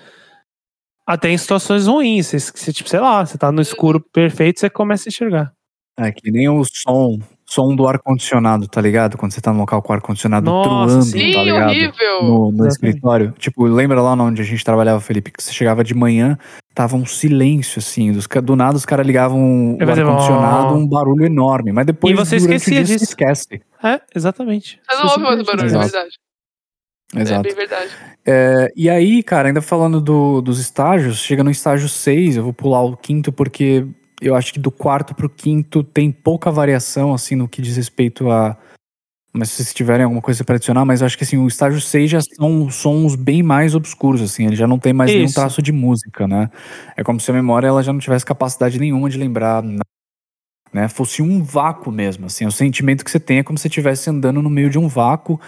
até 1.05 1.29
em 1.29 1.37
situações 1.37 1.87
ruins. 1.87 2.27
Você, 2.27 2.39
você, 2.39 2.73
tipo, 2.73 2.89
sei 2.89 2.99
lá, 2.99 3.25
você 3.25 3.37
tá 3.37 3.51
no 3.51 3.61
escuro 3.61 3.99
perfeito, 4.13 4.59
você 4.59 4.69
começa 4.69 5.07
a 5.07 5.09
enxergar. 5.09 5.51
É 5.99 6.11
que 6.11 6.31
nem 6.31 6.49
o 6.49 6.63
som, 6.63 7.19
som 7.45 7.75
do 7.75 7.85
ar-condicionado, 7.85 8.67
tá 8.67 8.79
ligado? 8.79 9.17
Quando 9.17 9.33
você 9.33 9.41
tá 9.41 9.51
no 9.51 9.59
local 9.59 9.81
com 9.81 9.93
ar-condicionado 9.93 10.45
truando, 10.45 11.01
sim, 11.03 11.33
tá 11.33 11.43
ligado? 11.43 11.69
horrível! 11.69 12.23
No, 12.23 12.51
no 12.51 12.67
escritório. 12.67 13.33
Tipo, 13.37 13.65
lembra 13.65 14.01
lá 14.01 14.13
onde 14.13 14.41
a 14.41 14.45
gente 14.45 14.63
trabalhava, 14.63 15.01
Felipe, 15.01 15.31
que 15.31 15.43
você 15.43 15.51
chegava 15.51 15.83
de 15.83 15.93
manhã, 15.93 16.37
tava 16.73 16.95
um 16.95 17.05
silêncio, 17.05 17.79
assim. 17.79 18.13
Dos, 18.13 18.25
do 18.41 18.55
nada 18.55 18.77
os 18.77 18.85
caras 18.85 19.05
ligavam 19.05 19.75
o 19.75 19.77
ar-condicionado, 19.81 20.75
um 20.75 20.87
barulho 20.87 21.25
enorme. 21.25 21.71
Mas 21.71 21.85
depois, 21.85 22.13
e 22.13 22.15
você 22.15 22.37
esquecia 22.37 22.75
dia, 22.75 22.83
disso. 22.83 22.99
Você 22.99 23.11
esquece. 23.11 23.61
É, 23.83 23.99
exatamente. 24.15 24.79
Você 24.89 25.03
não 25.03 25.11
ouve 25.11 25.23
mais 25.23 25.43
barulho, 25.43 25.71
na 25.71 25.79
verdade. 25.79 26.11
Exato. 27.15 27.39
É 27.39 27.43
bem 27.43 27.55
verdade. 27.55 27.91
É, 28.25 28.71
e 28.75 28.89
aí, 28.89 29.23
cara, 29.23 29.49
ainda 29.49 29.61
falando 29.61 29.99
do, 29.99 30.41
dos 30.41 30.59
estágios, 30.59 31.17
chega 31.19 31.43
no 31.43 31.51
estágio 31.51 31.89
6, 31.89 32.37
eu 32.37 32.43
vou 32.43 32.53
pular 32.53 32.81
o 32.81 32.95
quinto 32.95 33.31
porque 33.31 33.85
eu 34.21 34.35
acho 34.35 34.53
que 34.53 34.59
do 34.59 34.71
quarto 34.71 35.15
pro 35.15 35.29
quinto 35.29 35.83
tem 35.83 36.11
pouca 36.11 36.51
variação, 36.51 37.13
assim, 37.13 37.35
no 37.35 37.47
que 37.47 37.61
diz 37.61 37.75
respeito 37.75 38.29
a. 38.29 38.55
Mas 39.33 39.49
se 39.49 39.55
vocês 39.55 39.73
tiverem 39.73 40.03
alguma 40.03 40.21
coisa 40.21 40.43
para 40.43 40.55
adicionar, 40.55 40.83
mas 40.83 40.99
eu 40.99 41.07
acho 41.07 41.17
que 41.17 41.23
assim, 41.23 41.37
o 41.37 41.47
estágio 41.47 41.79
6 41.79 42.11
já 42.11 42.19
são 42.21 42.69
sons 42.69 43.15
bem 43.15 43.41
mais 43.41 43.73
obscuros, 43.73 44.21
assim, 44.21 44.45
ele 44.45 44.57
já 44.57 44.67
não 44.67 44.77
tem 44.77 44.91
mais 44.91 45.09
Isso. 45.09 45.19
nenhum 45.19 45.31
traço 45.31 45.61
de 45.61 45.71
música, 45.71 46.27
né? 46.27 46.49
É 46.97 47.03
como 47.03 47.17
se 47.17 47.31
a 47.31 47.33
memória 47.33 47.67
ela 47.67 47.81
já 47.81 47.93
não 47.93 47.99
tivesse 47.99 48.25
capacidade 48.25 48.77
nenhuma 48.77 49.09
de 49.09 49.17
lembrar 49.17 49.63
né? 50.73 50.87
Fosse 50.89 51.21
um 51.21 51.41
vácuo 51.43 51.91
mesmo, 51.91 52.25
assim, 52.25 52.45
o 52.45 52.51
sentimento 52.51 53.03
que 53.03 53.11
você 53.11 53.19
tem 53.19 53.39
é 53.39 53.43
como 53.43 53.57
se 53.57 53.63
você 53.63 53.67
estivesse 53.69 54.09
andando 54.09 54.41
no 54.41 54.49
meio 54.49 54.69
de 54.69 54.77
um 54.77 54.87
vácuo 54.87 55.39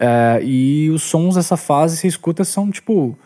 É, 0.00 0.40
e 0.42 0.88
os 0.90 1.02
sons 1.02 1.34
dessa 1.34 1.56
fase, 1.56 1.96
você 1.96 2.08
escuta, 2.08 2.42
são 2.44 2.70
tipo. 2.70 3.16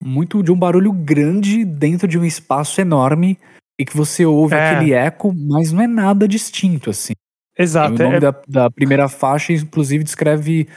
Muito 0.00 0.44
de 0.44 0.52
um 0.52 0.56
barulho 0.56 0.92
grande 0.92 1.64
dentro 1.64 2.06
de 2.06 2.16
um 2.16 2.24
espaço 2.24 2.80
enorme 2.80 3.36
e 3.80 3.84
que 3.84 3.96
você 3.96 4.24
ouve 4.24 4.54
é. 4.54 4.70
aquele 4.70 4.92
eco, 4.92 5.34
mas 5.34 5.72
não 5.72 5.82
é 5.82 5.88
nada 5.88 6.28
distinto, 6.28 6.90
assim. 6.90 7.14
Exato. 7.58 7.94
E 7.94 7.96
o 7.96 8.04
nome 8.04 8.16
é... 8.18 8.20
da, 8.20 8.34
da 8.46 8.70
primeira 8.70 9.08
faixa, 9.08 9.52
inclusive, 9.52 10.04
descreve 10.04 10.68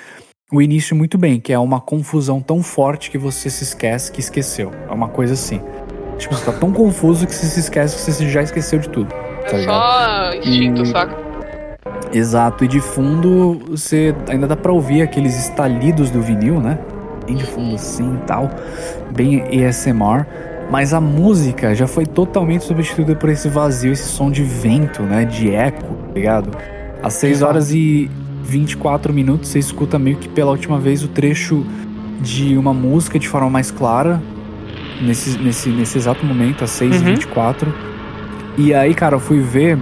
o 0.51 0.61
início 0.61 0.95
muito 0.95 1.17
bem, 1.17 1.39
que 1.39 1.53
é 1.53 1.59
uma 1.59 1.79
confusão 1.79 2.41
tão 2.41 2.63
forte 2.63 3.11
que 3.11 3.17
você 3.17 3.49
se 3.49 3.63
esquece 3.63 4.11
que 4.11 4.19
esqueceu. 4.19 4.71
É 4.89 4.91
uma 4.91 5.07
coisa 5.07 5.33
assim. 5.33 5.61
Tipo, 6.17 6.35
você 6.35 6.45
tá 6.45 6.53
tão 6.53 6.73
confuso 6.73 7.25
que 7.25 7.33
você 7.33 7.45
se 7.45 7.59
esquece 7.59 7.95
que 7.95 8.11
você 8.11 8.29
já 8.29 8.41
esqueceu 8.41 8.79
de 8.79 8.89
tudo. 8.89 9.09
Tá 9.49 9.57
é 9.57 9.63
só 9.63 10.33
instinto, 10.35 10.81
e... 10.81 10.85
saca? 10.87 11.30
Exato, 12.13 12.63
e 12.63 12.67
de 12.67 12.79
fundo 12.79 13.59
você 13.69 14.13
ainda 14.27 14.47
dá 14.47 14.55
pra 14.55 14.71
ouvir 14.71 15.01
aqueles 15.01 15.37
estalidos 15.37 16.09
do 16.11 16.21
vinil, 16.21 16.59
né? 16.59 16.77
Bem 17.25 17.35
de 17.35 17.45
fundo 17.45 17.75
assim 17.75 18.15
e 18.15 18.25
tal, 18.25 18.49
bem 19.15 19.43
ASMR. 19.65 20.25
Mas 20.69 20.93
a 20.93 21.01
música 21.01 21.75
já 21.75 21.87
foi 21.87 22.05
totalmente 22.05 22.63
substituída 22.63 23.15
por 23.15 23.29
esse 23.29 23.49
vazio, 23.49 23.91
esse 23.91 24.07
som 24.07 24.31
de 24.31 24.43
vento, 24.43 25.03
né? 25.03 25.25
De 25.25 25.53
eco, 25.53 25.83
tá 25.83 26.13
ligado? 26.13 26.51
Às 27.03 27.13
6 27.15 27.41
horas 27.41 27.71
e 27.73 28.09
24 28.43 29.13
minutos 29.13 29.49
você 29.49 29.59
escuta 29.59 29.97
meio 29.97 30.17
que 30.17 30.29
pela 30.29 30.51
última 30.51 30.79
vez 30.79 31.03
o 31.03 31.07
trecho 31.07 31.65
de 32.21 32.57
uma 32.57 32.73
música 32.73 33.17
de 33.17 33.27
forma 33.27 33.49
mais 33.49 33.71
clara, 33.71 34.21
nesse, 35.01 35.37
nesse, 35.39 35.69
nesse 35.69 35.97
exato 35.97 36.25
momento, 36.25 36.63
às 36.63 36.71
6h24. 36.71 37.63
Uhum. 37.65 37.73
E 38.57 38.73
aí, 38.73 38.93
cara, 38.93 39.15
eu 39.15 39.19
fui 39.19 39.39
ver, 39.39 39.77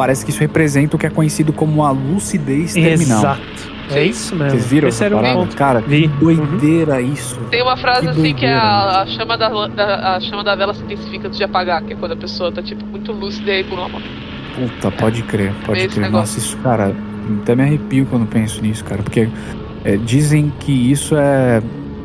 parece 0.00 0.24
que 0.24 0.30
isso 0.30 0.40
representa 0.40 0.96
o 0.96 0.98
que 0.98 1.04
é 1.04 1.10
conhecido 1.10 1.52
como 1.52 1.84
a 1.84 1.90
lucidez 1.90 2.72
terminal. 2.72 3.18
Exato. 3.18 3.70
É 3.90 4.02
isso 4.02 4.34
mesmo. 4.34 4.52
Vocês 4.52 4.66
viram 4.66 4.88
Esse 4.88 5.04
essa 5.04 5.14
parada? 5.14 5.46
Cara, 5.48 5.80
Vi. 5.80 6.02
que 6.02 6.08
doideira 6.08 6.94
uhum. 6.94 7.12
isso. 7.12 7.38
Tem 7.50 7.60
uma 7.60 7.76
frase 7.76 8.06
que 8.06 8.08
assim 8.08 8.34
que 8.34 8.46
é 8.46 8.54
a, 8.54 9.02
a, 9.02 9.06
chama 9.06 9.36
da, 9.36 9.48
da, 9.66 10.16
a 10.16 10.20
chama 10.20 10.42
da 10.42 10.54
vela 10.54 10.72
se 10.72 10.82
intensifica 10.84 11.26
antes 11.26 11.36
de 11.36 11.44
apagar, 11.44 11.82
que 11.82 11.92
é 11.92 11.96
quando 11.96 12.12
a 12.12 12.16
pessoa 12.16 12.50
tá, 12.50 12.62
tipo, 12.62 12.82
muito 12.86 13.12
lúcida 13.12 13.52
e 13.52 13.62
por 13.62 13.78
uma 13.78 13.90
Puta, 13.90 14.90
pode 14.90 15.22
crer, 15.24 15.52
pode 15.66 15.80
Esse 15.80 15.88
crer. 15.88 16.06
Negócio. 16.06 16.36
Nossa, 16.36 16.38
isso, 16.38 16.56
cara, 16.58 16.94
até 17.42 17.54
me 17.54 17.62
arrepio 17.62 18.06
quando 18.06 18.24
penso 18.26 18.62
nisso, 18.62 18.82
cara, 18.82 19.02
porque 19.02 19.28
é, 19.84 19.98
dizem 19.98 20.50
que 20.60 20.72
isso 20.72 21.14
é, 21.14 21.60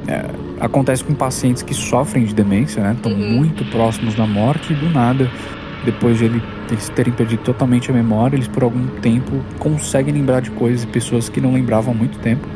é, 0.06 0.26
acontece 0.60 1.02
com 1.02 1.14
pacientes 1.14 1.64
que 1.64 1.74
sofrem 1.74 2.26
de 2.26 2.36
demência, 2.36 2.84
né? 2.84 2.92
Estão 2.92 3.14
uhum. 3.14 3.38
muito 3.38 3.64
próximos 3.72 4.16
da 4.16 4.28
morte 4.28 4.74
e 4.74 4.76
do 4.76 4.90
nada, 4.90 5.32
depois 5.86 6.18
de 6.18 6.26
ele, 6.26 6.42
eles 6.70 6.90
terem 6.90 7.14
perdido 7.14 7.44
totalmente 7.44 7.90
a 7.90 7.94
memória, 7.94 8.36
eles 8.36 8.48
por 8.48 8.64
algum 8.64 8.86
tempo 9.02 9.32
conseguem 9.60 10.14
lembrar 10.14 10.42
de 10.42 10.52
coisas 10.52 10.84
e 10.84 10.88
pessoas 10.88 11.30
que 11.30 11.40
não 11.40 11.54
lembravam 11.54 11.94
há 11.94 11.98
muito 11.98 12.18
tempo. 12.20 12.48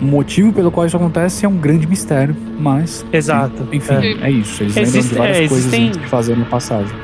O 0.00 0.04
motivo 0.04 0.52
pelo 0.52 0.70
qual 0.70 0.86
isso 0.86 0.96
acontece 0.96 1.46
é 1.46 1.48
um 1.48 1.56
grande 1.56 1.86
mistério, 1.86 2.36
mas. 2.58 3.04
Exato. 3.12 3.66
Enfim, 3.72 3.94
é, 3.94 4.28
é 4.28 4.30
isso. 4.30 4.62
Eles 4.62 4.76
Existe, 4.76 4.96
lembram 4.96 5.08
de 5.08 5.14
várias 5.14 5.36
é, 5.36 5.48
coisas 5.48 5.72
existem, 5.72 6.02
que 6.02 6.08
fazer 6.08 6.36
na 6.36 6.44
passagem. 6.44 6.94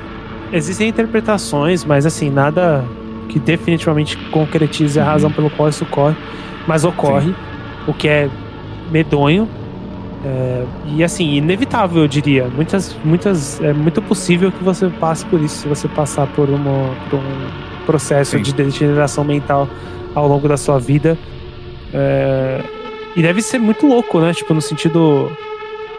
Existem 0.53 0.89
interpretações, 0.89 1.85
mas 1.85 2.05
assim, 2.05 2.29
nada 2.29 2.85
que 3.29 3.39
definitivamente 3.39 4.17
concretize 4.31 5.01
a 5.01 5.05
razão 5.05 5.33
pelo 5.33 5.49
qual 5.49 5.71
isso 5.71 5.85
ocorre, 5.85 6.15
mas 6.67 6.85
ocorre, 6.85 7.29
Sim. 7.29 7.35
o 7.87 7.95
que 7.95 8.07
é 8.07 8.29
medonho. 8.91 9.49
É, 10.25 10.65
e 10.87 11.03
assim, 11.03 11.35
inevitável, 11.35 12.03
eu 12.03 12.09
diria. 12.09 12.47
Muitas, 12.49 12.97
muitas, 13.05 13.61
é 13.61 13.73
muito 13.73 14.01
possível 14.03 14.53
que 14.53 14.63
você 14.63 14.89
passe 14.89 15.25
por 15.27 15.41
isso 15.41 15.63
se 15.63 15.69
você 15.69 15.89
passar 15.89 16.27
por, 16.29 16.49
uma, 16.49 16.95
por 17.11 17.19
um 17.19 17.85
processo 17.85 18.37
Sim. 18.37 18.43
de 18.43 18.53
degeneração 18.53 19.25
mental 19.25 19.69
ao 20.15 20.29
longo 20.29 20.49
da 20.49 20.57
sua 20.57 20.79
vida. 20.79 21.19
É, 21.93 22.63
e 23.17 23.23
deve 23.23 23.43
ser 23.43 23.59
muito 23.59 23.87
louco, 23.87 24.21
né? 24.21 24.33
Tipo, 24.33 24.55
no 24.55 24.61
sentido 24.61 25.31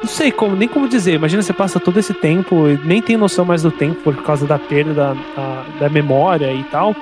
não 0.04 0.10
sei 0.10 0.32
como, 0.32 0.56
nem 0.56 0.68
como 0.68 0.88
dizer. 0.88 1.14
Imagina 1.14 1.42
você 1.42 1.54
passa 1.54 1.80
todo 1.80 1.98
esse 1.98 2.14
tempo 2.14 2.68
e 2.68 2.78
nem 2.86 3.02
tem 3.02 3.16
noção 3.16 3.46
mais 3.46 3.64
do 3.64 3.72
tempo 3.72 3.96
por 4.04 4.16
causa 4.22 4.46
da 4.46 4.60
perda 4.60 4.94
da, 4.94 5.14
da, 5.14 5.66
da 5.80 5.90
memória 5.90 6.52
e 6.54 6.64
tal. 6.66 6.94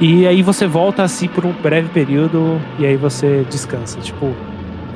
E 0.00 0.26
aí 0.26 0.40
você 0.42 0.66
volta 0.66 1.02
assim 1.02 1.26
por 1.26 1.44
um 1.44 1.52
breve 1.52 1.88
período 1.88 2.60
e 2.78 2.86
aí 2.86 2.96
você 2.96 3.44
descansa. 3.50 4.00
Tipo, 4.00 4.32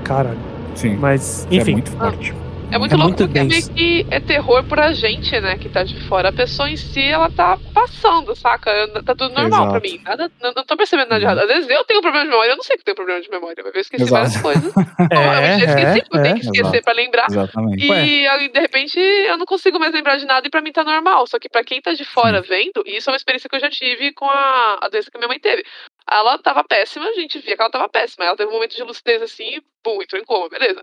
cara. 0.05 0.37
Sim. 0.75 0.97
Mas, 0.97 1.47
enfim. 1.51 1.73
É 1.73 1.75
muito 1.75 1.91
forte. 1.93 2.35
É 2.75 2.79
muito 2.79 2.93
é 2.93 2.97
louco 2.97 3.09
muito 3.11 3.25
porque 3.27 3.39
é 3.39 3.45
meio 3.45 3.69
que 3.71 4.07
é 4.11 4.19
terror 4.19 4.65
pra 4.65 4.93
gente, 4.93 5.39
né, 5.41 5.57
que 5.57 5.69
tá 5.69 5.85
de 5.85 6.01
fora. 6.09 6.31
A 6.31 6.33
pessoa 6.33 6.69
em 6.69 6.77
si, 6.77 7.03
ela 7.03 7.31
tá 7.31 7.57
passando, 7.73 8.35
saca? 8.35 8.71
Tá 9.05 9.15
tudo 9.15 9.33
normal 9.33 9.67
Exato. 9.67 9.71
pra 9.71 9.81
mim. 9.81 10.01
Nada, 10.03 10.33
não, 10.43 10.53
não 10.53 10.65
tô 10.65 10.77
percebendo 10.77 11.09
nada 11.09 11.21
de 11.21 11.25
errado. 11.25 11.39
Às 11.39 11.47
vezes 11.47 11.71
eu 11.71 11.85
tenho 11.85 12.03
problema 12.03 12.25
de 12.25 12.31
memória, 12.31 12.51
eu 12.51 12.57
não 12.57 12.65
sei 12.65 12.77
que 12.77 12.81
eu 12.81 12.85
tenho 12.87 12.97
problema 12.97 13.21
de 13.21 13.31
memória. 13.31 13.63
Vez 13.63 13.75
eu 13.77 13.81
esqueci 13.81 14.03
Exato. 14.03 14.13
várias 14.13 14.43
coisas. 14.43 14.75
é, 15.09 15.53
eu 15.53 15.59
esqueci, 15.59 15.85
é, 15.85 16.19
eu 16.19 16.23
tenho 16.23 16.35
que 16.35 16.41
é. 16.41 16.51
esquecer 16.51 16.67
Exato. 16.67 16.83
pra 16.83 16.93
lembrar. 16.95 17.27
Exatamente. 17.31 17.87
E 17.87 18.27
aí, 18.27 18.49
de 18.49 18.61
repente, 18.61 18.99
eu 18.99 19.39
não 19.39 19.47
consigo 19.47 19.79
mais 19.79 19.93
lembrar 19.93 20.17
de 20.17 20.27
nada 20.27 20.45
e 20.45 20.51
pra 20.51 20.61
mim 20.61 20.73
tá 20.73 20.83
normal. 20.83 21.29
Só 21.29 21.39
que 21.39 21.49
pra 21.49 21.63
quem 21.63 21.81
tá 21.81 21.93
de 21.93 22.05
fora 22.05 22.43
Sim. 22.43 22.49
vendo, 22.49 22.83
e 22.87 22.97
isso 22.97 23.09
é 23.09 23.13
uma 23.13 23.17
experiência 23.17 23.49
que 23.49 23.55
eu 23.55 23.61
já 23.61 23.71
tive 23.71 24.13
com 24.15 24.27
a, 24.27 24.79
a 24.83 24.89
doença 24.89 25.11
que 25.13 25.19
minha 25.19 25.29
mãe 25.29 25.39
teve. 25.39 25.65
Ela 26.11 26.39
tava 26.39 26.63
péssima, 26.65 27.07
a 27.07 27.13
gente 27.13 27.39
via 27.39 27.57
que 27.57 27.63
ela 27.63 27.71
tava 27.71 27.89
péssima. 27.89 28.25
Ela 28.25 28.37
teve 28.37 28.51
um 28.51 28.55
momento 28.55 28.77
de 28.77 28.83
lucidez 28.83 29.23
assim, 29.23 29.61
pum, 29.83 30.03
entrou 30.03 30.21
em 30.21 30.25
coma, 30.25 30.49
beleza. 30.49 30.83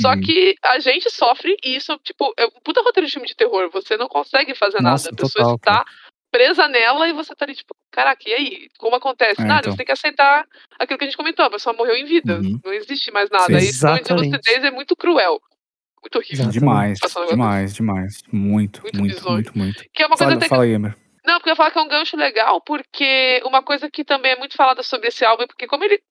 Só 0.00 0.12
uhum. 0.12 0.20
que 0.20 0.54
a 0.62 0.78
gente 0.78 1.10
sofre 1.10 1.54
isso, 1.62 1.98
tipo, 2.02 2.32
é 2.38 2.46
um 2.46 2.60
puta 2.64 2.82
roteiro 2.82 3.06
de 3.06 3.12
filme 3.12 3.28
de 3.28 3.36
terror. 3.36 3.68
Você 3.72 3.96
não 3.96 4.08
consegue 4.08 4.54
fazer 4.54 4.80
Nossa, 4.80 5.10
nada. 5.10 5.22
A 5.22 5.24
pessoa 5.24 5.44
total, 5.44 5.56
está 5.56 5.84
cara. 5.84 5.96
presa 6.30 6.68
nela 6.68 7.08
e 7.08 7.12
você 7.12 7.34
tá 7.34 7.44
ali, 7.44 7.54
tipo, 7.54 7.74
caraca, 7.90 8.22
e 8.26 8.32
aí? 8.32 8.68
Como 8.78 8.96
acontece? 8.96 9.42
É, 9.42 9.44
nada, 9.44 9.60
então. 9.60 9.72
você 9.72 9.76
tem 9.76 9.86
que 9.86 9.92
aceitar 9.92 10.46
aquilo 10.78 10.98
que 10.98 11.04
a 11.04 11.08
gente 11.08 11.16
comentou. 11.16 11.44
A 11.44 11.50
pessoa 11.50 11.76
morreu 11.76 11.94
em 11.94 12.06
vida. 12.06 12.40
Uhum. 12.40 12.58
Não 12.64 12.72
existe 12.72 13.10
mais 13.10 13.28
nada. 13.28 13.60
Sim, 13.60 13.66
Isso 13.66 13.86
de 13.86 14.12
lucidez 14.14 14.64
é 14.64 14.70
muito 14.70 14.96
cruel. 14.96 15.38
Muito 16.02 16.18
horrível. 16.18 16.48
Demais, 16.48 16.98
demais, 17.28 17.74
demais. 17.74 18.22
Muito, 18.32 18.82
muito, 18.82 18.98
muito, 18.98 19.30
muito, 19.30 19.58
muito, 19.58 19.84
Que 19.92 20.02
é 20.02 20.06
uma 20.06 20.16
coisa 20.16 20.32
fala, 20.32 20.48
fala 20.48 20.64
aí, 20.64 20.72
Emer. 20.72 20.96
Não, 21.24 21.34
porque 21.34 21.50
eu 21.50 21.52
ia 21.52 21.56
falar 21.56 21.70
que 21.70 21.78
é 21.78 21.82
um 21.82 21.88
gancho 21.88 22.16
legal, 22.16 22.60
porque 22.60 23.40
uma 23.44 23.62
coisa 23.62 23.90
que 23.90 24.04
também 24.04 24.32
é 24.32 24.36
muito 24.36 24.56
falada 24.56 24.82
sobre 24.82 25.08
esse 25.08 25.24
álbum, 25.24 25.46
porque 25.46 25.66
como 25.66 25.84
ele 25.84 26.02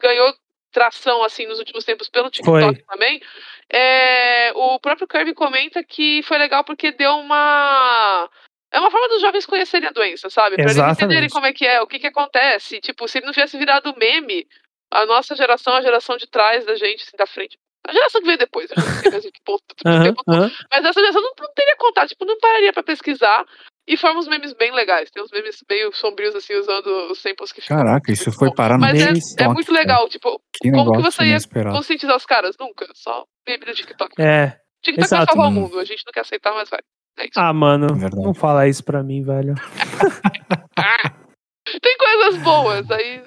ganhou 0.00 0.34
tração 0.72 1.22
assim 1.22 1.46
nos 1.46 1.58
últimos 1.58 1.84
tempos 1.84 2.08
pelo 2.08 2.30
TikTok 2.30 2.60
foi. 2.60 2.84
também. 2.84 3.22
É, 3.70 4.52
o 4.54 4.78
próprio 4.80 5.06
Kirby 5.06 5.32
comenta 5.32 5.82
que 5.84 6.22
foi 6.24 6.36
legal 6.36 6.64
porque 6.64 6.90
deu 6.92 7.12
uma 7.12 8.28
é 8.72 8.80
uma 8.80 8.90
forma 8.90 9.08
dos 9.08 9.20
jovens 9.20 9.46
conhecerem 9.46 9.88
a 9.88 9.92
doença, 9.92 10.28
sabe? 10.28 10.56
Pra 10.56 10.64
Exatamente. 10.64 10.90
eles 10.90 11.02
entenderem 11.02 11.30
como 11.30 11.46
é 11.46 11.52
que 11.52 11.64
é, 11.64 11.80
o 11.80 11.86
que 11.86 12.00
que 12.00 12.08
acontece. 12.08 12.80
Tipo, 12.80 13.06
se 13.06 13.18
ele 13.18 13.26
não 13.26 13.32
tivesse 13.32 13.56
virado 13.56 13.94
meme, 13.96 14.48
a 14.90 15.06
nossa 15.06 15.36
geração, 15.36 15.74
a 15.74 15.82
geração 15.82 16.16
de 16.16 16.26
trás 16.26 16.66
da 16.66 16.74
gente, 16.74 17.04
assim, 17.04 17.16
da 17.16 17.26
frente. 17.26 17.56
A 17.86 17.92
geração 17.92 18.20
que 18.20 18.26
veio 18.26 18.38
depois, 18.38 18.68
a 18.72 19.20
gente, 19.20 19.30
que, 19.30 19.42
uhum, 19.86 20.14
uhum. 20.26 20.50
mas 20.70 20.84
essa 20.84 21.00
geração 21.00 21.22
não, 21.22 21.32
não 21.38 21.54
teria 21.54 21.76
contato, 21.76 22.08
tipo, 22.08 22.24
não 22.24 22.38
pararia 22.38 22.72
pra 22.72 22.82
pesquisar 22.82 23.44
e 23.86 23.96
foram 23.96 24.18
uns 24.18 24.26
memes 24.26 24.54
bem 24.54 24.72
legais. 24.72 25.10
Tem 25.10 25.22
uns 25.22 25.30
memes 25.30 25.62
meio 25.68 25.94
sombrios, 25.94 26.34
assim, 26.34 26.54
usando 26.54 26.86
os 27.10 27.20
samples 27.20 27.52
que 27.52 27.60
ficam. 27.60 27.76
Caraca, 27.76 28.10
isso 28.10 28.32
foi 28.32 28.52
parar 28.54 28.74
no 28.74 28.80
Mas 28.80 29.00
é, 29.00 29.44
é, 29.44 29.48
muito 29.48 29.72
legal, 29.72 30.08
tipo, 30.08 30.40
que 30.54 30.70
como 30.70 30.92
que 30.92 31.02
você 31.02 31.24
ia 31.24 31.38
conscientizar 31.70 32.16
os 32.16 32.24
caras? 32.24 32.56
Nunca. 32.58 32.86
Só 32.94 33.24
meme 33.46 33.66
do 33.66 33.74
TikTok. 33.74 34.20
É. 34.20 34.56
TikTok 34.82 35.10
vai 35.10 35.26
salvar 35.26 35.48
o 35.48 35.52
mundo. 35.52 35.78
A 35.78 35.84
gente 35.84 36.02
não 36.06 36.12
quer 36.12 36.20
aceitar, 36.20 36.54
mas 36.54 36.70
vai. 36.70 36.80
É 37.18 37.28
ah, 37.36 37.52
mano, 37.52 37.86
é 37.86 38.16
não 38.16 38.34
fala 38.34 38.66
isso 38.66 38.82
pra 38.82 39.02
mim, 39.02 39.22
velho. 39.22 39.54
tem 41.80 41.96
coisas 41.96 42.42
boas, 42.42 42.90
aí. 42.90 43.22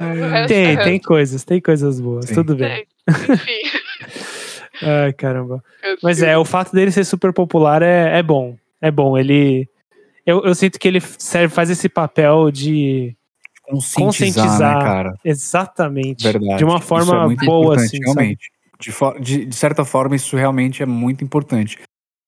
tem, 0.48 0.74
é 0.74 0.84
tem 0.84 1.00
coisas, 1.00 1.46
tem 1.46 1.62
coisas 1.62 2.02
boas, 2.02 2.26
Sim. 2.26 2.36
tudo 2.36 2.56
bem. 2.56 2.86
Tem. 3.06 3.34
Enfim. 3.34 3.62
Ai, 4.82 5.14
caramba. 5.14 5.64
Mas 6.04 6.22
é, 6.22 6.38
o 6.38 6.46
fato 6.46 6.74
dele 6.74 6.92
ser 6.92 7.04
super 7.04 7.34
popular 7.34 7.82
é, 7.82 8.20
é 8.20 8.24
bom. 8.24 8.56
É 8.82 8.92
bom. 8.92 9.18
Ele 9.18 9.68
eu, 10.28 10.44
eu 10.44 10.54
sinto 10.54 10.78
que 10.78 10.86
ele 10.86 11.00
serve, 11.00 11.56
faz 11.56 11.70
esse 11.70 11.88
papel 11.88 12.52
de 12.52 13.16
conscientizar, 13.64 14.36
conscientizar 14.36 14.78
né, 14.78 14.84
cara? 14.84 15.14
Exatamente. 15.24 16.22
Verdade. 16.22 16.58
De 16.58 16.66
uma 16.66 16.82
forma 16.82 17.32
é 17.32 17.46
boa, 17.46 17.78
assim. 17.78 17.98
Realmente. 18.04 18.52
De, 18.78 18.92
de, 19.22 19.46
de, 19.46 19.56
certa 19.56 19.86
forma, 19.86 20.18
isso 20.18 20.36
realmente 20.36 20.84
é 20.84 20.86
muito 20.86 21.24
importante. 21.24 21.80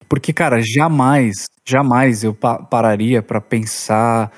Porque, 0.07 0.31
cara, 0.31 0.61
jamais, 0.61 1.47
jamais 1.67 2.23
eu 2.23 2.33
pa 2.33 2.57
pararia 2.57 3.21
para 3.21 3.41
pensar, 3.41 4.31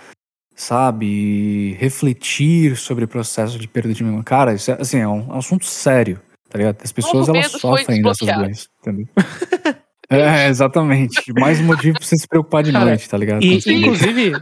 sabe, 0.56 1.78
refletir 1.80 2.76
sobre 2.76 3.06
o 3.06 3.08
processo 3.08 3.60
de 3.60 3.68
perda 3.68 3.94
de 3.94 4.04
memória. 4.04 4.26
Cara, 4.26 4.54
isso 4.56 4.72
é, 4.72 4.82
assim, 4.82 4.98
é 4.98 5.08
um 5.08 5.32
assunto 5.34 5.66
sério, 5.66 6.20
tá 6.50 6.58
ligado? 6.58 6.78
As 6.84 6.92
pessoas, 6.92 7.30
elas 7.30 7.52
sofrem 7.52 8.02
dessas 8.02 8.28
doenças, 8.28 8.70
entendeu? 8.82 9.08
É, 10.12 10.50
exatamente. 10.50 11.32
Mais 11.40 11.62
um 11.62 11.64
motivo 11.64 11.98
pra 11.98 12.06
você 12.06 12.18
se 12.18 12.28
preocupar 12.28 12.64
de 12.64 12.72
Cara, 12.74 12.84
noite, 12.84 13.08
tá 13.08 13.18
ligado? 13.18 13.42
E, 13.42 13.56
inclusive, 13.56 14.34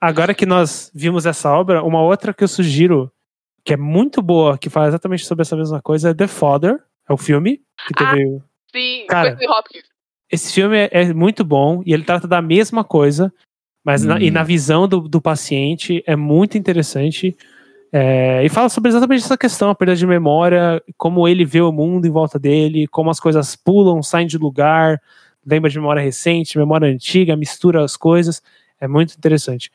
agora 0.00 0.32
que 0.32 0.46
nós 0.46 0.90
vimos 0.94 1.26
essa 1.26 1.52
obra, 1.52 1.82
uma 1.82 2.00
outra 2.00 2.32
que 2.32 2.42
eu 2.42 2.48
sugiro, 2.48 3.12
que 3.62 3.74
é 3.74 3.76
muito 3.76 4.22
boa, 4.22 4.56
que 4.56 4.70
fala 4.70 4.88
exatamente 4.88 5.26
sobre 5.26 5.42
essa 5.42 5.54
mesma 5.54 5.82
coisa, 5.82 6.10
é 6.10 6.14
The 6.14 6.26
Father, 6.26 6.78
é 7.06 7.12
o 7.12 7.18
filme 7.18 7.60
que 7.86 7.92
teve. 7.92 8.38
Ah, 8.38 8.42
sim, 8.72 9.06
Cara, 9.06 9.38
Hopkins. 9.58 9.84
Esse 10.32 10.54
filme 10.54 10.76
é, 10.78 10.88
é, 10.90 11.12
muito 11.12 11.44
bom 11.44 11.82
e 11.84 11.92
ele 11.92 12.04
trata 12.04 12.26
da 12.26 12.40
mesma 12.40 12.82
coisa, 12.82 13.30
mas 13.84 14.04
hum. 14.04 14.08
na, 14.08 14.20
e 14.20 14.30
na 14.30 14.40
hum. 14.40 14.44
visão 14.44 14.88
do, 14.88 15.00
do 15.00 15.20
paciente 15.20 16.02
é 16.06 16.16
muito 16.16 16.56
interessante. 16.56 17.36
É, 17.92 18.44
e 18.44 18.48
fala 18.48 18.68
sobre 18.68 18.88
exatamente 18.88 19.24
essa 19.24 19.36
questão, 19.36 19.70
a 19.70 19.74
perda 19.74 19.96
de 19.96 20.06
memória, 20.06 20.82
como 20.96 21.26
ele 21.26 21.44
vê 21.44 21.60
o 21.60 21.72
mundo 21.72 22.06
em 22.06 22.10
volta 22.10 22.38
dele, 22.38 22.86
como 22.86 23.10
as 23.10 23.18
coisas 23.18 23.56
pulam, 23.56 24.02
saem 24.02 24.28
de 24.28 24.38
lugar, 24.38 25.00
lembra 25.44 25.68
de 25.68 25.78
memória 25.78 26.02
recente, 26.02 26.56
memória 26.56 26.88
antiga, 26.88 27.36
mistura 27.36 27.84
as 27.84 27.96
coisas. 27.96 28.42
É 28.80 28.86
muito 28.86 29.14
interessante. 29.16 29.70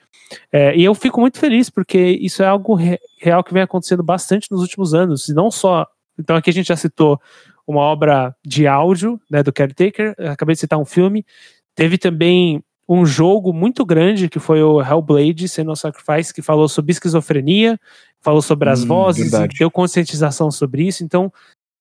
É, 0.51 0.75
e 0.75 0.83
eu 0.83 0.95
fico 0.95 1.19
muito 1.19 1.37
feliz 1.37 1.69
porque 1.69 1.99
isso 1.99 2.41
é 2.41 2.47
algo 2.47 2.73
re 2.73 2.97
real 3.19 3.43
que 3.43 3.53
vem 3.53 3.61
acontecendo 3.61 4.01
bastante 4.01 4.49
nos 4.49 4.61
últimos 4.61 4.93
anos, 4.93 5.27
e 5.29 5.33
não 5.33 5.51
só. 5.51 5.85
Então, 6.17 6.35
aqui 6.35 6.49
a 6.49 6.53
gente 6.53 6.67
já 6.67 6.75
citou 6.75 7.19
uma 7.67 7.81
obra 7.81 8.35
de 8.45 8.67
áudio 8.67 9.19
né, 9.29 9.43
do 9.43 9.51
Caretaker, 9.51 10.15
acabei 10.31 10.53
de 10.53 10.61
citar 10.61 10.79
um 10.79 10.85
filme. 10.85 11.25
Teve 11.75 11.97
também 11.97 12.63
um 12.87 13.05
jogo 13.05 13.51
muito 13.51 13.85
grande 13.85 14.29
que 14.29 14.39
foi 14.39 14.61
o 14.61 14.81
Hellblade 14.81 15.47
Senua 15.47 15.75
Sacrifice, 15.75 16.33
que 16.33 16.41
falou 16.41 16.67
sobre 16.67 16.91
esquizofrenia, 16.91 17.79
falou 18.21 18.41
sobre 18.41 18.69
as 18.69 18.83
hum, 18.83 18.87
vozes, 18.87 19.31
deu 19.57 19.71
conscientização 19.71 20.51
sobre 20.51 20.87
isso. 20.87 21.03
Então, 21.03 21.31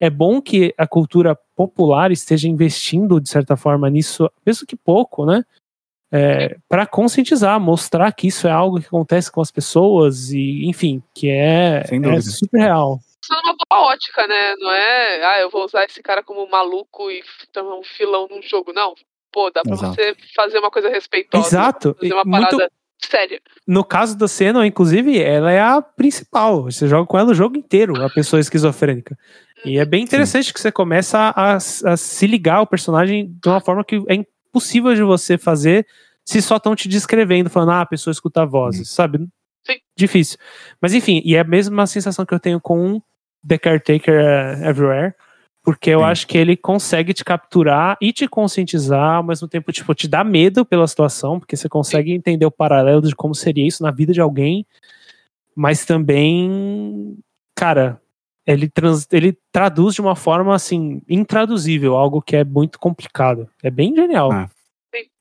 é 0.01 0.11
bom 0.11 0.41
que 0.41 0.75
a 0.77 0.87
cultura 0.87 1.39
popular 1.55 2.11
esteja 2.11 2.49
investindo, 2.49 3.21
de 3.21 3.29
certa 3.29 3.57
forma, 3.57 3.89
nisso, 3.89 4.31
mesmo 4.45 4.67
que 4.67 4.77
pouco, 4.77 5.25
né? 5.25 5.45
É, 6.13 6.57
para 6.69 6.87
conscientizar, 6.87 7.59
mostrar 7.59 8.13
que 8.13 8.29
isso 8.29 8.47
é 8.47 8.51
algo 8.51 8.81
que 8.81 8.87
acontece 8.87 9.33
com 9.33 9.41
as 9.41 9.51
pessoas 9.51 10.31
e, 10.31 10.65
enfim, 10.67 11.03
que 11.13 11.29
é, 11.29 11.83
é 11.91 12.21
super 12.21 12.59
real. 12.59 13.01
Isso 13.23 13.33
é 13.33 13.37
uma 13.41 13.57
boa 13.69 13.93
ótica, 13.93 14.27
né? 14.27 14.55
Não 14.59 14.71
é, 14.71 15.25
ah, 15.25 15.41
eu 15.41 15.51
vou 15.51 15.65
usar 15.65 15.85
esse 15.85 16.03
cara 16.03 16.23
como 16.23 16.49
maluco 16.49 17.11
e 17.11 17.23
tomar 17.53 17.77
um 17.77 17.83
filão 17.83 18.29
num 18.31 18.43
jogo. 18.43 18.73
Não, 18.73 18.95
pô, 19.35 19.51
dá 19.51 19.63
pra 19.63 19.75
Exato. 19.75 19.95
você 19.97 20.17
fazer 20.37 20.59
uma 20.61 20.71
coisa 20.71 20.89
respeitosa. 20.89 21.49
Exato. 21.49 21.97
Fazer 22.01 22.15
uma 22.15 22.25
parada 22.25 22.57
Muito... 22.57 22.73
séria. 23.05 23.41
No 23.67 23.83
caso 23.83 24.17
da 24.17 24.29
cena, 24.29 24.65
inclusive, 24.65 25.21
ela 25.21 25.51
é 25.51 25.61
a 25.61 25.83
principal. 25.83 26.63
Você 26.63 26.87
joga 26.87 27.05
com 27.05 27.19
ela 27.19 27.33
o 27.33 27.35
jogo 27.35 27.59
inteiro, 27.59 28.01
a 28.01 28.09
pessoa 28.09 28.39
esquizofrênica. 28.39 29.19
E 29.65 29.77
é 29.77 29.85
bem 29.85 30.05
interessante 30.05 30.47
Sim. 30.47 30.53
que 30.53 30.61
você 30.61 30.71
começa 30.71 31.19
a, 31.35 31.57
a, 31.57 31.97
se 31.97 32.27
ligar 32.29 32.57
ao 32.57 32.67
personagem 32.67 33.37
de 33.43 33.49
uma 33.49 33.61
forma 33.61 33.85
que 33.85 33.97
é 34.09 34.15
impossível 34.15 34.95
de 34.95 35.03
você 35.03 35.37
fazer 35.37 35.85
se 36.25 36.41
só 36.41 36.57
estão 36.57 36.77
te 36.77 36.89
descrevendo, 36.89 37.51
falando, 37.51 37.73
ah, 37.73 37.81
a 37.81 37.87
pessoa 37.87 38.13
escuta 38.13 38.47
vozes, 38.47 38.89
Sim. 38.89 38.95
sabe? 38.95 39.19
Sim. 39.67 39.79
Difícil. 39.97 40.39
Mas 40.81 40.95
enfim, 40.95 41.21
e 41.25 41.35
é 41.35 41.41
a 41.41 41.45
mesma 41.45 41.87
sensação 41.87 42.25
que 42.25 42.33
eu 42.33 42.41
tenho 42.41 42.61
com 42.61 43.03
The 43.47 43.59
Caretaker 43.59 44.63
Everywhere, 44.63 45.15
porque 45.65 45.89
eu 45.89 46.01
Sim. 46.01 46.05
acho 46.05 46.27
que 46.27 46.37
ele 46.37 46.59
consegue 46.59 47.15
te 47.15 47.25
capturar 47.25 47.97
e 47.99 48.13
te 48.13 48.29
conscientizar, 48.29 49.17
ao 49.17 49.23
mesmo 49.25 49.49
tempo, 49.49 49.73
tipo, 49.73 49.95
te 49.95 50.07
dá 50.07 50.23
medo 50.23 50.63
pela 50.63 50.87
situação, 50.87 51.41
porque 51.41 51.57
você 51.57 51.71
consegue 51.71 52.11
Sim. 52.11 52.17
entender 52.17 52.45
o 52.45 52.51
paralelo 52.51 53.01
de 53.01 53.17
como 53.17 53.35
seria 53.35 53.67
isso 53.67 53.83
na 53.83 53.91
vida 53.91 54.13
de 54.13 54.21
alguém, 54.21 54.67
mas 55.57 55.87
também, 55.87 57.17
cara, 57.57 57.99
ele, 58.47 58.69
trans, 58.69 59.09
ele 59.11 59.39
traduz 59.51 59.95
de 59.95 60.03
uma 60.03 60.15
forma, 60.15 60.55
assim, 60.55 61.01
intraduzível, 61.09 61.97
algo 61.97 62.21
que 62.21 62.37
é 62.37 62.45
muito 62.45 62.79
complicado. 62.79 63.49
É 63.63 63.71
bem 63.71 63.97
genial. 63.97 64.31
Ah. 64.31 64.51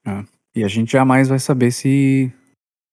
Ah. 0.05 0.25
E 0.53 0.63
a 0.63 0.67
gente 0.67 0.91
jamais 0.91 1.29
vai 1.29 1.39
saber 1.39 1.71
se 1.71 2.31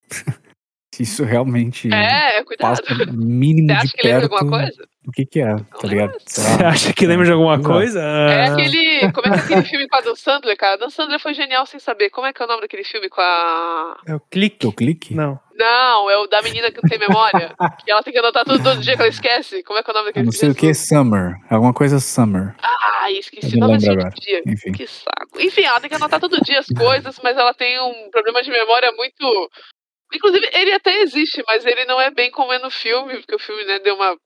se 0.94 1.02
isso 1.02 1.24
realmente 1.24 1.92
é, 1.92 2.42
cuidado. 2.44 2.82
passa 2.82 3.12
mínimo 3.12 3.68
Você 3.68 3.72
acha 3.74 3.86
de 3.86 3.92
que 3.92 4.02
perto 4.02 4.22
lembra 4.22 4.38
alguma 4.38 4.62
coisa? 4.62 4.88
Do 5.02 5.12
que 5.12 5.24
que 5.24 5.40
é, 5.40 5.56
tá 5.56 5.88
ligado? 5.88 6.14
Você 6.24 6.40
acha 6.62 6.92
que 6.92 7.06
lembra 7.06 7.24
de 7.24 7.32
alguma 7.32 7.60
coisa? 7.62 8.00
É 8.00 8.48
aquele, 8.48 9.12
como 9.12 9.26
é 9.26 9.30
que 9.30 9.36
é 9.36 9.40
aquele 9.44 9.62
filme 9.64 9.88
com 9.88 9.96
a 9.96 10.00
Dan 10.00 10.14
Sandler, 10.14 10.56
cara? 10.56 10.74
A 10.74 10.76
Dan 10.76 10.90
Sandler 10.90 11.18
foi 11.18 11.32
genial 11.32 11.64
sem 11.64 11.80
saber. 11.80 12.10
Como 12.10 12.26
é 12.26 12.32
que 12.32 12.42
é 12.42 12.44
o 12.44 12.48
nome 12.48 12.60
daquele 12.60 12.84
filme 12.84 13.08
com 13.08 13.20
a... 13.20 13.98
É 14.06 14.14
o 14.14 14.20
Clique. 14.20 14.66
O 14.66 14.72
Clique? 14.72 15.14
Não. 15.14 15.40
Não, 15.58 16.10
é 16.10 16.16
o 16.18 16.26
da 16.26 16.42
menina 16.42 16.70
que 16.70 16.82
não 16.82 16.88
tem 16.88 16.98
memória. 16.98 17.54
que 17.84 17.90
ela 17.90 18.02
tem 18.02 18.12
que 18.12 18.18
anotar 18.18 18.44
tudo 18.44 18.62
todo 18.62 18.80
dia 18.80 18.94
que 18.94 19.02
ela 19.02 19.10
esquece. 19.10 19.62
Como 19.62 19.78
é 19.78 19.82
que 19.82 19.90
é 19.90 19.92
o 19.92 19.96
nome 19.96 20.06
daquele 20.08 20.30
filme? 20.30 20.34
Não 20.34 20.38
sei 20.38 20.50
o 20.50 20.54
que 20.54 20.68
é 20.68 20.74
Summer. 20.74 21.34
Alguma 21.50 21.72
coisa 21.72 21.98
Summer. 21.98 22.54
Ah, 22.62 23.10
esqueci 23.10 23.56
o 23.56 23.60
nome 23.60 23.76
agora. 23.88 24.10
dia. 24.10 24.42
Enfim. 24.46 24.72
Que 24.72 24.86
saco. 24.86 25.40
Enfim, 25.40 25.62
ela 25.62 25.80
tem 25.80 25.88
que 25.88 25.96
anotar 25.96 26.20
todo 26.20 26.40
dia 26.42 26.60
as 26.60 26.66
coisas, 26.66 27.18
mas 27.22 27.36
ela 27.36 27.54
tem 27.54 27.80
um 27.80 28.10
problema 28.10 28.42
de 28.42 28.50
memória 28.50 28.92
muito 28.92 29.50
Inclusive, 30.12 30.50
ele 30.52 30.72
até 30.72 31.02
existe, 31.02 31.42
mas 31.46 31.64
ele 31.64 31.84
não 31.84 32.00
é 32.00 32.10
bem 32.10 32.30
como 32.30 32.52
é 32.52 32.58
no 32.58 32.70
filme, 32.70 33.16
porque 33.18 33.34
o 33.34 33.38
filme 33.38 33.64
né, 33.64 33.78
deu 33.78 33.94
uma, 33.94 34.16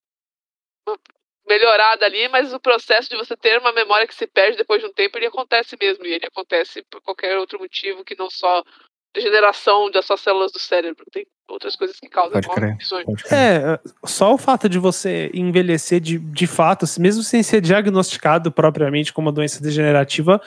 melhorada 1.47 2.07
ali, 2.07 2.27
mas 2.29 2.53
o 2.53 2.61
processo 2.61 3.09
de 3.09 3.17
você 3.17 3.37
ter 3.37 3.59
uma 3.59 3.73
memória 3.73 4.07
que 4.07 4.15
se 4.15 4.27
perde 4.27 4.57
depois 4.57 4.81
de 4.81 4.89
um 4.89 4.93
tempo, 4.93 5.19
ele 5.19 5.27
acontece 5.27 5.77
mesmo. 5.81 6.05
E 6.07 6.13
ele 6.13 6.27
acontece 6.27 6.83
por 6.91 7.01
qualquer 7.03 7.39
outro 7.39 7.59
motivo 7.59 8.05
que 8.05 8.17
não 8.19 8.31
só 8.31 8.63
degeneração 9.15 9.91
das 9.91 10.05
suas 10.05 10.21
células 10.21 10.51
do 10.51 10.59
cérebro. 10.59 11.05
Tem 11.13 11.25
outras 11.49 11.77
coisas 11.77 11.99
que 12.01 12.09
causam 12.09 12.41
pode 12.41 12.61
crer, 12.61 12.77
pode 12.89 13.23
crer. 13.23 13.39
É, 13.39 13.81
só 14.05 14.35
o 14.35 14.39
fato 14.39 14.69
de 14.69 14.79
você 14.79 15.31
envelhecer 15.33 16.01
de, 16.01 16.19
de 16.19 16.47
fato, 16.47 16.85
mesmo 16.99 17.23
sem 17.23 17.43
ser 17.43 17.61
diagnosticado 17.61 18.51
propriamente 18.51 19.13
como 19.13 19.29
uma 19.29 19.33
doença 19.33 19.63
degenerativa, 19.63 20.41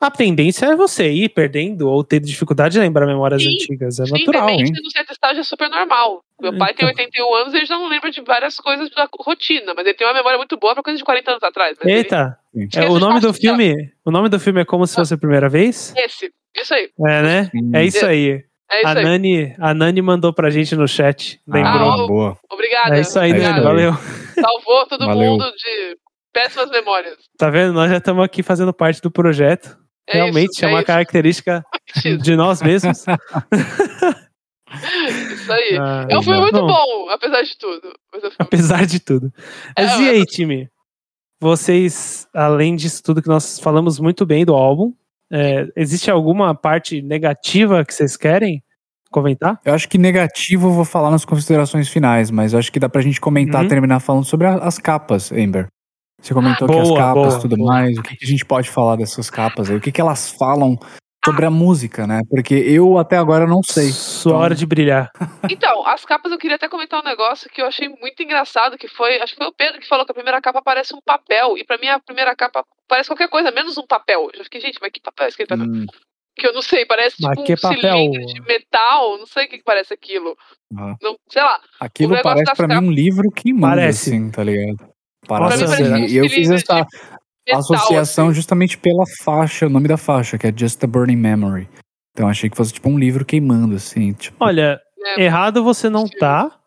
a 0.00 0.10
tendência 0.10 0.66
é 0.66 0.76
você 0.76 1.10
ir 1.10 1.28
perdendo 1.30 1.88
ou 1.88 2.04
ter 2.04 2.20
dificuldade 2.20 2.74
de 2.74 2.80
lembrar 2.80 3.04
memórias 3.06 3.42
sim, 3.42 3.54
antigas. 3.54 3.98
É 3.98 4.06
sim, 4.06 4.12
natural. 4.12 4.48
Sim, 4.48 4.72
no 4.72 4.90
certo 4.90 5.12
estágio 5.12 5.40
é 5.40 5.44
super 5.44 5.68
normal. 5.68 6.22
Meu 6.40 6.56
pai 6.56 6.72
então. 6.72 6.88
tem 6.88 7.04
81 7.04 7.34
anos 7.34 7.54
e 7.54 7.56
ele 7.56 7.66
já 7.66 7.76
não 7.76 7.88
lembra 7.88 8.10
de 8.10 8.20
várias 8.20 8.56
coisas 8.56 8.88
da 8.90 9.08
rotina, 9.18 9.74
mas 9.74 9.84
ele 9.84 9.96
tem 9.96 10.06
uma 10.06 10.14
memória 10.14 10.38
muito 10.38 10.56
boa 10.56 10.74
pra 10.74 10.84
coisa 10.84 10.96
de 10.96 11.04
40 11.04 11.30
anos 11.32 11.42
atrás. 11.42 11.76
Eita! 11.84 12.38
É, 12.76 12.88
o 12.88 13.00
nome 13.00 13.20
do 13.20 13.34
filme. 13.34 13.92
O 14.04 14.10
nome 14.12 14.28
do 14.28 14.38
filme 14.38 14.60
é 14.60 14.64
como 14.64 14.86
se 14.86 14.94
fosse 14.94 15.14
a 15.14 15.18
primeira 15.18 15.48
vez? 15.48 15.92
Esse, 15.96 16.32
isso 16.56 16.74
aí. 16.74 16.90
É, 17.06 17.22
né? 17.22 17.50
É 17.74 17.84
isso 17.84 18.06
aí. 18.06 18.44
É 18.70 18.78
isso 18.78 18.86
a, 18.86 18.92
aí. 18.92 19.04
Nani, 19.04 19.56
a 19.58 19.74
Nani 19.74 20.02
mandou 20.02 20.32
pra 20.32 20.48
gente 20.48 20.76
no 20.76 20.86
chat. 20.86 21.40
Lembrou? 21.46 21.90
Ah, 21.90 22.06
boa. 22.06 22.38
Obrigada. 22.50 22.96
É 22.96 23.00
isso 23.00 23.18
aí, 23.18 23.32
é 23.32 23.38
Nani. 23.38 23.60
Valeu. 23.62 23.92
Salvou 24.40 24.86
todo 24.86 25.06
valeu. 25.06 25.32
mundo 25.32 25.44
de 25.56 25.96
péssimas 26.32 26.70
memórias. 26.70 27.16
Tá 27.36 27.50
vendo? 27.50 27.72
Nós 27.72 27.90
já 27.90 27.96
estamos 27.96 28.24
aqui 28.24 28.42
fazendo 28.44 28.72
parte 28.72 29.00
do 29.00 29.10
projeto. 29.10 29.76
É 30.08 30.14
Realmente 30.14 30.52
isso, 30.52 30.64
é, 30.64 30.68
é, 30.68 30.72
uma 30.72 30.78
isso. 30.78 30.86
característica 30.86 31.64
de 32.22 32.36
nós 32.36 32.62
mesmos. 32.62 32.98
Isso 32.98 33.10
aí. 33.10 34.28
Ah, 35.80 36.06
é 36.10 36.18
um 36.18 36.22
filme 36.22 36.40
muito 36.40 36.60
bom, 36.60 37.08
apesar 37.08 37.42
de 37.42 37.56
tudo. 37.56 37.92
Apesar 38.38 38.84
de 38.84 39.00
tudo. 39.00 39.32
É, 39.74 39.86
Mas 39.86 39.98
e 39.98 40.10
aí, 40.10 40.24
time? 40.26 40.68
Vocês, 41.40 42.28
além 42.34 42.76
disso 42.76 43.02
tudo 43.02 43.22
que 43.22 43.28
nós 43.28 43.58
falamos 43.58 43.98
muito 43.98 44.26
bem 44.26 44.44
do 44.44 44.54
álbum, 44.54 44.92
é, 45.32 45.66
existe 45.76 46.10
alguma 46.10 46.54
parte 46.54 47.00
negativa 47.00 47.84
que 47.84 47.94
vocês 47.94 48.16
querem 48.16 48.62
comentar? 49.10 49.58
Eu 49.64 49.72
acho 49.72 49.88
que 49.88 49.96
negativo 49.96 50.68
eu 50.68 50.72
vou 50.72 50.84
falar 50.84 51.10
nas 51.10 51.24
considerações 51.24 51.88
finais, 51.88 52.30
mas 52.30 52.52
eu 52.52 52.58
acho 52.58 52.70
que 52.70 52.80
dá 52.80 52.88
pra 52.88 53.00
gente 53.00 53.20
comentar, 53.20 53.62
uhum. 53.62 53.68
terminar 53.68 54.00
falando 54.00 54.24
sobre 54.24 54.46
as 54.46 54.78
capas, 54.78 55.32
Ember. 55.32 55.68
Você 56.20 56.34
comentou 56.34 56.66
boa, 56.66 56.82
que 56.82 56.90
as 56.90 56.98
capas 56.98 57.34
e 57.36 57.40
tudo 57.40 57.56
boa. 57.56 57.72
mais. 57.72 57.96
O 57.96 58.02
que, 58.02 58.16
a 58.20 58.26
gente 58.26 58.44
pode 58.44 58.68
falar 58.68 58.96
dessas 58.96 59.30
capas 59.30 59.70
aí? 59.70 59.76
O 59.76 59.80
que, 59.80 59.92
que 59.92 60.00
elas 60.00 60.30
falam 60.32 60.76
sobre 61.24 61.44
a 61.44 61.50
música, 61.50 62.06
né? 62.06 62.20
Porque 62.28 62.54
eu 62.54 62.98
até 62.98 63.16
agora 63.16 63.46
não 63.46 63.62
sei. 63.62 63.90
Sua 63.90 64.30
então... 64.30 64.40
hora 64.40 64.54
de 64.54 64.66
brilhar. 64.66 65.10
Então, 65.50 65.86
as 65.86 66.04
capas 66.04 66.30
eu 66.30 66.38
queria 66.38 66.56
até 66.56 66.68
comentar 66.68 67.00
um 67.00 67.08
negócio 67.08 67.48
que 67.50 67.62
eu 67.62 67.66
achei 67.66 67.88
muito 67.88 68.22
engraçado, 68.22 68.76
que 68.76 68.86
foi, 68.86 69.20
acho 69.20 69.32
que 69.32 69.38
foi 69.38 69.46
o 69.46 69.54
Pedro 69.54 69.80
que 69.80 69.88
falou 69.88 70.04
que 70.04 70.12
a 70.12 70.14
primeira 70.14 70.40
capa 70.40 70.60
parece 70.62 70.94
um 70.94 71.00
papel, 71.00 71.56
e 71.56 71.64
para 71.64 71.78
mim 71.78 71.88
a 71.88 71.98
primeira 71.98 72.34
capa 72.36 72.64
parece 72.86 73.08
qualquer 73.08 73.28
coisa, 73.28 73.50
menos 73.50 73.78
um 73.78 73.86
papel. 73.86 74.28
Eu 74.34 74.44
fiquei, 74.44 74.60
gente, 74.60 74.78
mas 74.80 74.90
que 74.92 75.00
papel 75.00 75.26
é 75.26 75.28
esse 75.28 75.42
hum. 75.54 75.86
Que 76.38 76.46
eu 76.46 76.52
não 76.52 76.62
sei, 76.62 76.86
parece 76.86 77.16
mas 77.20 77.36
tipo 77.42 77.52
um 77.52 77.60
papel? 77.60 77.96
cilindro 77.96 78.26
de 78.26 78.40
metal, 78.42 79.18
não 79.18 79.26
sei 79.26 79.46
o 79.46 79.48
que, 79.48 79.58
que 79.58 79.64
parece 79.64 79.94
aquilo. 79.94 80.36
Ah. 80.76 80.94
Não, 81.02 81.16
sei 81.28 81.42
lá. 81.42 81.60
Aquilo 81.80 82.14
parece 82.22 82.54
para 82.54 82.80
mim 82.80 82.88
um 82.88 82.92
livro 82.92 83.30
que 83.30 83.52
parece. 83.58 84.10
assim, 84.10 84.30
tá 84.30 84.44
ligado? 84.44 84.88
Assim. 85.28 86.06
E 86.06 86.16
eu 86.16 86.28
fiz 86.28 86.50
essa 86.50 86.86
associação 87.50 88.26
assim. 88.26 88.34
justamente 88.34 88.76
pela 88.78 89.04
faixa, 89.22 89.66
o 89.66 89.70
nome 89.70 89.88
da 89.88 89.96
faixa, 89.96 90.38
que 90.38 90.46
é 90.46 90.52
Just 90.54 90.82
a 90.84 90.86
Burning 90.86 91.16
Memory. 91.16 91.68
Então 92.12 92.28
achei 92.28 92.50
que 92.50 92.56
fosse 92.56 92.72
tipo 92.72 92.88
um 92.88 92.98
livro 92.98 93.24
queimando, 93.24 93.76
assim. 93.76 94.12
Tipo... 94.12 94.36
Olha, 94.40 94.80
é, 95.16 95.22
errado 95.22 95.62
você 95.62 95.88
não 95.88 96.06
tá, 96.08 96.58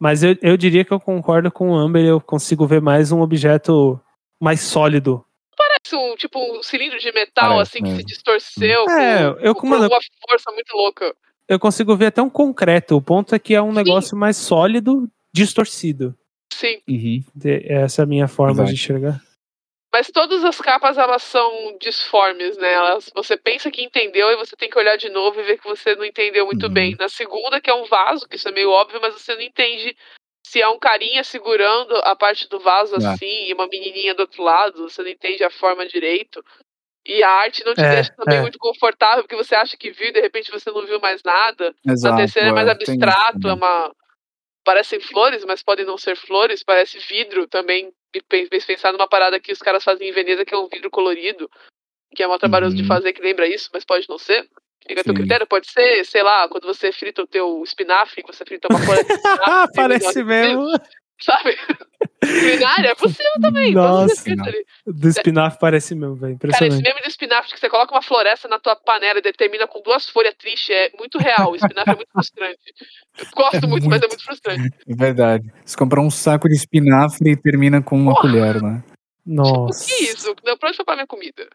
mas 0.00 0.22
eu, 0.22 0.36
eu 0.42 0.56
diria 0.56 0.84
que 0.84 0.92
eu 0.92 1.00
concordo 1.00 1.50
com 1.50 1.70
o 1.70 1.76
Amber, 1.76 2.04
eu 2.04 2.20
consigo 2.20 2.66
ver 2.66 2.80
mais 2.80 3.12
um 3.12 3.20
objeto 3.20 4.00
mais 4.40 4.60
sólido. 4.60 5.24
Parece 5.56 5.96
um 5.96 6.16
tipo 6.16 6.38
um 6.38 6.62
cilindro 6.62 6.98
de 6.98 7.12
metal, 7.12 7.54
Parece 7.54 7.78
assim, 7.78 7.82
mesmo. 7.82 7.98
que 7.98 8.02
se 8.02 8.08
distorceu. 8.14 8.90
É, 8.90 9.32
com, 9.32 9.40
eu 9.40 9.54
com 9.54 9.66
uma 9.66 9.88
força 9.88 10.52
muito 10.52 10.74
louca. 10.74 11.14
Eu 11.48 11.58
consigo 11.58 11.96
ver 11.96 12.06
até 12.06 12.20
um 12.20 12.28
concreto. 12.28 12.96
O 12.96 13.02
ponto 13.02 13.34
é 13.34 13.38
que 13.38 13.54
é 13.54 13.62
um 13.62 13.70
Sim. 13.70 13.76
negócio 13.76 14.16
mais 14.16 14.36
sólido, 14.36 15.08
distorcido. 15.32 16.14
Sim. 16.56 16.80
Uhum. 16.88 17.22
Essa 17.68 18.00
é 18.00 18.04
a 18.04 18.06
minha 18.06 18.26
forma 18.26 18.62
Exato. 18.62 18.68
de 18.68 18.74
enxergar. 18.74 19.20
Mas 19.92 20.10
todas 20.10 20.42
as 20.42 20.58
capas 20.58 20.96
elas 20.96 21.22
são 21.22 21.76
disformes, 21.78 22.56
né? 22.56 22.72
Elas, 22.72 23.10
você 23.14 23.36
pensa 23.36 23.70
que 23.70 23.84
entendeu 23.84 24.30
e 24.30 24.36
você 24.36 24.56
tem 24.56 24.70
que 24.70 24.78
olhar 24.78 24.96
de 24.96 25.10
novo 25.10 25.38
e 25.38 25.44
ver 25.44 25.58
que 25.58 25.64
você 25.64 25.94
não 25.94 26.04
entendeu 26.04 26.46
muito 26.46 26.66
uhum. 26.66 26.72
bem. 26.72 26.96
Na 26.98 27.10
segunda, 27.10 27.60
que 27.60 27.68
é 27.68 27.74
um 27.74 27.84
vaso, 27.84 28.26
que 28.26 28.36
isso 28.36 28.48
é 28.48 28.52
meio 28.52 28.70
óbvio, 28.70 29.00
mas 29.02 29.12
você 29.12 29.34
não 29.34 29.42
entende 29.42 29.94
se 30.46 30.62
é 30.62 30.68
um 30.68 30.78
carinha 30.78 31.22
segurando 31.22 31.94
a 31.96 32.16
parte 32.16 32.48
do 32.48 32.58
vaso 32.58 32.94
é. 32.94 33.06
assim 33.06 33.48
e 33.48 33.52
uma 33.52 33.66
menininha 33.66 34.14
do 34.14 34.20
outro 34.20 34.42
lado, 34.42 34.88
você 34.88 35.02
não 35.02 35.10
entende 35.10 35.44
a 35.44 35.50
forma 35.50 35.86
direito. 35.86 36.42
E 37.04 37.22
a 37.22 37.30
arte 37.30 37.64
não 37.66 37.74
te 37.74 37.82
é, 37.82 37.96
deixa 37.96 38.12
também 38.14 38.38
é. 38.38 38.42
muito 38.42 38.58
confortável, 38.58 39.24
porque 39.24 39.36
você 39.36 39.54
acha 39.54 39.76
que 39.76 39.90
viu 39.90 40.08
e 40.08 40.12
de 40.12 40.20
repente 40.20 40.50
você 40.50 40.70
não 40.70 40.86
viu 40.86 40.98
mais 41.00 41.22
nada. 41.22 41.74
Exato, 41.86 42.14
Na 42.14 42.20
terceira 42.20 42.48
é 42.48 42.52
mais 42.52 42.68
abstrato, 42.68 43.46
é 43.46 43.52
uma 43.52 43.92
parecem 44.66 44.98
flores, 44.98 45.44
mas 45.44 45.62
podem 45.62 45.86
não 45.86 45.96
ser 45.96 46.16
flores, 46.16 46.64
parece 46.64 46.98
vidro 46.98 47.46
também. 47.46 47.92
Me 48.12 48.48
pensar 48.66 48.92
numa 48.92 49.08
parada 49.08 49.38
que 49.38 49.52
os 49.52 49.60
caras 49.60 49.84
fazem 49.84 50.08
em 50.08 50.12
Veneza, 50.12 50.44
que 50.44 50.52
é 50.52 50.58
um 50.58 50.68
vidro 50.68 50.90
colorido, 50.90 51.48
que 52.14 52.22
é 52.22 52.26
mal 52.26 52.38
trabalhoso 52.38 52.74
uhum. 52.74 52.82
de 52.82 52.88
fazer, 52.88 53.12
que 53.12 53.22
lembra 53.22 53.46
isso, 53.46 53.70
mas 53.72 53.84
pode 53.84 54.08
não 54.08 54.18
ser. 54.18 54.48
Fica 54.86 55.00
a 55.00 55.04
teu 55.04 55.14
critério, 55.14 55.46
pode 55.46 55.70
ser, 55.70 56.04
sei 56.04 56.22
lá, 56.22 56.48
quando 56.48 56.64
você 56.64 56.90
frita 56.92 57.22
o 57.22 57.26
teu 57.26 57.62
espinafre, 57.62 58.22
você 58.26 58.44
frita 58.44 58.68
uma 58.70 58.78
folha 58.80 59.04
de 59.04 59.12
espinafre. 59.14 59.74
Parece 59.74 60.24
mesmo. 60.24 60.66
Sabe? 61.20 61.56
Culinária 62.20 62.88
é 62.90 62.94
possível 62.94 63.32
também. 63.40 63.72
Nossa, 63.72 64.34
do 64.86 65.08
espinafre 65.08 65.58
parece 65.58 65.94
mesmo, 65.94 66.16
velho. 66.16 66.34
Impressionante. 66.34 66.70
Cara, 66.70 66.80
esse 66.80 66.94
meme 66.94 67.02
do 67.02 67.08
espinafre 67.08 67.52
que 67.52 67.60
você 67.60 67.68
coloca 67.68 67.94
uma 67.94 68.02
floresta 68.02 68.48
na 68.48 68.58
tua 68.58 68.76
panela 68.76 69.18
e 69.18 69.22
determina 69.22 69.66
com 69.66 69.80
duas 69.82 70.08
folhas 70.08 70.34
tristes 70.34 70.70
é 70.70 70.90
muito 70.98 71.18
real. 71.18 71.52
O 71.52 71.56
espinafre 71.56 71.92
é 71.92 71.96
muito 71.96 72.10
frustrante. 72.12 72.74
Eu 73.18 73.26
gosto 73.34 73.56
é 73.56 73.60
muito, 73.60 73.70
muito, 73.70 73.88
mas 73.88 74.02
é 74.02 74.08
muito 74.08 74.24
frustrante. 74.24 74.70
É 74.88 74.94
verdade. 74.94 75.52
Você 75.64 75.76
compra 75.76 76.00
um 76.00 76.10
saco 76.10 76.48
de 76.48 76.54
espinafre 76.54 77.32
e 77.32 77.36
termina 77.36 77.82
com 77.82 77.96
uma 77.96 78.12
Porra. 78.14 78.22
colher, 78.22 78.62
né? 78.62 78.82
Nossa. 79.24 79.86
Tipo, 79.86 79.94
o 79.94 79.98
que 79.98 80.04
é 80.04 80.12
isso? 80.12 80.34
Pra 80.36 80.68
onde 80.68 80.76
foi 80.76 80.84
pra 80.84 80.94
minha 80.94 81.06
comida? 81.06 81.48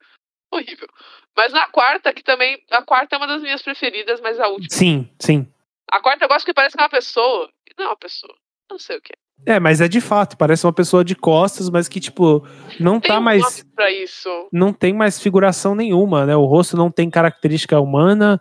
Horrível. 0.52 0.88
Mas 1.36 1.54
na 1.54 1.68
quarta, 1.70 2.14
que 2.14 2.24
também. 2.24 2.62
A 2.70 2.82
quarta 2.82 3.16
é 3.16 3.18
uma 3.18 3.28
das 3.28 3.42
minhas 3.42 3.62
preferidas, 3.62 4.20
mas 4.22 4.40
a 4.40 4.48
última. 4.48 4.70
Sim, 4.70 5.10
sim. 5.20 5.48
A 5.90 6.02
quarta 6.02 6.26
eu 6.26 6.30
gosto 6.30 6.46
que 6.46 6.54
parece 6.54 6.76
que 6.76 6.82
é 6.82 6.84
uma 6.84 6.90
pessoa. 6.90 7.50
Não 7.78 7.86
é 7.86 7.88
uma 7.90 7.98
pessoa. 7.98 8.36
Não 8.70 8.78
sei 8.78 8.98
o 8.98 9.02
que 9.02 9.14
é. 9.14 9.31
É, 9.46 9.60
mas 9.60 9.82
é 9.82 9.88
de 9.88 10.00
fato, 10.00 10.38
parece 10.38 10.66
uma 10.66 10.74
pessoa 10.74 11.04
de 11.04 11.16
costas, 11.16 11.70
mas 11.70 11.88
que, 11.88 12.00
tipo, 12.00 12.46
não 12.80 13.00
tem 13.00 13.12
tá 13.12 13.20
mais. 13.20 13.66
Pra 13.76 13.92
isso. 13.92 14.30
Não 14.52 14.72
tem 14.72 14.94
mais 14.94 15.20
figuração 15.20 15.74
nenhuma, 15.74 16.26
né? 16.26 16.36
O 16.36 16.46
rosto 16.46 16.78
não 16.78 16.92
tem 16.92 17.10
característica 17.10 17.80
humana, 17.80 18.40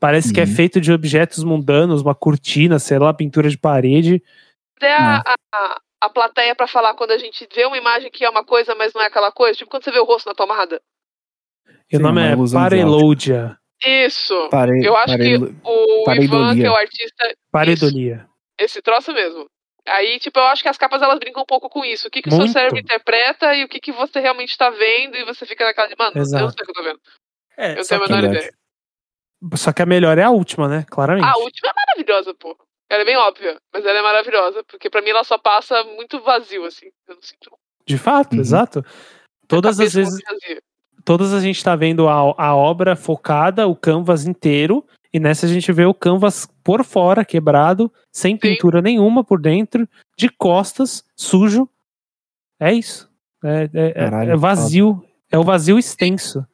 parece 0.00 0.28
uhum. 0.28 0.34
que 0.34 0.40
é 0.40 0.44
uhum. 0.44 0.54
feito 0.54 0.80
de 0.80 0.92
objetos 0.92 1.44
mundanos, 1.44 2.02
uma 2.02 2.14
cortina, 2.14 2.78
sei 2.78 2.98
lá, 2.98 3.14
pintura 3.14 3.48
de 3.48 3.58
parede. 3.58 4.22
Até 4.76 4.92
a, 4.92 5.22
é. 5.24 5.34
a, 5.54 5.80
a 6.02 6.10
plateia 6.10 6.54
para 6.54 6.66
falar 6.66 6.94
quando 6.94 7.12
a 7.12 7.18
gente 7.18 7.46
vê 7.54 7.64
uma 7.64 7.78
imagem 7.78 8.10
que 8.10 8.24
é 8.24 8.30
uma 8.30 8.44
coisa, 8.44 8.74
mas 8.74 8.92
não 8.92 9.02
é 9.02 9.06
aquela 9.06 9.30
coisa, 9.30 9.56
tipo 9.56 9.70
quando 9.70 9.84
você 9.84 9.92
vê 9.92 10.00
o 10.00 10.04
rosto 10.04 10.28
na 10.28 10.34
tomada. 10.34 10.80
E 11.92 11.96
o 11.96 12.00
nome 12.00 12.22
é 12.22 12.34
Parelodia. 12.52 13.56
Isso. 13.84 14.48
Pare, 14.50 14.84
eu 14.84 14.94
acho 14.96 15.16
que 15.16 15.36
o 15.64 16.12
Ivan, 16.12 16.54
que 16.54 16.64
é 16.64 16.70
o 16.70 16.76
artista. 16.76 17.34
Paredolia. 17.50 18.26
Isso, 18.58 18.78
esse 18.78 18.82
troço 18.82 19.12
mesmo. 19.12 19.46
Aí, 19.90 20.18
tipo, 20.18 20.38
eu 20.38 20.44
acho 20.44 20.62
que 20.62 20.68
as 20.68 20.78
capas 20.78 21.02
elas 21.02 21.18
brincam 21.18 21.42
um 21.42 21.46
pouco 21.46 21.68
com 21.68 21.84
isso. 21.84 22.08
O 22.08 22.10
que, 22.10 22.22
que 22.22 22.28
o 22.28 22.32
seu 22.32 22.48
cérebro 22.48 22.78
interpreta 22.78 23.54
e 23.54 23.64
o 23.64 23.68
que, 23.68 23.80
que 23.80 23.92
você 23.92 24.20
realmente 24.20 24.56
tá 24.56 24.70
vendo, 24.70 25.16
e 25.16 25.24
você 25.24 25.44
fica 25.44 25.64
naquela 25.64 25.88
de, 25.88 25.96
mano, 25.98 26.12
Exato. 26.16 26.42
eu 26.42 26.46
não 26.46 26.52
sei 26.52 26.62
o 26.62 26.64
que 26.64 26.70
eu 26.70 26.74
tô 26.74 26.82
vendo. 26.82 27.00
É, 27.56 27.78
eu 27.78 27.86
tenho 27.86 28.02
a 28.02 28.08
menor 28.08 28.24
ideia. 28.24 28.54
Só 29.56 29.72
que 29.72 29.82
a 29.82 29.86
melhor 29.86 30.18
é 30.18 30.22
a 30.22 30.30
última, 30.30 30.68
né? 30.68 30.84
Claramente. 30.88 31.26
A 31.26 31.36
última 31.38 31.70
é 31.70 31.72
maravilhosa, 31.74 32.34
pô. 32.34 32.56
Ela 32.88 33.02
é 33.02 33.04
bem 33.04 33.16
óbvia, 33.16 33.56
mas 33.72 33.84
ela 33.84 33.98
é 33.98 34.02
maravilhosa, 34.02 34.64
porque 34.64 34.90
para 34.90 35.00
mim 35.00 35.10
ela 35.10 35.24
só 35.24 35.38
passa 35.38 35.82
muito 35.84 36.20
vazio, 36.20 36.64
assim. 36.64 36.86
Eu 37.08 37.14
não 37.14 37.22
sinto. 37.22 37.50
De 37.86 37.96
fato, 37.96 38.34
uhum. 38.34 38.40
exato. 38.40 38.84
Todas 39.48 39.80
as 39.80 39.94
vezes. 39.94 40.22
Todas 41.04 41.32
a 41.32 41.40
gente 41.40 41.64
tá 41.64 41.74
vendo 41.74 42.08
a, 42.08 42.34
a 42.36 42.54
obra 42.54 42.94
focada, 42.94 43.66
o 43.66 43.74
canvas 43.74 44.26
inteiro, 44.26 44.86
e 45.12 45.18
nessa 45.18 45.46
a 45.46 45.48
gente 45.48 45.72
vê 45.72 45.84
o 45.84 45.94
canvas 45.94 46.46
por 46.62 46.84
fora, 46.84 47.24
quebrado, 47.24 47.92
sem 48.12 48.34
Sim. 48.34 48.38
pintura 48.38 48.80
nenhuma 48.80 49.24
por 49.24 49.40
dentro, 49.40 49.88
de 50.16 50.28
costas, 50.28 51.04
sujo. 51.16 51.68
É 52.58 52.72
isso. 52.72 53.10
É, 53.44 53.70
é, 53.72 53.86
é 53.88 53.92
Caralho, 53.92 54.32
é 54.32 54.36
vazio. 54.36 55.04
É 55.32 55.38
o 55.38 55.44
vazio 55.44 55.78
extenso. 55.78 56.44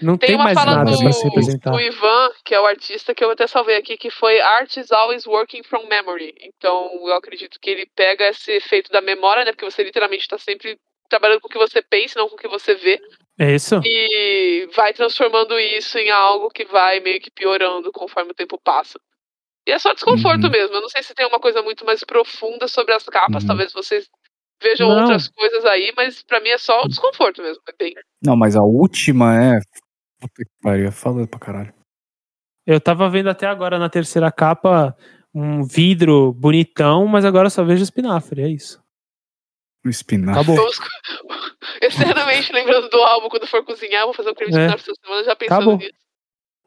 Não 0.00 0.16
tem, 0.16 0.30
tem 0.30 0.38
mais 0.38 0.54
nada 0.54 0.96
para 0.96 1.12
se 1.12 1.24
representar. 1.24 1.74
O 1.74 1.80
Ivan, 1.80 2.30
que 2.44 2.54
é 2.54 2.60
o 2.60 2.66
artista 2.66 3.14
que 3.14 3.22
eu 3.22 3.30
até 3.30 3.46
salvei 3.46 3.76
aqui, 3.76 3.98
que 3.98 4.10
foi 4.10 4.40
Art 4.40 4.76
is 4.76 4.90
always 4.90 5.26
working 5.26 5.62
from 5.62 5.86
memory. 5.88 6.34
Então, 6.40 6.90
eu 7.06 7.14
acredito 7.14 7.58
que 7.60 7.70
ele 7.70 7.86
pega 7.94 8.28
esse 8.28 8.52
efeito 8.52 8.90
da 8.90 9.00
memória, 9.00 9.44
né? 9.44 9.52
Porque 9.52 9.64
você 9.64 9.82
literalmente 9.82 10.22
está 10.22 10.38
sempre 10.38 10.78
trabalhando 11.08 11.40
com 11.40 11.48
o 11.48 11.50
que 11.50 11.58
você 11.58 11.82
pensa, 11.82 12.18
não 12.18 12.28
com 12.28 12.36
o 12.36 12.38
que 12.38 12.48
você 12.48 12.74
vê. 12.74 13.00
É 13.40 13.54
isso. 13.54 13.80
E 13.82 14.68
vai 14.76 14.92
transformando 14.92 15.58
isso 15.58 15.96
em 15.96 16.10
algo 16.10 16.50
que 16.50 16.66
vai 16.66 17.00
meio 17.00 17.18
que 17.18 17.30
piorando 17.30 17.90
conforme 17.90 18.32
o 18.32 18.34
tempo 18.34 18.60
passa. 18.62 19.00
E 19.66 19.72
é 19.72 19.78
só 19.78 19.94
desconforto 19.94 20.44
uhum. 20.44 20.50
mesmo. 20.50 20.76
Eu 20.76 20.82
não 20.82 20.90
sei 20.90 21.02
se 21.02 21.14
tem 21.14 21.26
uma 21.26 21.40
coisa 21.40 21.62
muito 21.62 21.82
mais 21.86 22.04
profunda 22.04 22.68
sobre 22.68 22.92
as 22.92 23.04
capas. 23.04 23.42
Uhum. 23.42 23.48
Talvez 23.48 23.72
vocês 23.72 24.10
vejam 24.62 24.90
não. 24.90 25.00
outras 25.00 25.28
coisas 25.28 25.64
aí, 25.64 25.90
mas 25.96 26.22
para 26.22 26.40
mim 26.40 26.50
é 26.50 26.58
só 26.58 26.82
o 26.82 26.88
desconforto 26.88 27.40
mesmo. 27.40 27.62
É 27.66 27.72
bem... 27.78 27.94
Não, 28.22 28.36
mas 28.36 28.56
a 28.56 28.62
última 28.62 29.34
é. 29.34 29.58
Puta 30.20 30.44
que 30.44 30.50
pariu, 30.62 30.88
é 30.88 30.90
falando 30.90 31.26
pra 31.26 31.40
caralho. 31.40 31.72
Eu 32.66 32.78
tava 32.78 33.08
vendo 33.08 33.30
até 33.30 33.46
agora 33.46 33.78
na 33.78 33.88
terceira 33.88 34.30
capa 34.30 34.94
um 35.34 35.62
vidro 35.62 36.30
bonitão, 36.34 37.06
mas 37.06 37.24
agora 37.24 37.46
eu 37.46 37.50
só 37.50 37.64
vejo 37.64 37.82
espinafre, 37.82 38.42
é 38.42 38.48
isso. 38.48 38.78
O 39.84 39.88
espinafre. 39.88 40.40
Acabou. 40.40 40.70
Eternamente 41.80 42.52
lembrando 42.52 42.88
do 42.90 42.98
álbum 42.98 43.28
quando 43.28 43.46
for 43.46 43.64
cozinhar, 43.64 44.04
vou 44.04 44.12
fazer 44.12 44.30
um 44.30 44.34
creme 44.34 44.52
de 44.52 44.58
é. 44.58 44.66
espinafre 44.66 44.90
essa 44.90 45.00
semana 45.02 45.24
já 45.24 45.36
pensando 45.36 45.56
Acabou. 45.56 45.76
nisso. 45.78 45.92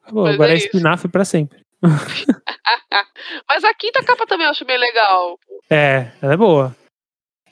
Acabou. 0.02 0.26
Agora 0.26 0.50
é, 0.50 0.54
é 0.54 0.58
espinafre 0.58 1.08
pra 1.08 1.24
sempre. 1.24 1.64
mas 3.48 3.64
a 3.64 3.74
quinta 3.74 4.02
capa 4.02 4.26
também 4.26 4.46
eu 4.46 4.50
acho 4.50 4.64
bem 4.64 4.78
legal. 4.78 5.38
É, 5.70 6.10
ela 6.20 6.32
é 6.32 6.36
boa. 6.36 6.76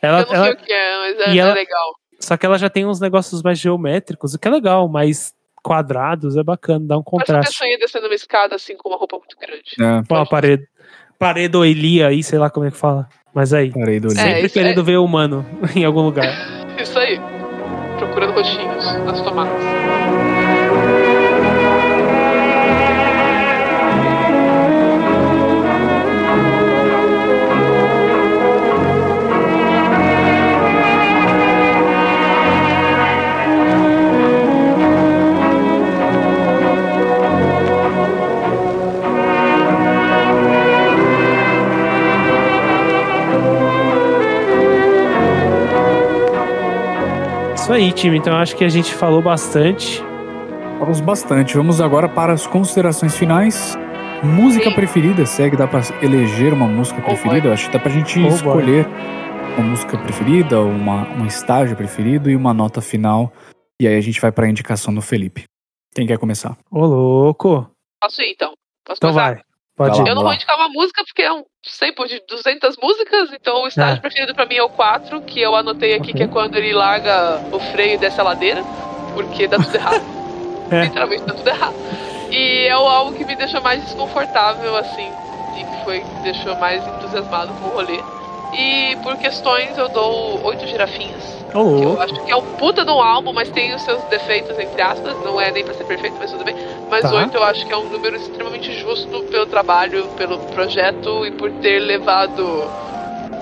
Ela, 0.00 0.20
eu 0.20 0.26
não 0.26 0.34
ela, 0.34 0.44
sei 0.46 0.54
o 0.54 0.56
que 0.56 0.72
é, 0.72 0.98
mas 0.98 1.20
é, 1.20 1.36
ela, 1.36 1.50
é 1.50 1.54
legal. 1.54 1.94
Só 2.18 2.36
que 2.36 2.44
ela 2.44 2.58
já 2.58 2.68
tem 2.68 2.84
uns 2.84 3.00
negócios 3.00 3.42
mais 3.42 3.58
geométricos, 3.58 4.34
o 4.34 4.38
que 4.38 4.48
é 4.48 4.50
legal, 4.50 4.88
mas 4.88 5.32
quadrados 5.62 6.36
é 6.36 6.42
bacana, 6.42 6.84
dá 6.86 6.98
um 6.98 7.02
contraste. 7.02 7.32
Mas 7.34 7.46
a 7.46 7.50
pessoa 7.50 7.68
ia 7.68 7.78
descendo 7.78 8.06
uma 8.06 8.14
escada 8.14 8.56
assim 8.56 8.76
com 8.76 8.88
uma 8.88 8.98
roupa 8.98 9.16
muito 9.16 9.36
grande. 9.38 9.74
É. 9.80 10.02
Pô, 10.08 10.16
a 10.16 10.26
parede. 10.26 10.66
Paredoilia 11.18 12.08
aí, 12.08 12.22
sei 12.22 12.38
lá 12.38 12.50
como 12.50 12.66
é 12.66 12.70
que 12.72 12.76
fala. 12.76 13.08
Mas 13.34 13.52
aí. 13.52 13.70
Paredoilia. 13.70 14.22
Sempre 14.22 14.46
é, 14.46 14.48
querendo 14.48 14.80
é... 14.80 14.84
ver 14.84 14.96
o 14.96 15.04
humano 15.04 15.44
em 15.74 15.84
algum 15.84 16.02
lugar. 16.02 16.26
isso 16.78 16.98
aí 16.98 17.20
procurando 17.98 18.32
roxinhos 18.32 18.84
nas 19.04 19.20
tomadas. 19.22 20.21
Isso 47.62 47.72
aí, 47.72 47.92
time. 47.92 48.18
Então 48.18 48.34
acho 48.34 48.56
que 48.56 48.64
a 48.64 48.68
gente 48.68 48.92
falou 48.92 49.22
bastante. 49.22 50.00
Falamos 50.80 51.00
bastante. 51.00 51.56
Vamos 51.56 51.80
agora 51.80 52.08
para 52.08 52.32
as 52.32 52.44
considerações 52.44 53.16
finais. 53.16 53.78
Música 54.20 54.68
Sim. 54.68 54.74
preferida, 54.74 55.24
segue, 55.24 55.56
dá 55.56 55.68
pra 55.68 55.80
eleger 56.02 56.52
uma 56.52 56.66
música 56.66 57.00
oh, 57.00 57.04
preferida? 57.04 57.42
Boy. 57.42 57.52
Acho 57.52 57.66
que 57.66 57.72
dá 57.72 57.78
pra 57.78 57.92
gente 57.92 58.18
oh, 58.18 58.26
escolher 58.26 58.84
boy. 58.84 59.54
uma 59.58 59.68
música 59.68 59.96
preferida, 59.96 60.60
uma, 60.60 61.08
um 61.10 61.24
estágio 61.24 61.76
preferido 61.76 62.28
e 62.28 62.34
uma 62.34 62.52
nota 62.52 62.80
final. 62.80 63.32
E 63.80 63.86
aí 63.86 63.96
a 63.96 64.00
gente 64.00 64.20
vai 64.20 64.32
pra 64.32 64.48
indicação 64.48 64.92
do 64.92 65.00
Felipe. 65.00 65.44
Quem 65.94 66.04
quer 66.04 66.18
começar? 66.18 66.58
Ô, 66.68 66.84
louco! 66.84 67.70
Posso 68.02 68.22
ir 68.22 68.32
então? 68.32 68.54
Posso 68.84 68.98
então 68.98 69.10
começar? 69.10 69.34
vai. 69.34 69.42
Pode 69.76 70.00
ir. 70.00 70.06
Eu 70.06 70.14
não 70.14 70.22
vou 70.22 70.34
indicar 70.34 70.56
uma 70.56 70.68
música 70.68 71.02
porque 71.04 71.22
é 71.22 71.32
um 71.32 71.44
sample 71.64 72.08
de 72.08 72.22
200 72.28 72.76
músicas, 72.76 73.32
então 73.32 73.62
o 73.62 73.66
estágio 73.66 73.96
é. 73.96 74.00
preferido 74.00 74.34
pra 74.34 74.46
mim 74.46 74.56
é 74.56 74.62
o 74.62 74.68
4, 74.68 75.22
que 75.22 75.40
eu 75.40 75.54
anotei 75.54 75.94
aqui, 75.94 76.10
okay. 76.10 76.14
que 76.14 76.22
é 76.22 76.28
quando 76.28 76.56
ele 76.56 76.72
larga 76.72 77.40
o 77.50 77.58
freio 77.58 77.94
e 77.94 77.98
desce 77.98 78.20
a 78.20 78.24
ladeira, 78.24 78.62
porque 79.14 79.48
dá 79.48 79.56
tudo 79.58 79.74
errado. 79.74 80.02
é. 80.70 80.84
Literalmente 80.84 81.24
dá 81.24 81.34
tudo 81.34 81.48
errado. 81.48 81.74
E 82.30 82.66
é 82.66 82.76
o 82.76 82.86
álbum 82.86 83.12
que 83.12 83.24
me 83.24 83.36
deixou 83.36 83.60
mais 83.60 83.82
desconfortável, 83.84 84.76
assim, 84.76 85.10
e 85.58 85.64
que 85.64 85.84
foi 85.84 86.02
me 86.02 86.22
deixou 86.22 86.56
mais 86.56 86.86
entusiasmado 86.86 87.52
com 87.54 87.68
o 87.68 87.72
rolê. 87.72 88.02
E 88.52 88.96
por 89.02 89.16
questões 89.16 89.76
eu 89.78 89.88
dou 89.88 90.44
oito 90.44 90.66
girafinhas. 90.66 91.42
Oh. 91.54 91.82
eu 91.82 92.00
acho 92.00 92.24
que 92.24 92.30
é 92.30 92.36
um 92.36 92.56
puta 92.56 92.84
de 92.84 92.90
um 92.90 93.00
álbum, 93.00 93.32
mas 93.32 93.50
tem 93.50 93.74
os 93.74 93.82
seus 93.82 94.02
defeitos, 94.04 94.58
entre 94.58 94.80
aspas. 94.80 95.14
Não 95.22 95.40
é 95.40 95.50
nem 95.50 95.64
pra 95.64 95.74
ser 95.74 95.84
perfeito, 95.84 96.16
mas 96.18 96.30
tudo 96.30 96.44
bem. 96.44 96.56
Mas 96.90 97.02
tá. 97.02 97.14
oito 97.14 97.36
eu 97.36 97.42
acho 97.42 97.66
que 97.66 97.72
é 97.72 97.76
um 97.76 97.88
número 97.88 98.16
extremamente 98.16 98.72
justo 98.80 99.22
pelo 99.24 99.46
trabalho, 99.46 100.06
pelo 100.16 100.38
projeto 100.38 101.26
e 101.26 101.30
por 101.32 101.50
ter 101.60 101.78
levado 101.80 102.42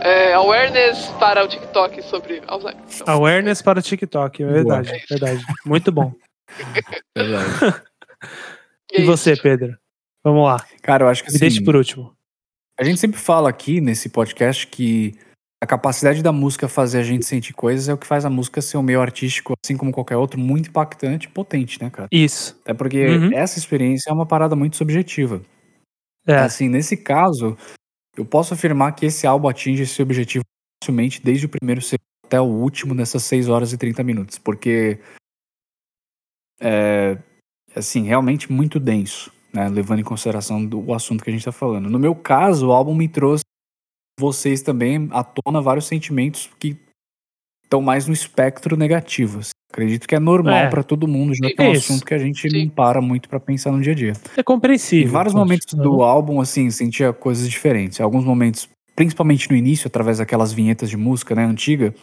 é, 0.00 0.32
awareness 0.34 1.06
para 1.18 1.44
o 1.44 1.48
TikTok 1.48 2.02
sobre 2.02 2.42
Alzheimer. 2.46 2.82
Então, 2.92 3.14
awareness 3.14 3.62
para 3.62 3.78
o 3.78 3.82
TikTok, 3.82 4.42
é 4.42 4.46
verdade. 4.46 4.90
É 4.92 5.06
verdade. 5.08 5.44
Muito 5.64 5.92
bom. 5.92 6.12
verdade. 7.16 7.82
e, 8.92 9.02
e 9.02 9.04
você, 9.04 9.36
Pedro? 9.36 9.76
Vamos 10.24 10.44
lá. 10.44 10.64
Cara, 10.82 11.04
eu 11.04 11.08
acho 11.08 11.24
que 11.24 11.32
Me 11.32 11.38
deixe 11.38 11.62
por 11.62 11.76
último. 11.76 12.14
A 12.80 12.84
gente 12.84 12.98
sempre 12.98 13.20
fala 13.20 13.50
aqui 13.50 13.78
nesse 13.78 14.08
podcast 14.08 14.66
que 14.66 15.14
a 15.62 15.66
capacidade 15.66 16.22
da 16.22 16.32
música 16.32 16.66
fazer 16.66 17.00
a 17.00 17.02
gente 17.02 17.26
sentir 17.26 17.52
coisas 17.52 17.90
é 17.90 17.92
o 17.92 17.98
que 17.98 18.06
faz 18.06 18.24
a 18.24 18.30
música 18.30 18.62
ser 18.62 18.78
um 18.78 18.82
meio 18.82 19.02
artístico, 19.02 19.52
assim 19.62 19.76
como 19.76 19.92
qualquer 19.92 20.16
outro, 20.16 20.40
muito 20.40 20.70
impactante 20.70 21.26
e 21.26 21.30
potente, 21.30 21.78
né, 21.82 21.90
cara? 21.90 22.08
Isso. 22.10 22.58
Até 22.62 22.72
porque 22.72 23.06
uhum. 23.06 23.34
essa 23.34 23.58
experiência 23.58 24.08
é 24.08 24.12
uma 24.14 24.24
parada 24.24 24.56
muito 24.56 24.78
subjetiva. 24.78 25.42
É. 26.26 26.36
Assim, 26.36 26.70
nesse 26.70 26.96
caso, 26.96 27.54
eu 28.16 28.24
posso 28.24 28.54
afirmar 28.54 28.94
que 28.94 29.04
esse 29.04 29.26
álbum 29.26 29.48
atinge 29.48 29.82
esse 29.82 30.00
objetivo 30.00 30.44
facilmente 30.82 31.22
desde 31.22 31.44
o 31.44 31.50
primeiro 31.50 31.82
até 32.24 32.40
o 32.40 32.44
último 32.44 32.94
nessas 32.94 33.24
6 33.24 33.50
horas 33.50 33.74
e 33.74 33.76
30 33.76 34.02
minutos, 34.02 34.38
porque 34.38 34.98
é 36.58 37.18
assim, 37.76 38.04
realmente 38.04 38.50
muito 38.50 38.80
denso, 38.80 39.30
né, 39.53 39.68
levando 39.68 40.01
em 40.01 40.05
consideração 40.05 40.64
do, 40.64 40.80
o 40.80 40.94
assunto 40.94 41.22
que 41.24 41.30
a 41.30 41.32
gente 41.32 41.40
está 41.40 41.53
falando. 41.53 41.88
No 41.88 41.98
meu 41.98 42.14
caso, 42.14 42.68
o 42.68 42.72
álbum 42.72 42.94
me 42.94 43.09
trouxe 43.09 43.44
vocês 44.18 44.62
também 44.62 45.09
à 45.12 45.24
tona 45.24 45.61
vários 45.61 45.86
sentimentos 45.86 46.51
que 46.59 46.76
estão 47.64 47.80
mais 47.80 48.07
no 48.07 48.12
espectro 48.12 48.76
negativo. 48.76 49.40
Assim. 49.40 49.53
Acredito 49.72 50.09
que 50.09 50.14
é 50.14 50.18
normal 50.18 50.55
é. 50.55 50.68
para 50.68 50.82
todo 50.82 51.07
mundo, 51.07 51.32
já 51.34 51.48
que 51.48 51.62
é 51.62 51.68
um 51.68 51.72
assunto 51.72 52.05
que 52.05 52.12
a 52.12 52.18
gente 52.18 52.51
Sim. 52.51 52.64
não 52.64 52.68
para 52.68 53.01
muito 53.01 53.28
para 53.28 53.38
pensar 53.38 53.70
no 53.70 53.80
dia 53.80 53.92
a 53.92 53.94
dia. 53.94 54.12
É 54.36 54.42
compreensível. 54.42 55.07
Em 55.07 55.11
vários 55.11 55.32
momentos 55.32 55.72
do 55.74 56.03
álbum, 56.03 56.40
assim, 56.40 56.70
sentia 56.70 57.12
coisas 57.12 57.48
diferentes. 57.48 58.01
Em 58.01 58.03
alguns 58.03 58.24
momentos, 58.24 58.68
principalmente 58.96 59.48
no 59.48 59.57
início, 59.57 59.86
através 59.86 60.18
daquelas 60.18 60.53
vinhetas 60.53 60.90
de 60.90 60.96
música, 60.96 61.34
né, 61.36 61.44
antiga, 61.44 61.94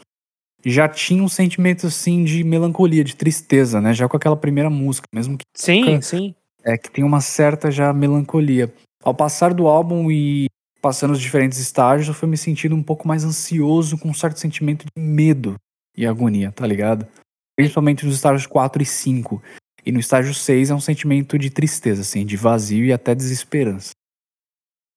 já 0.66 0.88
tinha 0.88 1.22
um 1.22 1.28
sentimento, 1.28 1.88
assim, 1.88 2.24
de 2.24 2.44
melancolia, 2.44 3.04
de 3.04 3.16
tristeza, 3.16 3.82
né, 3.82 3.94
já 3.94 4.08
com 4.08 4.16
aquela 4.16 4.38
primeira 4.38 4.70
música, 4.70 5.06
mesmo 5.14 5.38
que... 5.38 5.44
Sim, 5.54 6.02
sim. 6.02 6.34
É, 6.68 6.78
que 6.78 6.92
tem 6.92 7.04
uma 7.04 7.22
certa 7.22 7.72
já 7.72 7.94
melancolia. 7.94 8.74
Ao 9.02 9.14
passar 9.14 9.54
do 9.54 9.68
álbum 9.68 10.12
e 10.12 10.48
passando 10.82 11.12
os 11.12 11.22
diferentes 11.22 11.58
estágios, 11.60 12.10
eu 12.10 12.14
fui 12.14 12.28
me 12.28 12.38
sentindo 12.38 12.76
um 12.76 12.84
pouco 12.84 13.08
mais 13.08 13.24
ansioso, 13.24 13.98
com 13.98 14.10
um 14.10 14.14
certo 14.14 14.38
sentimento 14.38 14.86
de 14.86 15.02
medo 15.02 15.56
e 15.96 16.06
agonia, 16.06 16.52
tá 16.52 16.68
ligado? 16.68 17.08
Principalmente 17.56 18.06
nos 18.06 18.16
estágios 18.16 18.46
4 18.46 18.84
e 18.84 18.86
5. 18.86 19.42
E 19.86 19.92
no 19.94 20.00
estágio 20.00 20.34
6 20.34 20.70
é 20.70 20.76
um 20.76 20.82
sentimento 20.82 21.40
de 21.40 21.50
tristeza, 21.50 22.02
assim, 22.02 22.26
de 22.26 22.36
vazio 22.36 22.84
e 22.84 22.92
até 22.92 23.16
desesperança. 23.16 23.92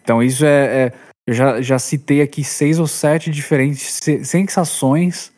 Então 0.03 0.23
isso 0.23 0.45
é. 0.45 0.87
é 0.87 0.93
eu 1.27 1.35
já, 1.35 1.63
já 1.63 1.79
citei 1.79 2.23
aqui 2.23 2.43
seis 2.43 2.81
ou 2.81 2.89
sete 2.89 3.31
diferentes 3.31 4.01
sensações. 4.25 5.33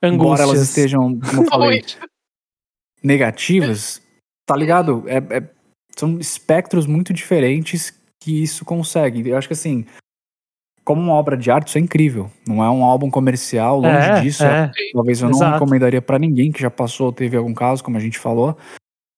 Angústias. 0.00 0.14
Embora 0.14 0.42
elas 0.42 0.60
estejam, 0.60 1.18
como 1.18 1.42
eu 1.42 1.46
falei, 1.46 1.82
negativas, 3.02 4.00
tá 4.46 4.54
ligado? 4.54 5.04
É, 5.08 5.16
é, 5.38 5.50
são 5.96 6.18
espectros 6.18 6.86
muito 6.86 7.12
diferentes 7.12 7.92
que 8.20 8.42
isso 8.42 8.64
consegue. 8.64 9.28
Eu 9.28 9.36
acho 9.36 9.48
que 9.48 9.54
assim, 9.54 9.84
como 10.84 11.00
uma 11.00 11.14
obra 11.14 11.36
de 11.36 11.50
arte, 11.50 11.68
isso 11.68 11.78
é 11.78 11.80
incrível. 11.80 12.30
Não 12.46 12.62
é 12.62 12.70
um 12.70 12.84
álbum 12.84 13.10
comercial, 13.10 13.80
longe 13.80 14.08
é, 14.08 14.20
disso. 14.20 14.44
É. 14.44 14.70
Talvez 14.92 15.20
eu 15.20 15.28
Exato. 15.28 15.44
não 15.44 15.52
recomendaria 15.52 16.02
para 16.02 16.18
ninguém 16.18 16.50
que 16.50 16.60
já 16.60 16.70
passou, 16.70 17.12
teve 17.12 17.36
algum 17.36 17.54
caso, 17.54 17.82
como 17.82 17.96
a 17.96 18.00
gente 18.00 18.18
falou. 18.18 18.56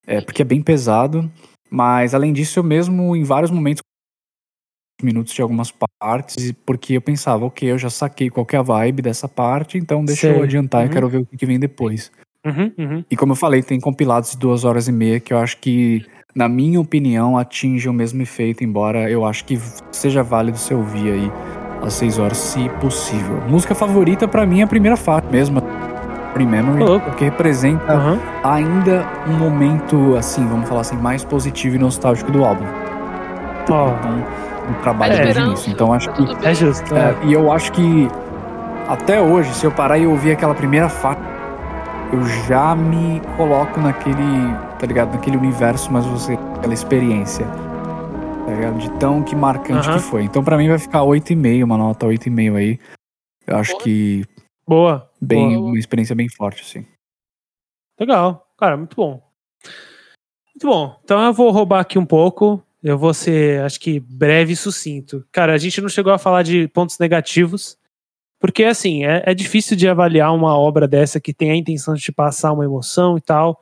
É, 0.06 0.20
porque 0.20 0.42
é 0.42 0.44
bem 0.44 0.62
pesado. 0.62 1.30
Mas 1.70 2.14
além 2.14 2.32
disso, 2.32 2.58
eu 2.58 2.62
mesmo, 2.62 3.16
em 3.16 3.24
vários 3.24 3.50
momentos, 3.50 3.82
minutos 5.02 5.34
de 5.34 5.42
algumas 5.42 5.72
partes, 5.98 6.52
porque 6.64 6.96
eu 6.96 7.00
pensava, 7.00 7.44
ok, 7.44 7.70
eu 7.70 7.78
já 7.78 7.90
saquei 7.90 8.30
qual 8.30 8.46
é 8.52 8.56
a 8.56 8.62
vibe 8.62 9.02
dessa 9.02 9.28
parte, 9.28 9.76
então 9.76 10.04
deixa 10.04 10.28
Sei. 10.28 10.38
eu 10.38 10.42
adiantar, 10.42 10.82
uhum. 10.82 10.86
eu 10.86 10.92
quero 10.92 11.08
ver 11.08 11.18
o 11.18 11.26
que 11.26 11.46
vem 11.46 11.58
depois. 11.58 12.12
Uhum, 12.46 12.72
uhum. 12.78 13.04
E 13.10 13.16
como 13.16 13.32
eu 13.32 13.36
falei, 13.36 13.62
tem 13.62 13.80
compilados 13.80 14.32
de 14.32 14.38
duas 14.38 14.64
horas 14.64 14.86
e 14.86 14.92
meia 14.92 15.18
que 15.18 15.32
eu 15.32 15.38
acho 15.38 15.58
que, 15.58 16.06
na 16.34 16.48
minha 16.48 16.80
opinião, 16.80 17.38
atinge 17.38 17.88
o 17.88 17.92
mesmo 17.92 18.20
efeito, 18.20 18.64
embora 18.64 19.08
eu 19.10 19.24
acho 19.24 19.44
que 19.44 19.58
seja 19.92 20.22
válido 20.22 20.58
se 20.58 20.74
ouvir 20.74 21.12
aí 21.12 21.32
às 21.82 21.92
6 21.94 22.18
horas, 22.18 22.36
se 22.38 22.68
possível. 22.80 23.40
Música 23.48 23.74
favorita 23.74 24.26
para 24.26 24.44
mim 24.44 24.60
é 24.60 24.64
a 24.64 24.66
primeira 24.66 24.96
fase 24.96 25.26
mesmo. 25.30 25.62
Memory, 26.36 27.00
porque 27.04 27.26
representa 27.26 27.94
uhum. 27.94 28.18
ainda 28.42 29.06
um 29.24 29.34
momento, 29.34 30.16
assim, 30.16 30.44
vamos 30.48 30.68
falar 30.68 30.80
assim, 30.80 30.96
mais 30.96 31.24
positivo 31.24 31.76
e 31.76 31.78
nostálgico 31.78 32.32
do 32.32 32.44
álbum. 32.44 32.64
Oh. 32.66 33.62
Então, 33.62 33.96
o 34.68 34.82
trabalho 34.82 35.12
é, 35.12 35.22
desde 35.22 35.40
início. 35.42 35.70
Então 35.70 35.92
acho 35.92 36.10
que. 36.10 36.44
É 36.44 36.52
justo. 36.52 36.92
É, 36.92 37.10
é. 37.10 37.16
E 37.22 37.32
eu 37.32 37.52
acho 37.52 37.70
que 37.70 38.08
até 38.88 39.20
hoje, 39.20 39.54
se 39.54 39.64
eu 39.64 39.70
parar 39.70 39.96
e 39.96 40.08
ouvir 40.08 40.32
aquela 40.32 40.54
primeira 40.54 40.88
faixa, 40.88 41.20
eu 42.14 42.24
já 42.46 42.76
me 42.76 43.20
coloco 43.36 43.80
naquele, 43.80 44.14
tá 44.78 44.86
ligado? 44.86 45.12
Naquele 45.14 45.36
universo, 45.36 45.92
mas 45.92 46.06
você, 46.06 46.34
aquela 46.56 46.72
experiência 46.72 47.44
tá 48.44 48.52
ligado? 48.54 48.78
De 48.78 48.90
tão 48.98 49.22
que 49.22 49.34
marcante 49.34 49.88
uhum. 49.88 49.96
que 49.96 50.02
foi. 50.02 50.22
Então 50.22 50.44
para 50.44 50.56
mim 50.56 50.68
vai 50.68 50.78
ficar 50.78 51.00
8,5, 51.00 51.64
uma 51.64 51.76
nota 51.76 52.06
8,5 52.06 52.56
aí. 52.56 52.78
Eu 53.46 53.56
acho 53.56 53.72
Boa. 53.72 53.82
que. 53.82 54.24
Boa. 54.66 55.10
Bem, 55.20 55.56
Boa. 55.56 55.68
uma 55.68 55.78
experiência 55.78 56.14
bem 56.14 56.28
forte, 56.28 56.62
assim. 56.62 56.86
Legal. 57.98 58.46
Cara, 58.56 58.76
muito 58.76 58.96
bom. 58.96 59.22
Muito 60.54 60.66
bom. 60.66 61.00
Então 61.02 61.22
eu 61.24 61.32
vou 61.32 61.50
roubar 61.50 61.80
aqui 61.80 61.98
um 61.98 62.06
pouco. 62.06 62.62
Eu 62.82 62.98
vou 62.98 63.14
ser, 63.14 63.62
acho 63.62 63.80
que, 63.80 63.98
breve 63.98 64.52
e 64.52 64.56
sucinto. 64.56 65.26
Cara, 65.32 65.54
a 65.54 65.58
gente 65.58 65.80
não 65.80 65.88
chegou 65.88 66.12
a 66.12 66.18
falar 66.18 66.42
de 66.42 66.68
pontos 66.68 66.98
negativos. 66.98 67.78
Porque, 68.44 68.64
assim, 68.64 69.06
é, 69.06 69.22
é 69.24 69.32
difícil 69.32 69.74
de 69.74 69.88
avaliar 69.88 70.30
uma 70.34 70.54
obra 70.54 70.86
dessa 70.86 71.18
que 71.18 71.32
tem 71.32 71.50
a 71.50 71.56
intenção 71.56 71.94
de 71.94 72.02
te 72.02 72.12
passar 72.12 72.52
uma 72.52 72.62
emoção 72.62 73.16
e 73.16 73.20
tal 73.22 73.58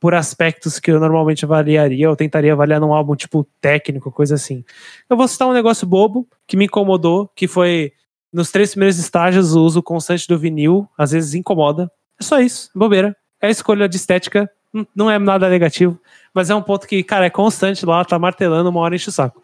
por 0.00 0.12
aspectos 0.12 0.80
que 0.80 0.90
eu 0.90 0.98
normalmente 0.98 1.44
avaliaria, 1.44 2.10
ou 2.10 2.16
tentaria 2.16 2.52
avaliar 2.52 2.80
num 2.80 2.92
álbum 2.92 3.14
tipo 3.14 3.46
técnico, 3.60 4.10
coisa 4.10 4.34
assim. 4.34 4.64
Eu 5.08 5.16
vou 5.16 5.28
citar 5.28 5.46
um 5.46 5.52
negócio 5.52 5.86
bobo 5.86 6.26
que 6.48 6.56
me 6.56 6.64
incomodou, 6.64 7.30
que 7.36 7.46
foi 7.46 7.92
nos 8.32 8.50
três 8.50 8.72
primeiros 8.72 8.98
estágios 8.98 9.54
o 9.54 9.62
uso 9.62 9.80
constante 9.80 10.26
do 10.26 10.36
vinil, 10.36 10.88
às 10.98 11.12
vezes 11.12 11.34
incomoda. 11.34 11.88
É 12.20 12.24
só 12.24 12.40
isso, 12.40 12.72
bobeira. 12.74 13.16
É 13.40 13.46
a 13.46 13.50
escolha 13.50 13.88
de 13.88 13.94
estética, 13.94 14.50
não 14.96 15.08
é 15.08 15.16
nada 15.16 15.48
negativo, 15.48 15.96
mas 16.34 16.50
é 16.50 16.56
um 16.56 16.62
ponto 16.62 16.88
que, 16.88 17.04
cara, 17.04 17.26
é 17.26 17.30
constante 17.30 17.86
lá, 17.86 18.04
tá 18.04 18.18
martelando, 18.18 18.68
uma 18.68 18.80
hora 18.80 18.96
enche 18.96 19.10
o 19.10 19.12
saco. 19.12 19.40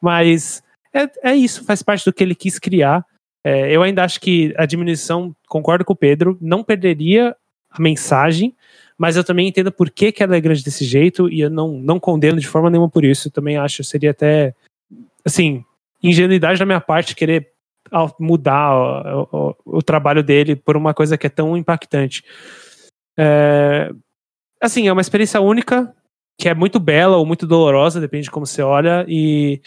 Mas 0.00 0.64
é, 0.92 1.30
é 1.30 1.36
isso, 1.36 1.64
faz 1.64 1.80
parte 1.80 2.04
do 2.04 2.12
que 2.12 2.24
ele 2.24 2.34
quis 2.34 2.58
criar. 2.58 3.06
É, 3.44 3.74
eu 3.74 3.82
ainda 3.82 4.04
acho 4.04 4.20
que 4.20 4.54
a 4.56 4.66
diminuição, 4.66 5.34
concordo 5.48 5.84
com 5.84 5.92
o 5.92 5.96
Pedro, 5.96 6.38
não 6.40 6.62
perderia 6.62 7.36
a 7.70 7.82
mensagem, 7.82 8.54
mas 8.96 9.16
eu 9.16 9.24
também 9.24 9.48
entendo 9.48 9.72
por 9.72 9.90
que, 9.90 10.12
que 10.12 10.22
ela 10.22 10.36
é 10.36 10.40
grande 10.40 10.62
desse 10.62 10.84
jeito 10.84 11.28
e 11.28 11.40
eu 11.40 11.50
não, 11.50 11.72
não 11.72 11.98
condeno 11.98 12.38
de 12.38 12.46
forma 12.46 12.70
nenhuma 12.70 12.88
por 12.88 13.04
isso. 13.04 13.28
Eu 13.28 13.32
também 13.32 13.56
acho 13.56 13.82
seria 13.82 14.12
até, 14.12 14.54
assim, 15.24 15.64
ingenuidade 16.02 16.58
da 16.58 16.66
minha 16.66 16.80
parte 16.80 17.16
querer 17.16 17.50
mudar 18.18 18.74
o, 18.74 19.28
o, 19.32 19.78
o 19.78 19.82
trabalho 19.82 20.22
dele 20.22 20.54
por 20.54 20.76
uma 20.76 20.94
coisa 20.94 21.18
que 21.18 21.26
é 21.26 21.30
tão 21.30 21.56
impactante. 21.56 22.24
É, 23.16 23.90
assim, 24.60 24.88
é 24.88 24.92
uma 24.92 25.00
experiência 25.02 25.40
única, 25.40 25.92
que 26.38 26.48
é 26.48 26.54
muito 26.54 26.78
bela 26.78 27.16
ou 27.16 27.26
muito 27.26 27.46
dolorosa, 27.46 28.00
depende 28.00 28.24
de 28.24 28.30
como 28.30 28.46
você 28.46 28.62
olha, 28.62 29.04
e 29.08 29.60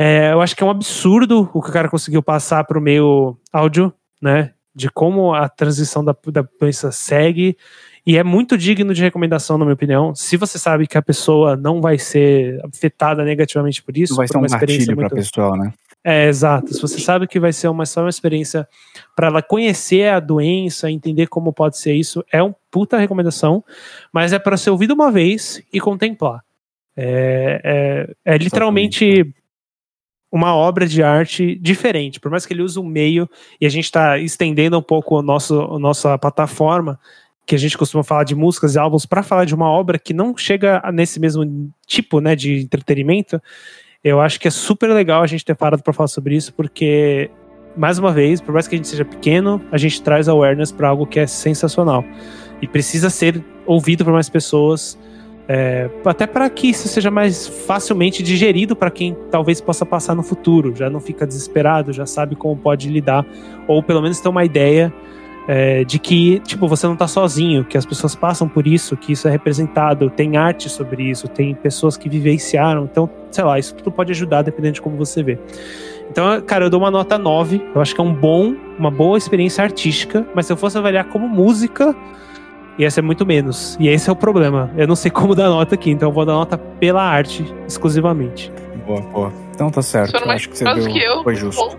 é, 0.00 0.32
eu 0.32 0.40
acho 0.40 0.54
que 0.54 0.62
é 0.62 0.66
um 0.66 0.70
absurdo 0.70 1.50
o 1.52 1.60
que 1.60 1.70
o 1.70 1.72
cara 1.72 1.88
conseguiu 1.88 2.22
passar 2.22 2.62
para 2.62 2.78
o 2.78 2.80
meio 2.80 3.36
áudio, 3.52 3.92
né? 4.22 4.52
De 4.72 4.88
como 4.88 5.34
a 5.34 5.48
transição 5.48 6.04
da, 6.04 6.14
da 6.28 6.46
doença 6.60 6.92
segue, 6.92 7.56
e 8.06 8.16
é 8.16 8.22
muito 8.22 8.56
digno 8.56 8.94
de 8.94 9.02
recomendação, 9.02 9.58
na 9.58 9.64
minha 9.64 9.74
opinião. 9.74 10.14
Se 10.14 10.36
você 10.36 10.56
sabe 10.56 10.86
que 10.86 10.96
a 10.96 11.02
pessoa 11.02 11.56
não 11.56 11.80
vai 11.80 11.98
ser 11.98 12.60
afetada 12.64 13.24
negativamente 13.24 13.82
por 13.82 13.96
isso, 13.96 14.12
não 14.12 14.18
vai 14.18 14.28
ser 14.28 14.36
um 14.36 14.40
uma 14.40 14.46
experiência 14.46 14.94
muito... 14.94 15.08
para 15.08 15.18
a 15.18 15.20
pessoa, 15.20 15.56
né? 15.56 15.72
É, 16.04 16.28
exato. 16.28 16.72
Se 16.72 16.80
você 16.80 17.00
sabe 17.00 17.26
que 17.26 17.40
vai 17.40 17.52
ser 17.52 17.66
uma, 17.66 17.84
só 17.84 18.00
uma 18.00 18.08
experiência 18.08 18.68
para 19.16 19.26
ela 19.26 19.42
conhecer 19.42 20.08
a 20.10 20.20
doença, 20.20 20.88
entender 20.88 21.26
como 21.26 21.52
pode 21.52 21.76
ser 21.76 21.92
isso, 21.94 22.24
é 22.32 22.40
um 22.40 22.54
puta 22.70 22.96
recomendação, 22.96 23.64
mas 24.12 24.32
é 24.32 24.38
para 24.38 24.56
ser 24.56 24.70
ouvido 24.70 24.94
uma 24.94 25.10
vez 25.10 25.60
e 25.72 25.80
contemplar. 25.80 26.40
É, 26.96 27.60
é, 28.24 28.34
é 28.34 28.38
literalmente 28.38 29.34
uma 30.30 30.54
obra 30.54 30.86
de 30.86 31.02
arte 31.02 31.58
diferente, 31.60 32.20
por 32.20 32.30
mais 32.30 32.44
que 32.44 32.52
ele 32.52 32.62
use 32.62 32.78
o 32.78 32.84
meio 32.84 33.28
e 33.60 33.66
a 33.66 33.68
gente 33.68 33.84
está 33.84 34.18
estendendo 34.18 34.78
um 34.78 34.82
pouco 34.82 35.18
o 35.18 35.22
nosso, 35.22 35.60
a 35.60 35.78
nossa 35.78 36.18
plataforma, 36.18 36.98
que 37.46 37.54
a 37.54 37.58
gente 37.58 37.78
costuma 37.78 38.04
falar 38.04 38.24
de 38.24 38.34
músicas 38.34 38.74
e 38.74 38.78
álbuns 38.78 39.06
para 39.06 39.22
falar 39.22 39.46
de 39.46 39.54
uma 39.54 39.70
obra 39.70 39.98
que 39.98 40.12
não 40.12 40.36
chega 40.36 40.82
nesse 40.92 41.18
mesmo 41.18 41.72
tipo, 41.86 42.20
né, 42.20 42.36
de 42.36 42.60
entretenimento, 42.60 43.40
eu 44.04 44.20
acho 44.20 44.38
que 44.38 44.46
é 44.46 44.50
super 44.50 44.88
legal 44.90 45.22
a 45.22 45.26
gente 45.26 45.44
ter 45.44 45.54
parado 45.54 45.82
para 45.82 45.92
falar 45.92 46.08
sobre 46.08 46.36
isso, 46.36 46.52
porque 46.52 47.30
mais 47.76 47.98
uma 47.98 48.12
vez, 48.12 48.40
por 48.40 48.52
mais 48.52 48.68
que 48.68 48.74
a 48.74 48.78
gente 48.78 48.88
seja 48.88 49.04
pequeno, 49.04 49.62
a 49.72 49.78
gente 49.78 50.02
traz 50.02 50.28
awareness 50.28 50.70
para 50.70 50.88
algo 50.88 51.06
que 51.06 51.18
é 51.18 51.26
sensacional. 51.26 52.04
E 52.60 52.66
precisa 52.66 53.08
ser 53.08 53.42
ouvido 53.64 54.04
por 54.04 54.12
mais 54.12 54.28
pessoas, 54.28 54.98
é, 55.48 55.88
até 56.04 56.26
para 56.26 56.48
que 56.50 56.68
isso 56.68 56.86
seja 56.88 57.10
mais 57.10 57.46
facilmente 57.46 58.22
digerido 58.22 58.76
para 58.76 58.90
quem 58.90 59.16
talvez 59.30 59.62
possa 59.62 59.86
passar 59.86 60.14
no 60.14 60.22
futuro, 60.22 60.76
já 60.76 60.90
não 60.90 61.00
fica 61.00 61.26
desesperado, 61.26 61.90
já 61.90 62.04
sabe 62.04 62.36
como 62.36 62.54
pode 62.54 62.90
lidar, 62.90 63.24
ou 63.66 63.82
pelo 63.82 64.02
menos 64.02 64.20
ter 64.20 64.28
uma 64.28 64.44
ideia 64.44 64.92
é, 65.48 65.82
de 65.84 65.98
que, 65.98 66.40
tipo, 66.40 66.68
você 66.68 66.86
não 66.86 66.94
tá 66.94 67.08
sozinho, 67.08 67.64
que 67.64 67.78
as 67.78 67.86
pessoas 67.86 68.14
passam 68.14 68.46
por 68.46 68.66
isso, 68.66 68.94
que 68.94 69.12
isso 69.12 69.26
é 69.26 69.30
representado, 69.30 70.10
tem 70.10 70.36
arte 70.36 70.68
sobre 70.68 71.04
isso, 71.04 71.26
tem 71.26 71.54
pessoas 71.54 71.96
que 71.96 72.10
vivenciaram, 72.10 72.84
então, 72.84 73.08
sei 73.30 73.42
lá, 73.42 73.58
isso 73.58 73.74
tudo 73.74 73.90
pode 73.90 74.12
ajudar 74.12 74.42
dependendo 74.42 74.74
de 74.74 74.82
como 74.82 74.98
você 74.98 75.22
vê. 75.22 75.38
Então, 76.10 76.42
cara, 76.42 76.66
eu 76.66 76.70
dou 76.70 76.80
uma 76.80 76.90
nota 76.90 77.16
9, 77.16 77.62
eu 77.74 77.80
acho 77.80 77.94
que 77.94 78.00
é 78.02 78.04
um 78.04 78.12
bom, 78.12 78.54
uma 78.78 78.90
boa 78.90 79.16
experiência 79.16 79.64
artística, 79.64 80.26
mas 80.34 80.44
se 80.44 80.52
eu 80.52 80.56
fosse 80.58 80.76
avaliar 80.76 81.06
como 81.06 81.26
música, 81.26 81.96
ia 82.78 82.90
ser 82.90 83.02
muito 83.02 83.26
menos. 83.26 83.76
E 83.80 83.88
esse 83.88 84.08
é 84.08 84.12
o 84.12 84.16
problema. 84.16 84.70
Eu 84.76 84.86
não 84.86 84.96
sei 84.96 85.10
como 85.10 85.34
dar 85.36 85.48
nota 85.48 85.74
aqui, 85.74 85.90
então 85.90 86.08
eu 86.08 86.12
vou 86.12 86.24
dar 86.24 86.34
nota 86.34 86.56
pela 86.56 87.02
arte 87.02 87.44
exclusivamente. 87.66 88.52
Boa, 88.86 89.00
boa. 89.00 89.32
Então 89.54 89.70
tá 89.70 89.82
certo. 89.82 90.16
Eu 90.16 90.30
acho 90.30 90.48
que 90.48 90.56
você 90.56 90.64
deu, 90.64 90.86
que 90.86 90.98
eu, 91.02 91.22
foi 91.22 91.34
justo. 91.34 91.60
Bom. 91.60 91.76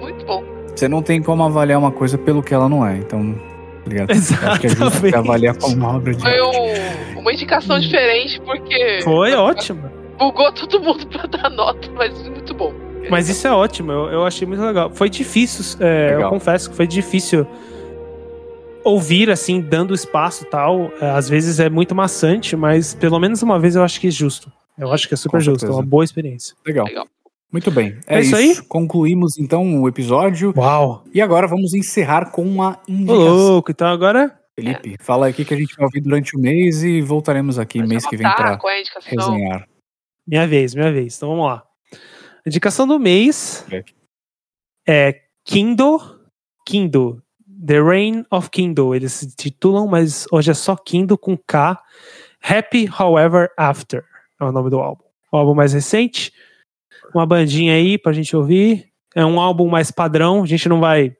Muito 0.00 0.26
bom. 0.26 0.44
Você 0.74 0.88
não 0.88 1.00
tem 1.00 1.22
como 1.22 1.44
avaliar 1.44 1.78
uma 1.78 1.92
coisa 1.92 2.18
pelo 2.18 2.42
que 2.42 2.52
ela 2.52 2.68
não 2.68 2.86
é, 2.86 2.96
então. 2.96 3.34
Obrigado. 3.86 4.10
Exatamente. 4.12 4.50
Acho 4.50 4.60
que 4.60 4.66
é 4.66 4.70
justo 4.70 5.00
você 5.00 5.16
avaliar 5.16 5.56
como 5.56 5.74
uma 5.76 5.96
obra 5.96 6.14
de 6.14 6.20
Foi 6.20 6.42
um, 6.42 7.20
uma 7.20 7.32
indicação 7.32 7.78
diferente, 7.78 8.40
porque. 8.40 9.00
Foi 9.02 9.32
ótima. 9.34 9.92
Bugou 10.18 10.52
todo 10.52 10.80
mundo 10.80 11.06
pra 11.08 11.26
dar 11.26 11.50
nota, 11.50 11.88
mas 11.94 12.12
muito 12.28 12.54
bom. 12.54 12.72
Mas 13.10 13.28
isso 13.28 13.46
é 13.46 13.52
ótimo, 13.52 13.92
eu, 13.92 14.06
eu 14.10 14.26
achei 14.26 14.46
muito 14.48 14.62
legal. 14.62 14.90
Foi 14.90 15.10
difícil, 15.10 15.78
é, 15.80 16.14
eu 16.14 16.28
confesso 16.30 16.70
que 16.70 16.76
foi 16.76 16.86
difícil 16.86 17.46
ouvir, 18.84 19.30
assim, 19.30 19.60
dando 19.60 19.94
espaço 19.94 20.44
e 20.44 20.46
tal. 20.46 20.92
É, 21.00 21.10
às 21.10 21.28
vezes 21.28 21.58
é 21.58 21.68
muito 21.70 21.94
maçante, 21.94 22.54
mas 22.54 22.94
pelo 22.94 23.18
menos 23.18 23.42
uma 23.42 23.58
vez 23.58 23.74
eu 23.74 23.82
acho 23.82 24.00
que 24.00 24.08
é 24.08 24.10
justo. 24.10 24.52
Eu 24.78 24.92
acho 24.92 25.08
que 25.08 25.14
é 25.14 25.16
super 25.16 25.40
justo, 25.40 25.66
é 25.66 25.70
uma 25.70 25.82
boa 25.82 26.04
experiência. 26.04 26.54
Legal. 26.66 26.86
Legal. 26.86 27.06
Muito 27.50 27.70
bem. 27.70 27.96
É, 28.06 28.16
é 28.16 28.20
isso, 28.20 28.34
aí? 28.34 28.60
Concluímos 28.62 29.38
então 29.38 29.80
o 29.80 29.88
episódio. 29.88 30.52
Uau! 30.56 31.04
E 31.14 31.22
agora 31.22 31.46
vamos 31.46 31.72
encerrar 31.72 32.32
com 32.32 32.42
uma 32.42 32.80
indicação. 32.88 33.36
louco, 33.36 33.70
então 33.70 33.86
agora. 33.86 34.36
Felipe, 34.56 34.96
fala 35.00 35.26
aí 35.26 35.32
o 35.32 35.34
que 35.34 35.54
a 35.54 35.56
gente 35.56 35.74
vai 35.76 35.84
ouvir 35.84 36.00
durante 36.00 36.36
o 36.36 36.40
mês 36.40 36.82
e 36.82 37.00
voltaremos 37.00 37.58
aqui 37.58 37.78
Mas 37.78 37.88
mês 37.88 38.06
que 38.06 38.16
vem 38.16 38.26
para 38.26 38.58
resenhar. 39.04 39.68
Minha 40.26 40.46
vez, 40.46 40.74
minha 40.74 40.92
vez. 40.92 41.16
Então 41.16 41.28
vamos 41.28 41.46
lá. 41.46 41.64
Indicação 42.46 42.86
do 42.86 42.98
mês 42.98 43.64
é 44.86 45.20
Kindle. 45.44 46.00
Kindle. 46.66 47.22
The 47.66 47.80
Reign 47.80 48.24
of 48.30 48.50
Kindle. 48.50 48.94
Eles 48.94 49.12
se 49.12 49.34
titulam, 49.34 49.86
mas 49.86 50.26
hoje 50.30 50.50
é 50.50 50.54
só 50.54 50.76
Kindle 50.76 51.18
com 51.18 51.36
K. 51.36 51.80
Happy 52.42 52.88
However 52.88 53.50
After 53.56 54.04
é 54.40 54.44
o 54.44 54.52
nome 54.52 54.70
do 54.70 54.78
álbum. 54.78 55.04
O 55.32 55.36
álbum 55.36 55.54
mais 55.54 55.72
recente. 55.72 56.32
Uma 57.14 57.26
bandinha 57.26 57.74
aí 57.74 57.98
pra 57.98 58.12
gente 58.12 58.36
ouvir. 58.36 58.88
É 59.14 59.24
um 59.24 59.40
álbum 59.40 59.68
mais 59.68 59.90
padrão. 59.90 60.42
A 60.42 60.46
gente 60.46 60.68
não 60.68 60.80
vai 60.80 61.16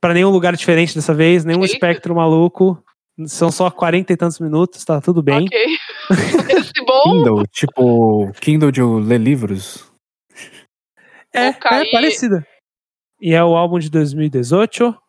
para 0.00 0.14
nenhum 0.14 0.30
lugar 0.30 0.56
diferente 0.56 0.94
dessa 0.94 1.14
vez, 1.14 1.44
nenhum 1.44 1.62
Eita. 1.62 1.74
espectro 1.74 2.14
maluco. 2.14 2.82
São 3.26 3.52
só 3.52 3.70
40 3.70 4.12
e 4.12 4.16
tantos 4.16 4.40
minutos, 4.40 4.84
tá 4.84 5.00
tudo 5.00 5.22
bem. 5.22 5.44
Ok. 5.44 5.66
Esse 6.50 6.84
bom. 6.84 7.02
Kindle, 7.02 7.46
tipo, 7.52 8.32
Kindle 8.40 8.72
de 8.72 8.82
ler 8.82 9.20
livros. 9.20 9.86
É, 11.32 11.48
é 11.48 11.90
parecida. 11.92 12.46
E 13.20 13.32
é 13.32 13.44
o 13.44 13.54
álbum 13.54 13.78
de 13.78 13.88
2018. 13.90 15.01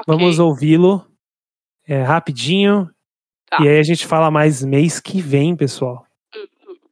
Okay. 0.00 0.16
Vamos 0.16 0.38
ouvi-lo 0.38 1.04
é, 1.86 2.02
rapidinho. 2.02 2.88
Tá. 3.50 3.62
E 3.62 3.68
aí 3.68 3.78
a 3.78 3.82
gente 3.82 4.06
fala 4.06 4.30
mais 4.30 4.64
mês 4.64 5.00
que 5.00 5.20
vem, 5.20 5.56
pessoal. 5.56 6.04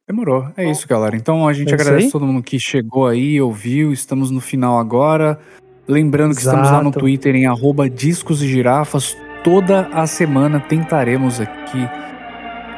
Demorou. 0.07 0.47
É 0.57 0.65
Bom. 0.65 0.71
isso, 0.71 0.87
galera. 0.87 1.15
Então 1.15 1.47
a 1.47 1.53
gente 1.53 1.71
é 1.71 1.73
agradece 1.73 2.11
todo 2.11 2.25
mundo 2.25 2.43
que 2.43 2.59
chegou 2.59 3.07
aí, 3.07 3.39
ouviu. 3.39 3.93
Estamos 3.93 4.29
no 4.31 4.41
final 4.41 4.77
agora. 4.77 5.39
Lembrando 5.87 6.33
que 6.33 6.41
estamos 6.41 6.69
lá 6.69 6.83
no 6.83 6.91
Twitter 6.91 7.35
em 7.35 7.45
arroba 7.45 7.89
discos 7.89 8.41
e 8.41 8.47
girafas. 8.47 9.15
Toda 9.43 9.87
a 9.87 10.05
semana 10.05 10.59
tentaremos 10.59 11.39
aqui 11.39 11.79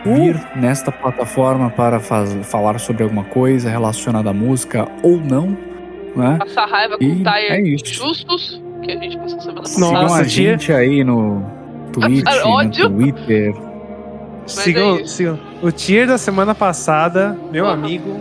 uh. 0.05 0.15
vir 0.15 0.39
nesta 0.55 0.91
plataforma 0.91 1.69
para 1.71 1.99
faz, 1.99 2.33
falar 2.45 2.79
sobre 2.79 3.03
alguma 3.03 3.23
coisa 3.23 3.69
relacionada 3.69 4.29
à 4.29 4.33
música 4.33 4.87
ou 5.01 5.17
não. 5.17 5.57
Né? 6.15 6.37
Passar 6.37 6.67
raiva 6.67 6.97
com 6.97 7.03
e 7.03 7.23
é 7.23 7.77
justos 7.85 8.61
que 8.81 8.91
a 8.91 8.97
gente 8.97 9.17
passou 9.17 9.39
semana 9.39 9.61
passada. 9.61 9.85
Sigam 9.85 10.13
a 10.13 10.23
gente 10.23 10.73
aí 10.73 11.03
no 11.03 11.43
Twitch, 11.93 12.23
no 12.45 12.89
Twitter. 12.89 13.53
Sigam, 14.45 14.99
é 14.99 15.05
sigam. 15.05 15.39
O 15.61 15.71
tier 15.71 16.07
da 16.07 16.17
semana 16.17 16.55
passada, 16.55 17.37
meu 17.51 17.65
uhum. 17.65 17.71
amigo, 17.71 18.19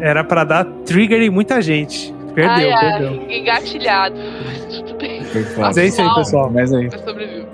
era 0.00 0.24
para 0.24 0.44
dar 0.44 0.64
trigger 0.84 1.22
em 1.22 1.30
muita 1.30 1.62
gente. 1.62 2.12
Perdeu, 2.34 2.74
ai, 2.74 2.80
perdeu. 2.80 3.20
Ai, 3.28 3.38
engatilhado. 3.38 4.16
Mas 4.46 4.64
tudo 4.66 4.98
bem. 4.98 5.22
Mas 5.56 5.78
é 5.78 5.86
isso 5.86 6.02
aí, 6.02 6.14
pessoal. 6.14 6.50
Mas 6.50 6.72
aí. 6.72 6.90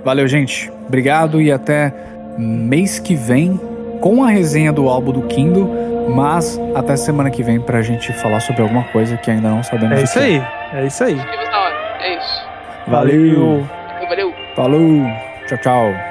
Valeu, 0.04 0.26
gente. 0.26 0.70
Obrigado 0.86 1.42
e 1.42 1.52
até 1.52 1.92
mês 2.38 2.98
que 2.98 3.14
vem 3.14 3.60
com 4.00 4.22
a 4.22 4.28
resenha 4.28 4.72
do 4.72 4.88
álbum 4.88 5.12
do 5.12 5.22
Kindle, 5.22 5.68
mas 6.08 6.60
até 6.74 6.96
semana 6.96 7.30
que 7.30 7.42
vem 7.42 7.60
pra 7.60 7.82
gente 7.82 8.12
falar 8.12 8.40
sobre 8.40 8.62
alguma 8.62 8.84
coisa 8.84 9.16
que 9.16 9.30
ainda 9.30 9.48
não 9.48 9.62
sabemos. 9.62 9.98
É 9.98 10.02
isso 10.02 10.18
aí. 10.18 10.42
É 10.72 10.86
isso 10.86 11.04
aí. 11.04 11.20
É 12.00 12.16
isso. 12.16 12.48
Valeu. 12.86 13.66
Valeu. 14.08 14.34
Falou. 14.54 15.06
Tchau, 15.46 15.58
tchau. 15.58 16.07